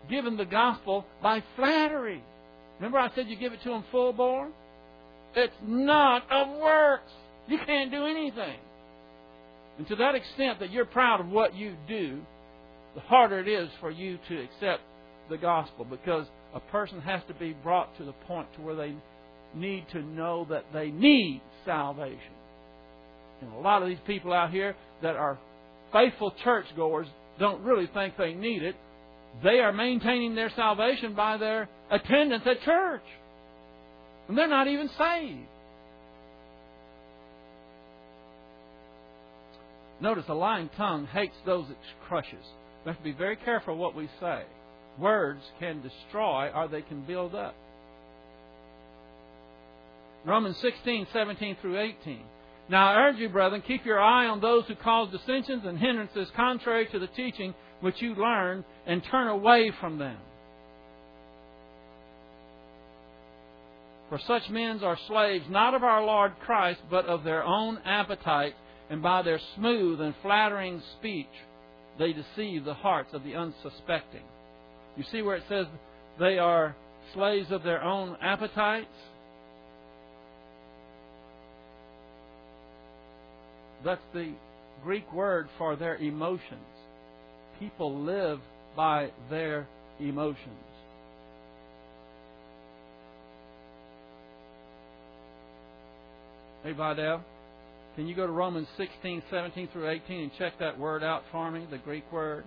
given 0.09 0.36
the 0.36 0.45
gospel 0.45 1.05
by 1.22 1.41
flattery. 1.55 2.22
Remember 2.80 2.97
I 2.97 3.14
said 3.16 3.28
you 3.28 3.38
give 3.38 3.53
it 3.53 3.64
to 3.64 3.70
them 3.70 3.86
full 3.91 4.11
bore? 4.11 4.51
It's 5.36 5.53
not 5.66 6.24
of 6.30 6.59
works. 6.59 7.11
You 7.47 7.57
can't 7.66 7.91
do 7.91 8.05
anything. 8.05 8.57
And 9.78 9.88
to 9.88 9.96
that 9.98 10.16
extent 10.16 10.60
that 10.60 10.72
you're 10.72 10.86
proud 10.86 11.20
of 11.20 11.28
what 11.28 11.56
you 11.56 11.76
do, 11.88 12.22
the 12.96 13.02
harder 13.02 13.40
it 13.40 13.48
is 13.48 13.70
for 13.80 13.90
you 13.90 14.20
to 14.30 14.42
accept 14.42 14.82
the 15.30 15.38
gospel 15.38 15.86
because 15.86 16.28
a 16.54 16.60
person 16.60 17.02
has 17.02 17.22
to 17.28 17.34
be 17.34 17.54
brought 17.64 17.98
to 17.98 18.04
the 18.04 18.12
point 18.28 18.48
to 18.56 18.62
where 18.62 18.76
they 18.76 18.94
need 19.56 19.86
to 19.92 20.02
know 20.02 20.46
that 20.50 20.66
they 20.74 20.92
need 20.92 21.42
salvation. 21.66 22.20
And 23.42 23.54
a 23.54 23.60
lot 23.60 23.82
of 23.82 23.90
these 23.90 23.98
people 24.06 24.32
out 24.34 24.52
here 24.52 24.76
that 25.02 25.16
are 25.16 25.38
faithful 25.92 26.34
churchgoers 26.44 27.08
don't 27.40 27.64
really 27.64 27.88
think 27.94 28.16
they 28.18 28.34
need 28.34 28.64
it. 28.64 28.76
They 29.44 29.60
are 29.60 29.74
maintaining 29.74 30.36
their 30.36 30.52
salvation 30.56 31.16
by 31.16 31.38
their 31.38 31.68
attendance 31.90 32.44
at 32.46 32.62
church. 32.62 33.04
And 34.28 34.38
they're 34.38 34.48
not 34.48 34.68
even 34.68 34.90
saved. 34.98 35.48
Notice 40.04 40.26
a 40.28 40.34
lying 40.34 40.70
tongue 40.76 41.08
hates 41.08 41.38
those 41.45 41.70
it 41.70 41.78
crushes. 42.10 42.45
We 42.84 42.89
have 42.89 42.97
to 42.97 43.04
be 43.06 43.14
very 43.14 43.38
careful 43.38 43.78
what 43.78 43.95
we 43.95 44.10
say. 44.20 44.43
Words 44.99 45.39
can 45.62 45.82
destroy 45.82 46.49
or 46.54 46.68
they 46.68 46.82
can 46.82 47.06
build 47.06 47.34
up. 47.34 47.56
Romans 50.26 50.58
16, 50.62 51.08
17 51.14 51.56
through 51.62 51.80
18. 51.80 52.20
Now 52.70 52.89
I 52.89 52.95
urge 52.95 53.16
you, 53.16 53.30
brethren, 53.30 53.64
keep 53.66 53.86
your 53.86 54.01
eye 54.01 54.28
on 54.28 54.41
those 54.41 54.66
who 54.68 54.76
cause 54.76 55.10
dissensions 55.10 55.64
and 55.66 55.80
hindrances 55.80 56.28
contrary 56.36 56.86
to 56.91 56.99
the 56.99 57.08
teaching 57.08 57.54
which 57.80 58.01
you 58.01 58.14
learned, 58.16 58.66
and 58.86 59.01
turn 59.10 59.28
away 59.28 59.72
from 59.80 59.99
them. 59.99 60.18
For 64.10 64.20
such 64.28 64.49
men 64.49 64.84
are 64.84 64.97
slaves 65.08 65.45
not 65.49 65.74
of 65.74 65.84
our 65.84 66.04
Lord 66.04 66.34
Christ, 66.45 66.82
but 66.89 67.06
of 67.06 67.24
their 67.24 67.43
own 67.43 67.78
appetite, 67.86 68.54
and 68.90 69.02
by 69.02 69.22
their 69.22 69.40
smooth 69.56 70.02
and 70.02 70.14
flattering 70.22 70.82
speech 71.00 71.28
they 72.00 72.14
deceive 72.14 72.66
the 72.66 72.74
hearts 72.74 73.10
of 73.14 73.24
the 73.24 73.36
unsuspecting. 73.36 74.24
You 74.98 75.04
see 75.12 75.22
where 75.22 75.36
it 75.36 75.44
says 75.48 75.68
they 76.20 76.38
are 76.38 76.76
slaves 77.14 77.52
of 77.52 77.64
their 77.64 77.84
own 77.84 78.18
appetites? 78.22 78.88
That's 83.84 84.02
the 84.14 84.34
Greek 84.84 85.12
word 85.14 85.50
for 85.58 85.76
their 85.76 85.98
emotions. 85.98 86.62
People 87.60 88.02
live 88.02 88.40
by 88.76 89.12
their 89.30 89.68
emotions. 90.00 90.38
Hey, 96.64 96.72
Vidal, 96.72 97.22
can 97.96 98.08
you 98.08 98.16
go 98.16 98.26
to 98.26 98.32
Romans 98.32 98.68
16, 98.78 99.24
17 99.30 99.70
through 99.72 99.89
18 99.89 100.20
and 100.22 100.32
check 100.39 100.54
that 100.60 100.80
word 100.80 101.04
out 101.04 101.24
for 101.32 101.52
me, 101.52 101.68
the 101.70 101.78
Greek 101.78 102.04
word? 102.12 102.44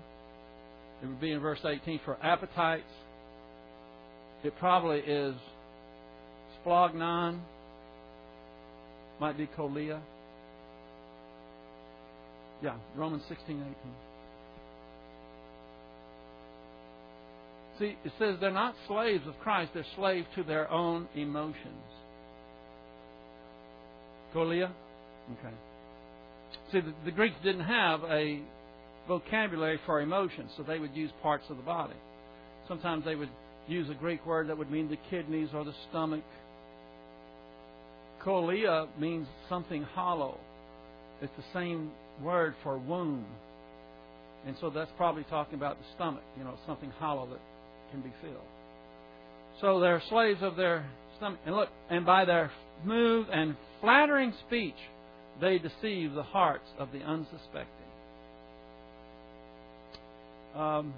It 1.02 1.06
would 1.06 1.20
be 1.20 1.30
in 1.30 1.40
verse 1.40 1.60
18 1.64 2.00
for 2.04 2.16
appetites. 2.22 2.82
It 4.42 4.52
probably 4.58 4.98
is 4.98 5.34
splanchnon, 6.64 7.38
might 9.20 9.38
be 9.38 9.46
koilia. 9.46 10.00
Yeah, 12.62 12.76
Romans 12.96 13.22
16, 13.28 13.56
18. 13.56 13.74
See, 17.78 17.96
it 18.04 18.12
says 18.18 18.36
they're 18.40 18.50
not 18.50 18.74
slaves 18.88 19.26
of 19.26 19.38
Christ, 19.40 19.72
they're 19.74 19.84
slaves 19.96 20.26
to 20.34 20.42
their 20.42 20.70
own 20.70 21.08
emotions. 21.14 21.56
Koilia? 24.34 24.70
Okay. 25.32 25.54
See, 26.72 26.80
the, 26.80 26.94
the 27.04 27.10
Greeks 27.10 27.36
didn't 27.42 27.64
have 27.64 28.00
a 28.04 28.40
vocabulary 29.08 29.80
for 29.86 30.00
emotions, 30.00 30.50
so 30.56 30.62
they 30.62 30.78
would 30.78 30.94
use 30.94 31.10
parts 31.22 31.44
of 31.48 31.56
the 31.56 31.62
body. 31.62 31.94
Sometimes 32.68 33.04
they 33.04 33.14
would 33.14 33.30
use 33.68 33.88
a 33.90 33.94
Greek 33.94 34.24
word 34.26 34.48
that 34.48 34.58
would 34.58 34.70
mean 34.70 34.88
the 34.88 34.98
kidneys 35.10 35.48
or 35.54 35.64
the 35.64 35.74
stomach. 35.90 36.22
Koilia 38.24 38.88
means 38.98 39.26
something 39.48 39.82
hollow. 39.82 40.38
It's 41.22 41.32
the 41.36 41.44
same 41.58 41.90
word 42.22 42.54
for 42.62 42.78
womb. 42.78 43.24
And 44.46 44.56
so 44.60 44.70
that's 44.70 44.90
probably 44.96 45.24
talking 45.24 45.54
about 45.54 45.78
the 45.78 45.84
stomach, 45.94 46.22
you 46.38 46.44
know, 46.44 46.54
something 46.66 46.90
hollow 46.98 47.26
that 47.26 47.40
can 47.90 48.00
be 48.00 48.12
filled. 48.20 48.36
So 49.60 49.80
they're 49.80 50.02
slaves 50.08 50.42
of 50.42 50.56
their 50.56 50.86
stomach. 51.16 51.40
And 51.46 51.56
look, 51.56 51.68
and 51.90 52.04
by 52.04 52.24
their 52.24 52.50
smooth 52.84 53.26
and 53.32 53.56
flattering 53.80 54.32
speech, 54.46 54.74
they 55.40 55.58
deceive 55.58 56.12
the 56.12 56.22
hearts 56.22 56.68
of 56.78 56.92
the 56.92 57.00
unsuspecting. 57.00 57.66
Um, 60.54 60.94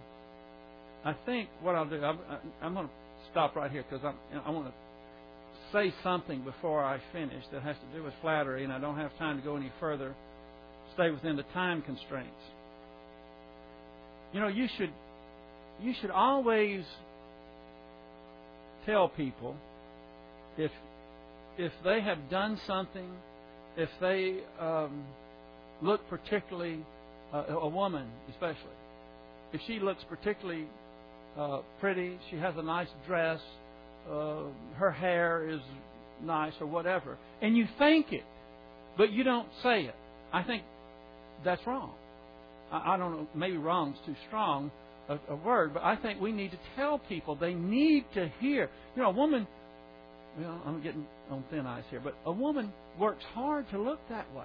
I 1.04 1.14
think 1.26 1.48
what 1.62 1.74
I'll 1.74 1.88
do, 1.88 2.02
I'm, 2.02 2.18
I'm 2.62 2.74
going 2.74 2.86
to 2.86 2.92
stop 3.30 3.56
right 3.56 3.70
here 3.70 3.84
because 3.88 4.04
I 4.04 4.50
want 4.50 4.66
to 4.66 4.72
say 5.72 5.92
something 6.02 6.42
before 6.42 6.84
I 6.84 7.00
finish 7.12 7.44
that 7.52 7.62
has 7.62 7.76
to 7.76 7.98
do 7.98 8.04
with 8.04 8.14
flattery, 8.20 8.64
and 8.64 8.72
I 8.72 8.78
don't 8.78 8.96
have 8.96 9.16
time 9.18 9.38
to 9.38 9.44
go 9.44 9.56
any 9.56 9.72
further 9.80 10.14
stay 10.94 11.10
within 11.10 11.36
the 11.36 11.44
time 11.54 11.82
constraints. 11.82 12.30
You 14.32 14.40
know, 14.40 14.48
you 14.48 14.66
should 14.76 14.90
you 15.80 15.94
should 16.00 16.10
always 16.10 16.84
tell 18.84 19.08
people 19.08 19.54
if 20.56 20.70
if 21.56 21.72
they 21.84 22.00
have 22.00 22.18
done 22.30 22.60
something, 22.66 23.08
if 23.78 23.88
they 24.00 24.40
um, 24.60 25.04
look 25.80 26.00
particularly 26.10 26.84
uh, 27.32 27.44
a 27.48 27.68
woman 27.68 28.06
especially, 28.30 28.76
if 29.52 29.60
she 29.66 29.78
looks 29.78 30.02
particularly 30.08 30.66
uh, 31.38 31.60
pretty, 31.80 32.18
she 32.28 32.36
has 32.36 32.54
a 32.58 32.62
nice 32.62 32.88
dress, 33.06 33.40
uh, 34.10 34.42
her 34.76 34.90
hair 34.90 35.48
is 35.48 35.60
nice 36.22 36.52
or 36.60 36.66
whatever, 36.66 37.16
and 37.40 37.56
you 37.56 37.66
think 37.78 38.12
it, 38.12 38.24
but 38.96 39.12
you 39.12 39.22
don't 39.22 39.48
say 39.62 39.82
it. 39.82 39.94
I 40.32 40.42
think 40.42 40.64
that's 41.44 41.64
wrong. 41.66 41.92
I, 42.72 42.94
I 42.94 42.96
don't 42.96 43.12
know, 43.12 43.28
maybe 43.34 43.56
wrong's 43.56 43.96
too 44.04 44.16
strong 44.26 44.72
a, 45.08 45.18
a 45.30 45.36
word, 45.36 45.72
but 45.72 45.84
I 45.84 45.96
think 45.96 46.20
we 46.20 46.32
need 46.32 46.50
to 46.50 46.58
tell 46.74 46.98
people 46.98 47.36
they 47.36 47.54
need 47.54 48.04
to 48.14 48.30
hear. 48.40 48.68
You 48.96 49.02
know, 49.02 49.10
a 49.10 49.12
woman, 49.12 49.46
well, 50.38 50.62
I'm 50.64 50.82
getting 50.82 51.06
on 51.30 51.44
thin 51.50 51.66
ice 51.66 51.84
here, 51.90 52.00
but 52.00 52.14
a 52.24 52.32
woman 52.32 52.72
works 52.98 53.24
hard 53.34 53.68
to 53.70 53.78
look 53.80 53.98
that 54.08 54.32
way. 54.34 54.44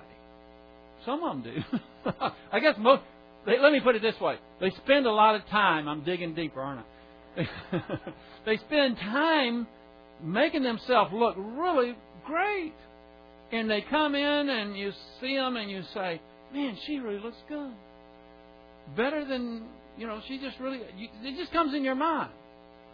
Some 1.05 1.23
of 1.23 1.43
them 1.43 1.53
do. 1.53 2.11
I 2.51 2.59
guess 2.59 2.75
most. 2.77 3.03
They, 3.45 3.59
let 3.59 3.71
me 3.73 3.81
put 3.81 3.95
it 3.95 4.01
this 4.01 4.19
way: 4.19 4.37
they 4.59 4.71
spend 4.83 5.05
a 5.05 5.11
lot 5.11 5.35
of 5.35 5.45
time. 5.47 5.87
I'm 5.87 6.03
digging 6.03 6.33
deeper, 6.33 6.61
aren't 6.61 6.81
I? 6.81 6.83
they 8.45 8.57
spend 8.57 8.97
time 8.97 9.67
making 10.23 10.63
themselves 10.63 11.11
look 11.13 11.35
really 11.37 11.95
great, 12.25 12.73
and 13.51 13.69
they 13.69 13.81
come 13.89 14.15
in 14.15 14.49
and 14.49 14.77
you 14.77 14.91
see 15.19 15.35
them 15.35 15.57
and 15.57 15.69
you 15.69 15.81
say, 15.93 16.21
man, 16.53 16.77
she 16.85 16.99
really 16.99 17.19
looks 17.19 17.37
good. 17.47 17.71
Better 18.95 19.25
than, 19.25 19.63
you 19.97 20.07
know, 20.07 20.21
she 20.27 20.39
just 20.39 20.59
really, 20.59 20.79
you, 20.97 21.07
it 21.23 21.37
just 21.37 21.51
comes 21.51 21.73
in 21.73 21.83
your 21.83 21.95
mind. 21.95 22.31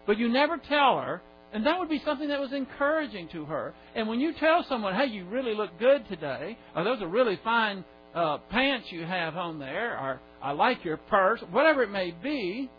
But 0.06 0.18
you 0.18 0.28
never 0.28 0.56
tell 0.56 0.98
her, 0.98 1.20
and 1.52 1.66
that 1.66 1.78
would 1.78 1.88
be 1.88 2.00
something 2.04 2.28
that 2.28 2.40
was 2.40 2.52
encouraging 2.52 3.28
to 3.32 3.44
her. 3.46 3.74
And 3.94 4.06
when 4.08 4.20
you 4.20 4.32
tell 4.38 4.64
someone, 4.68 4.94
hey, 4.94 5.06
you 5.06 5.24
really 5.26 5.54
look 5.54 5.70
good 5.78 6.08
today, 6.08 6.56
or 6.76 6.84
those 6.84 7.02
are 7.02 7.08
really 7.08 7.40
fine 7.42 7.84
uh, 8.14 8.38
pants 8.50 8.86
you 8.90 9.04
have 9.04 9.36
on 9.36 9.58
there, 9.58 9.98
or 9.98 10.20
I 10.42 10.52
like 10.52 10.84
your 10.84 10.96
purse, 10.96 11.40
whatever 11.50 11.82
it 11.82 11.90
may 11.90 12.12
be, 12.22 12.70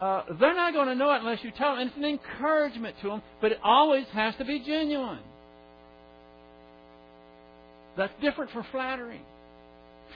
uh, 0.00 0.22
they're 0.40 0.54
not 0.54 0.72
going 0.72 0.88
to 0.88 0.94
know 0.94 1.12
it 1.12 1.20
unless 1.20 1.38
you 1.42 1.52
tell 1.56 1.72
them. 1.72 1.80
And 1.80 1.90
it's 1.90 1.98
an 1.98 2.04
encouragement 2.04 2.96
to 3.02 3.08
them, 3.08 3.22
but 3.40 3.52
it 3.52 3.58
always 3.62 4.06
has 4.12 4.34
to 4.36 4.44
be 4.44 4.58
genuine. 4.60 5.20
That's 7.96 8.12
different 8.22 8.50
for 8.52 8.66
flattery. 8.72 9.20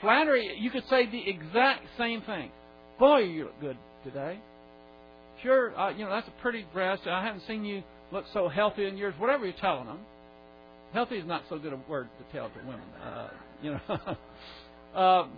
Flattery, 0.01 0.57
you 0.59 0.70
could 0.70 0.84
say 0.88 1.07
the 1.07 1.28
exact 1.28 1.84
same 1.99 2.22
thing. 2.22 2.51
Boy, 2.99 3.18
you 3.20 3.45
look 3.45 3.61
good 3.61 3.76
today. 4.05 4.38
Sure, 5.45 5.78
uh, 5.78 5.90
you 5.90 6.07
know, 6.07 6.11
that's 6.11 6.26
a 6.26 6.42
pretty 6.42 6.64
dress. 6.72 6.99
I 7.07 7.22
haven't 7.22 7.42
seen 7.47 7.66
you 7.66 7.82
look 8.11 8.24
so 8.32 8.49
healthy 8.49 8.86
in 8.86 8.97
years. 8.97 9.14
Whatever 9.18 9.45
you're 9.45 9.55
telling 9.61 9.86
them. 9.86 9.99
Healthy 10.95 11.16
is 11.16 11.26
not 11.26 11.42
so 11.51 11.59
good 11.59 11.74
a 11.74 11.80
word 11.88 12.09
to 12.18 12.36
tell 12.36 12.49
to 12.49 12.59
women. 12.61 12.80
Uh, 13.03 13.28
you 13.62 13.72
know. 13.72 14.16
uh, 14.99 15.28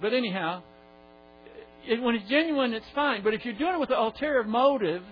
but 0.00 0.14
anyhow, 0.14 0.62
it, 1.84 2.00
when 2.00 2.14
it's 2.14 2.28
genuine, 2.30 2.72
it's 2.72 2.86
fine. 2.94 3.22
But 3.22 3.34
if 3.34 3.44
you're 3.44 3.58
doing 3.58 3.74
it 3.74 3.80
with 3.80 3.90
an 3.90 3.96
ulterior 3.96 4.42
motive, 4.42 5.02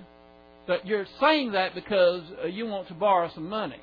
that 0.69 0.87
you're 0.87 1.07
saying 1.21 1.53
that 1.53 1.75
because 1.75 2.23
uh, 2.43 2.47
you 2.47 2.67
want 2.67 2.89
to 2.89 2.95
borrow 2.95 3.29
some 3.35 3.51
money, 3.51 3.81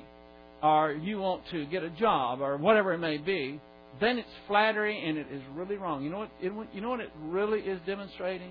or 0.60 0.90
you 0.92 1.18
want 1.18 1.42
to 1.52 1.66
get 1.66 1.84
a 1.84 1.90
job, 1.90 2.40
or 2.40 2.56
whatever 2.56 2.92
it 2.94 2.98
may 2.98 3.18
be, 3.18 3.60
then 4.00 4.18
it's 4.18 4.28
flattery 4.48 5.00
and 5.06 5.18
it 5.18 5.26
is 5.30 5.42
really 5.54 5.76
wrong. 5.76 6.02
You 6.02 6.10
know 6.10 6.18
what? 6.18 6.30
It, 6.40 6.52
you 6.74 6.80
know 6.80 6.90
what 6.90 7.00
it 7.00 7.10
really 7.20 7.60
is 7.60 7.78
demonstrating 7.86 8.50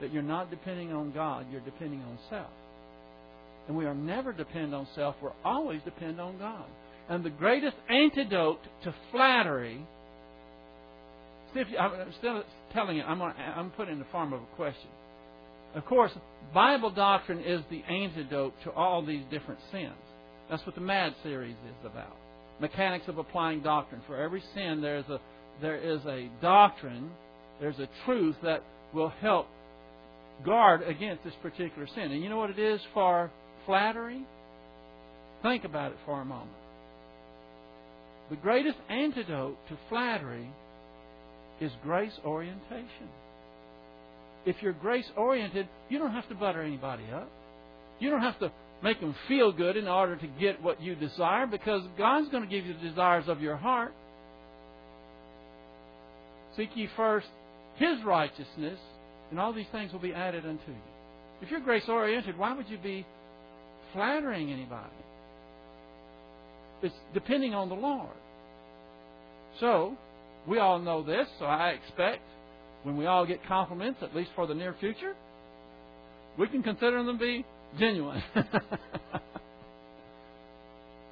that 0.00 0.12
you're 0.12 0.22
not 0.22 0.50
depending 0.50 0.92
on 0.92 1.12
God; 1.12 1.46
you're 1.50 1.60
depending 1.60 2.00
on 2.02 2.18
self. 2.30 2.50
And 3.68 3.76
we 3.76 3.86
are 3.86 3.94
never 3.94 4.32
depend 4.32 4.74
on 4.74 4.86
self; 4.94 5.16
we're 5.20 5.32
always 5.44 5.80
depend 5.84 6.20
on 6.20 6.38
God. 6.38 6.66
And 7.08 7.24
the 7.24 7.30
greatest 7.30 7.76
antidote 7.88 8.60
to 8.84 8.94
flattery 9.12 9.80
See 11.56 11.60
if 11.60 11.70
you, 11.70 11.78
I'm 11.78 12.12
still 12.18 12.42
telling 12.74 12.98
you, 12.98 13.02
I'm 13.02 13.18
to, 13.18 13.24
I'm 13.24 13.70
putting 13.70 13.94
in 13.94 13.98
the 13.98 14.06
form 14.12 14.32
of 14.32 14.42
a 14.42 14.56
question. 14.56 14.90
Of 15.74 15.84
course, 15.86 16.12
Bible 16.52 16.90
doctrine 16.90 17.40
is 17.40 17.62
the 17.70 17.82
antidote 17.82 18.54
to 18.64 18.72
all 18.72 19.04
these 19.04 19.22
different 19.30 19.60
sins. 19.72 19.94
That's 20.50 20.64
what 20.66 20.74
the 20.74 20.80
MAD 20.80 21.14
series 21.22 21.54
is 21.54 21.86
about. 21.86 22.16
Mechanics 22.60 23.08
of 23.08 23.16
applying 23.16 23.62
doctrine. 23.62 24.00
For 24.06 24.16
every 24.16 24.42
sin, 24.54 24.80
there 24.80 24.98
is 24.98 25.06
a 25.08 25.18
there 25.62 25.76
is 25.76 26.00
a 26.04 26.28
doctrine, 26.42 27.10
there's 27.58 27.78
a 27.78 27.88
truth 28.04 28.36
that 28.42 28.62
will 28.92 29.08
help 29.08 29.46
guard 30.44 30.82
against 30.82 31.24
this 31.24 31.34
particular 31.42 31.86
sin. 31.94 32.12
And 32.12 32.22
you 32.22 32.28
know 32.28 32.36
what 32.36 32.50
it 32.50 32.58
is 32.58 32.80
for 32.92 33.30
flattery? 33.64 34.24
Think 35.42 35.64
about 35.64 35.92
it 35.92 35.98
for 36.04 36.20
a 36.20 36.24
moment. 36.24 36.50
The 38.30 38.36
greatest 38.36 38.78
antidote 38.88 39.56
to 39.68 39.78
flattery 39.88 40.48
is 41.60 41.70
grace 41.82 42.12
orientation. 42.24 43.08
If 44.44 44.56
you're 44.60 44.72
grace 44.72 45.06
oriented, 45.16 45.68
you 45.88 45.98
don't 45.98 46.12
have 46.12 46.28
to 46.28 46.34
butter 46.34 46.62
anybody 46.62 47.04
up. 47.12 47.30
You 47.98 48.10
don't 48.10 48.22
have 48.22 48.38
to 48.40 48.52
make 48.82 49.00
them 49.00 49.14
feel 49.26 49.52
good 49.52 49.76
in 49.76 49.88
order 49.88 50.16
to 50.16 50.26
get 50.40 50.62
what 50.62 50.80
you 50.82 50.94
desire 50.94 51.46
because 51.46 51.82
God's 51.96 52.28
going 52.28 52.42
to 52.42 52.48
give 52.48 52.66
you 52.66 52.74
the 52.74 52.88
desires 52.88 53.24
of 53.28 53.40
your 53.40 53.56
heart. 53.56 53.92
Seek 56.56 56.70
ye 56.74 56.88
first 56.96 57.26
His 57.76 58.02
righteousness, 58.04 58.78
and 59.30 59.40
all 59.40 59.52
these 59.52 59.66
things 59.72 59.92
will 59.92 60.00
be 60.00 60.12
added 60.12 60.44
unto 60.44 60.68
you. 60.68 60.82
If 61.42 61.50
you're 61.50 61.60
grace 61.60 61.84
oriented, 61.88 62.38
why 62.38 62.54
would 62.54 62.68
you 62.68 62.78
be 62.78 63.06
flattering 63.92 64.52
anybody? 64.52 64.90
It's 66.82 66.94
depending 67.14 67.54
on 67.54 67.68
the 67.68 67.74
Lord. 67.74 68.16
So, 69.60 69.96
we 70.46 70.58
all 70.58 70.78
know 70.78 71.02
this, 71.02 71.26
so 71.38 71.46
I 71.46 71.70
expect 71.70 72.22
when 72.82 72.96
we 72.96 73.06
all 73.06 73.26
get 73.26 73.44
compliments, 73.46 74.00
at 74.02 74.14
least 74.14 74.30
for 74.36 74.46
the 74.46 74.54
near 74.54 74.74
future, 74.78 75.14
we 76.38 76.46
can 76.48 76.62
consider 76.62 77.02
them 77.02 77.18
to 77.18 77.24
be 77.24 77.44
genuine. 77.78 78.22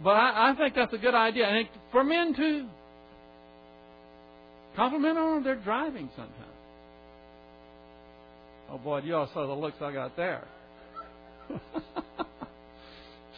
but 0.03 0.11
I, 0.11 0.51
I, 0.51 0.55
think 0.57 0.75
that's 0.75 0.93
a 0.93 0.99
good 0.99 1.15
idea. 1.15 1.47
And 1.47 1.69
for 1.91 2.05
men 2.05 2.35
too. 2.37 2.69
Compliment 4.77 5.19
on 5.19 5.43
their 5.43 5.57
driving 5.57 6.11
sometimes. 6.17 6.44
Oh 8.75 8.79
boy, 8.79 9.03
you 9.03 9.15
all 9.15 9.31
saw 9.33 9.47
the 9.47 9.53
looks 9.53 9.77
I 9.81 9.93
got 9.93 10.17
there. 10.17 10.43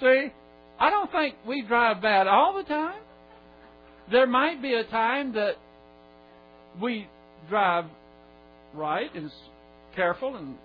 See, 0.01 0.32
I 0.80 0.89
don't 0.89 1.12
think 1.12 1.34
we 1.47 1.62
drive 1.68 2.01
bad 2.01 2.26
all 2.26 2.55
the 2.57 2.62
time. 2.62 3.03
There 4.11 4.26
might 4.26 4.62
be 4.62 4.72
a 4.72 4.84
time 4.84 5.34
that 5.34 5.57
we 6.80 7.07
drive 7.51 7.84
right 8.72 9.14
and 9.14 9.30
careful 9.95 10.37
and 10.37 10.57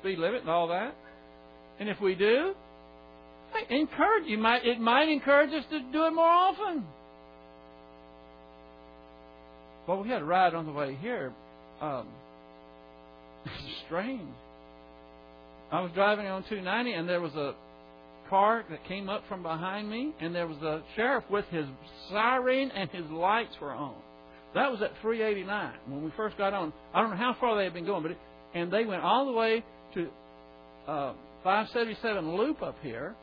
speed 0.00 0.18
limit 0.18 0.40
and 0.40 0.50
all 0.50 0.66
that. 0.68 0.96
And 1.78 1.88
if 1.88 2.00
we 2.00 2.16
do, 2.16 2.54
I 3.54 3.72
encourage 3.72 4.26
you 4.26 4.38
might 4.38 4.66
it 4.66 4.80
might 4.80 5.08
encourage 5.08 5.50
us 5.54 5.64
to 5.70 5.78
do 5.92 6.04
it 6.06 6.10
more 6.10 6.26
often. 6.26 6.84
Well, 9.86 10.02
we 10.02 10.08
had 10.08 10.22
a 10.22 10.24
ride 10.24 10.54
on 10.54 10.66
the 10.66 10.72
way 10.72 10.98
here. 11.00 11.32
Um, 11.80 12.08
strange. 13.86 14.28
I 15.70 15.80
was 15.80 15.90
driving 15.94 16.26
on 16.26 16.42
290, 16.44 16.92
and 16.92 17.08
there 17.08 17.20
was 17.20 17.34
a 17.34 17.54
car 18.28 18.64
that 18.70 18.86
came 18.86 19.08
up 19.08 19.22
from 19.28 19.42
behind 19.42 19.90
me, 19.90 20.12
and 20.20 20.34
there 20.34 20.46
was 20.46 20.58
a 20.58 20.82
sheriff 20.96 21.24
with 21.30 21.44
his 21.46 21.66
siren 22.10 22.70
and 22.70 22.90
his 22.90 23.04
lights 23.10 23.54
were 23.60 23.72
on. 23.72 23.94
That 24.54 24.70
was 24.70 24.80
at 24.82 24.92
389 25.02 25.72
when 25.88 26.04
we 26.04 26.12
first 26.16 26.38
got 26.38 26.54
on. 26.54 26.72
I 26.94 27.00
don't 27.00 27.10
know 27.10 27.16
how 27.16 27.36
far 27.38 27.56
they 27.56 27.64
had 27.64 27.74
been 27.74 27.84
going, 27.84 28.02
but 28.02 28.12
it, 28.12 28.18
and 28.54 28.72
they 28.72 28.84
went 28.84 29.02
all 29.02 29.26
the 29.26 29.32
way 29.32 29.62
to 29.94 30.08
uh, 30.86 31.12
577 31.44 32.36
loop 32.36 32.62
up 32.62 32.76
here, 32.82 33.14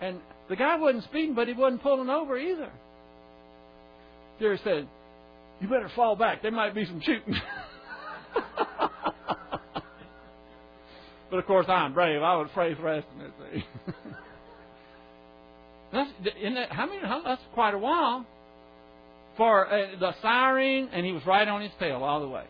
and 0.00 0.20
the 0.48 0.56
guy 0.56 0.76
wasn't 0.76 1.04
speeding, 1.04 1.34
but 1.34 1.46
he 1.46 1.54
wasn't 1.54 1.82
pulling 1.82 2.10
over 2.10 2.36
either. 2.36 2.70
Jerry 4.40 4.60
said, 4.64 4.88
"You 5.60 5.68
better 5.68 5.90
fall 5.94 6.16
back. 6.16 6.42
There 6.42 6.50
might 6.50 6.74
be 6.74 6.84
some 6.84 7.00
shooting." 7.00 7.34
but 11.30 11.38
of 11.38 11.46
course, 11.46 11.66
I'm 11.68 11.94
brave. 11.94 12.22
I 12.22 12.36
was 12.36 12.48
afraid 12.50 12.76
for 12.76 12.88
estimate. 12.88 13.32
that's 15.92 16.10
in 16.40 16.54
that. 16.54 16.72
How 16.72 16.86
many? 16.86 17.00
How, 17.00 17.22
that's 17.22 17.42
quite 17.54 17.74
a 17.74 17.78
while 17.78 18.26
for 19.36 19.66
uh, 19.66 19.98
the 19.98 20.14
siren, 20.20 20.88
and 20.92 21.06
he 21.06 21.12
was 21.12 21.24
right 21.26 21.46
on 21.46 21.62
his 21.62 21.70
tail 21.78 22.02
all 22.02 22.20
the 22.20 22.28
way. 22.28 22.44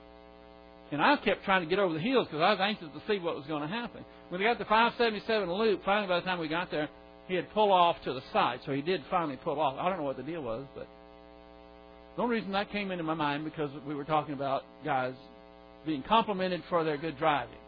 And 0.91 1.03
I 1.03 1.17
kept 1.17 1.45
trying 1.45 1.63
to 1.63 1.69
get 1.69 1.79
over 1.79 1.93
the 1.93 2.01
hills 2.01 2.27
because 2.27 2.41
I 2.41 2.51
was 2.51 2.61
anxious 2.61 2.89
to 2.95 3.03
see 3.07 3.19
what 3.19 3.37
was 3.37 3.45
going 3.47 3.63
to 3.63 3.69
happen. 3.69 4.05
When 4.31 4.41
we 4.41 4.47
got 4.47 4.59
the 4.59 4.65
577 4.65 5.53
loop, 5.53 5.85
finally 5.85 6.09
by 6.09 6.21
the 6.21 6.25
time 6.25 6.39
we 6.39 6.49
got 6.49 6.71
there, 6.71 6.89
he 7.29 7.35
had 7.35 7.51
pulled 7.53 7.71
off 7.71 7.97
to 8.05 8.15
the 8.15 8.23
side. 8.33 8.61
So 8.65 8.73
he 8.73 8.81
did 8.81 9.03
finally 9.11 9.37
pull 9.37 9.61
off. 9.61 9.77
I 9.79 9.91
don't 9.91 9.99
know 9.99 10.05
what 10.05 10.17
the 10.17 10.23
deal 10.23 10.43
was, 10.43 10.65
but 10.75 10.89
the 12.17 12.23
only 12.23 12.37
reason 12.37 12.53
that 12.53 12.73
came 12.73 12.91
into 12.91 13.05
my 13.05 13.15
mind 13.15 13.45
because 13.45 13.71
we 13.87 13.95
were 13.95 14.05
talking 14.05 14.35
about 14.35 14.65
guys 14.83 15.13
being 15.85 16.03
complimented 16.03 16.63
for 16.71 16.85
their 16.85 16.97
good 16.97 17.19
driving. 17.19 17.59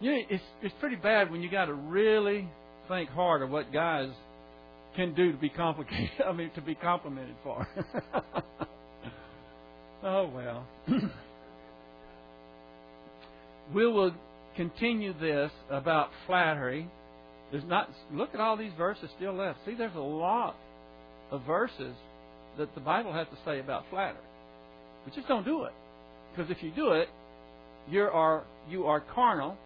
You 0.00 0.12
know, 0.12 0.18
it's 0.30 0.42
it's 0.62 0.74
pretty 0.80 0.96
bad 0.96 1.30
when 1.30 1.42
you 1.42 1.50
got 1.50 1.66
to 1.66 1.74
really 1.74 2.48
think 2.88 3.10
hard 3.10 3.42
of 3.42 3.50
what 3.50 3.70
guys 3.72 4.08
can 4.96 5.14
do 5.14 5.32
to 5.32 5.38
be 5.38 5.50
complicated. 5.50 6.10
I 6.26 6.32
mean, 6.32 6.50
to 6.54 6.62
be 6.62 6.74
complimented 6.74 7.36
for. 7.42 7.68
oh 10.02 10.30
well. 10.34 10.66
we 13.74 13.86
will 13.86 14.12
continue 14.56 15.12
this 15.20 15.50
about 15.70 16.08
flattery. 16.26 16.88
There's 17.52 17.64
not. 17.64 17.90
Look 18.12 18.30
at 18.32 18.40
all 18.40 18.56
these 18.56 18.72
verses 18.78 19.10
still 19.16 19.34
left. 19.34 19.58
See, 19.66 19.74
there's 19.74 19.94
a 19.94 19.98
lot 19.98 20.56
of 21.30 21.42
verses 21.42 21.94
that 22.58 22.74
the 22.74 22.80
Bible 22.80 23.12
has 23.12 23.26
to 23.28 23.36
say 23.44 23.60
about 23.60 23.84
flattery. 23.90 24.22
But 25.04 25.14
just 25.14 25.28
don't 25.28 25.44
do 25.44 25.64
it, 25.64 25.72
because 26.32 26.50
if 26.50 26.62
you 26.62 26.70
do 26.70 26.92
it, 26.92 27.08
you 27.90 28.02
are 28.02 28.44
you 28.68 28.86
are 28.86 29.00
carnal. 29.14 29.56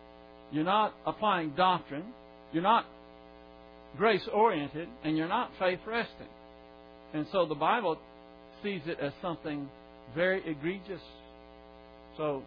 You're 0.54 0.62
not 0.62 0.94
applying 1.04 1.50
doctrine. 1.56 2.04
You're 2.52 2.62
not 2.62 2.86
grace 3.98 4.22
oriented 4.32 4.88
and 5.02 5.16
you're 5.16 5.28
not 5.28 5.50
faith 5.58 5.80
resting. 5.84 6.28
And 7.12 7.26
so 7.32 7.44
the 7.44 7.56
Bible 7.56 7.98
sees 8.62 8.80
it 8.86 8.98
as 9.00 9.12
something 9.20 9.68
very 10.14 10.48
egregious. 10.48 11.00
So 12.16 12.44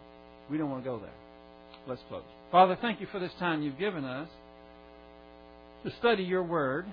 we 0.50 0.56
don't 0.56 0.70
want 0.70 0.84
to 0.84 0.90
go 0.90 0.98
there. 0.98 1.10
Let's 1.86 2.00
close. 2.08 2.22
Father, 2.50 2.78
thank 2.80 2.98
you 3.02 3.06
for 3.12 3.20
this 3.20 3.32
time 3.38 3.60
you've 3.60 3.78
given 3.78 4.06
us 4.06 4.28
to 5.84 5.90
study 5.98 6.22
your 6.22 6.42
word. 6.42 6.86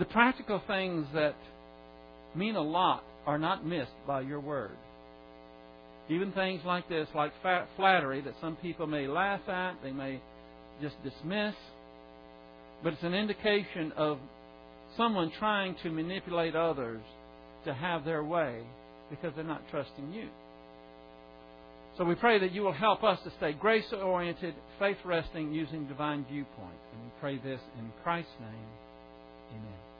The 0.00 0.04
practical 0.06 0.60
things 0.66 1.06
that 1.14 1.36
mean 2.34 2.56
a 2.56 2.60
lot 2.60 3.04
are 3.24 3.38
not 3.38 3.64
missed 3.64 3.92
by 4.04 4.22
your 4.22 4.40
word. 4.40 4.76
Even 6.08 6.32
things 6.32 6.60
like 6.64 6.88
this, 6.88 7.08
like 7.14 7.32
flattery, 7.76 8.20
that 8.22 8.34
some 8.40 8.56
people 8.56 8.86
may 8.86 9.06
laugh 9.06 9.48
at, 9.48 9.74
they 9.82 9.92
may 9.92 10.20
just 10.80 10.96
dismiss, 11.04 11.54
but 12.82 12.92
it's 12.92 13.02
an 13.02 13.14
indication 13.14 13.92
of 13.96 14.18
someone 14.96 15.30
trying 15.38 15.76
to 15.82 15.90
manipulate 15.90 16.56
others 16.56 17.00
to 17.64 17.72
have 17.72 18.04
their 18.04 18.24
way 18.24 18.62
because 19.10 19.32
they're 19.34 19.44
not 19.44 19.62
trusting 19.70 20.12
you. 20.12 20.28
So 21.98 22.04
we 22.04 22.14
pray 22.14 22.38
that 22.40 22.52
you 22.52 22.62
will 22.62 22.72
help 22.72 23.04
us 23.04 23.18
to 23.24 23.30
stay 23.36 23.52
grace 23.52 23.84
oriented, 23.92 24.54
faith 24.78 24.96
resting, 25.04 25.52
using 25.52 25.86
divine 25.86 26.24
viewpoint. 26.30 26.80
And 26.92 27.04
we 27.04 27.10
pray 27.20 27.36
this 27.36 27.60
in 27.78 27.92
Christ's 28.02 28.32
name. 28.40 28.70
Amen. 29.52 29.91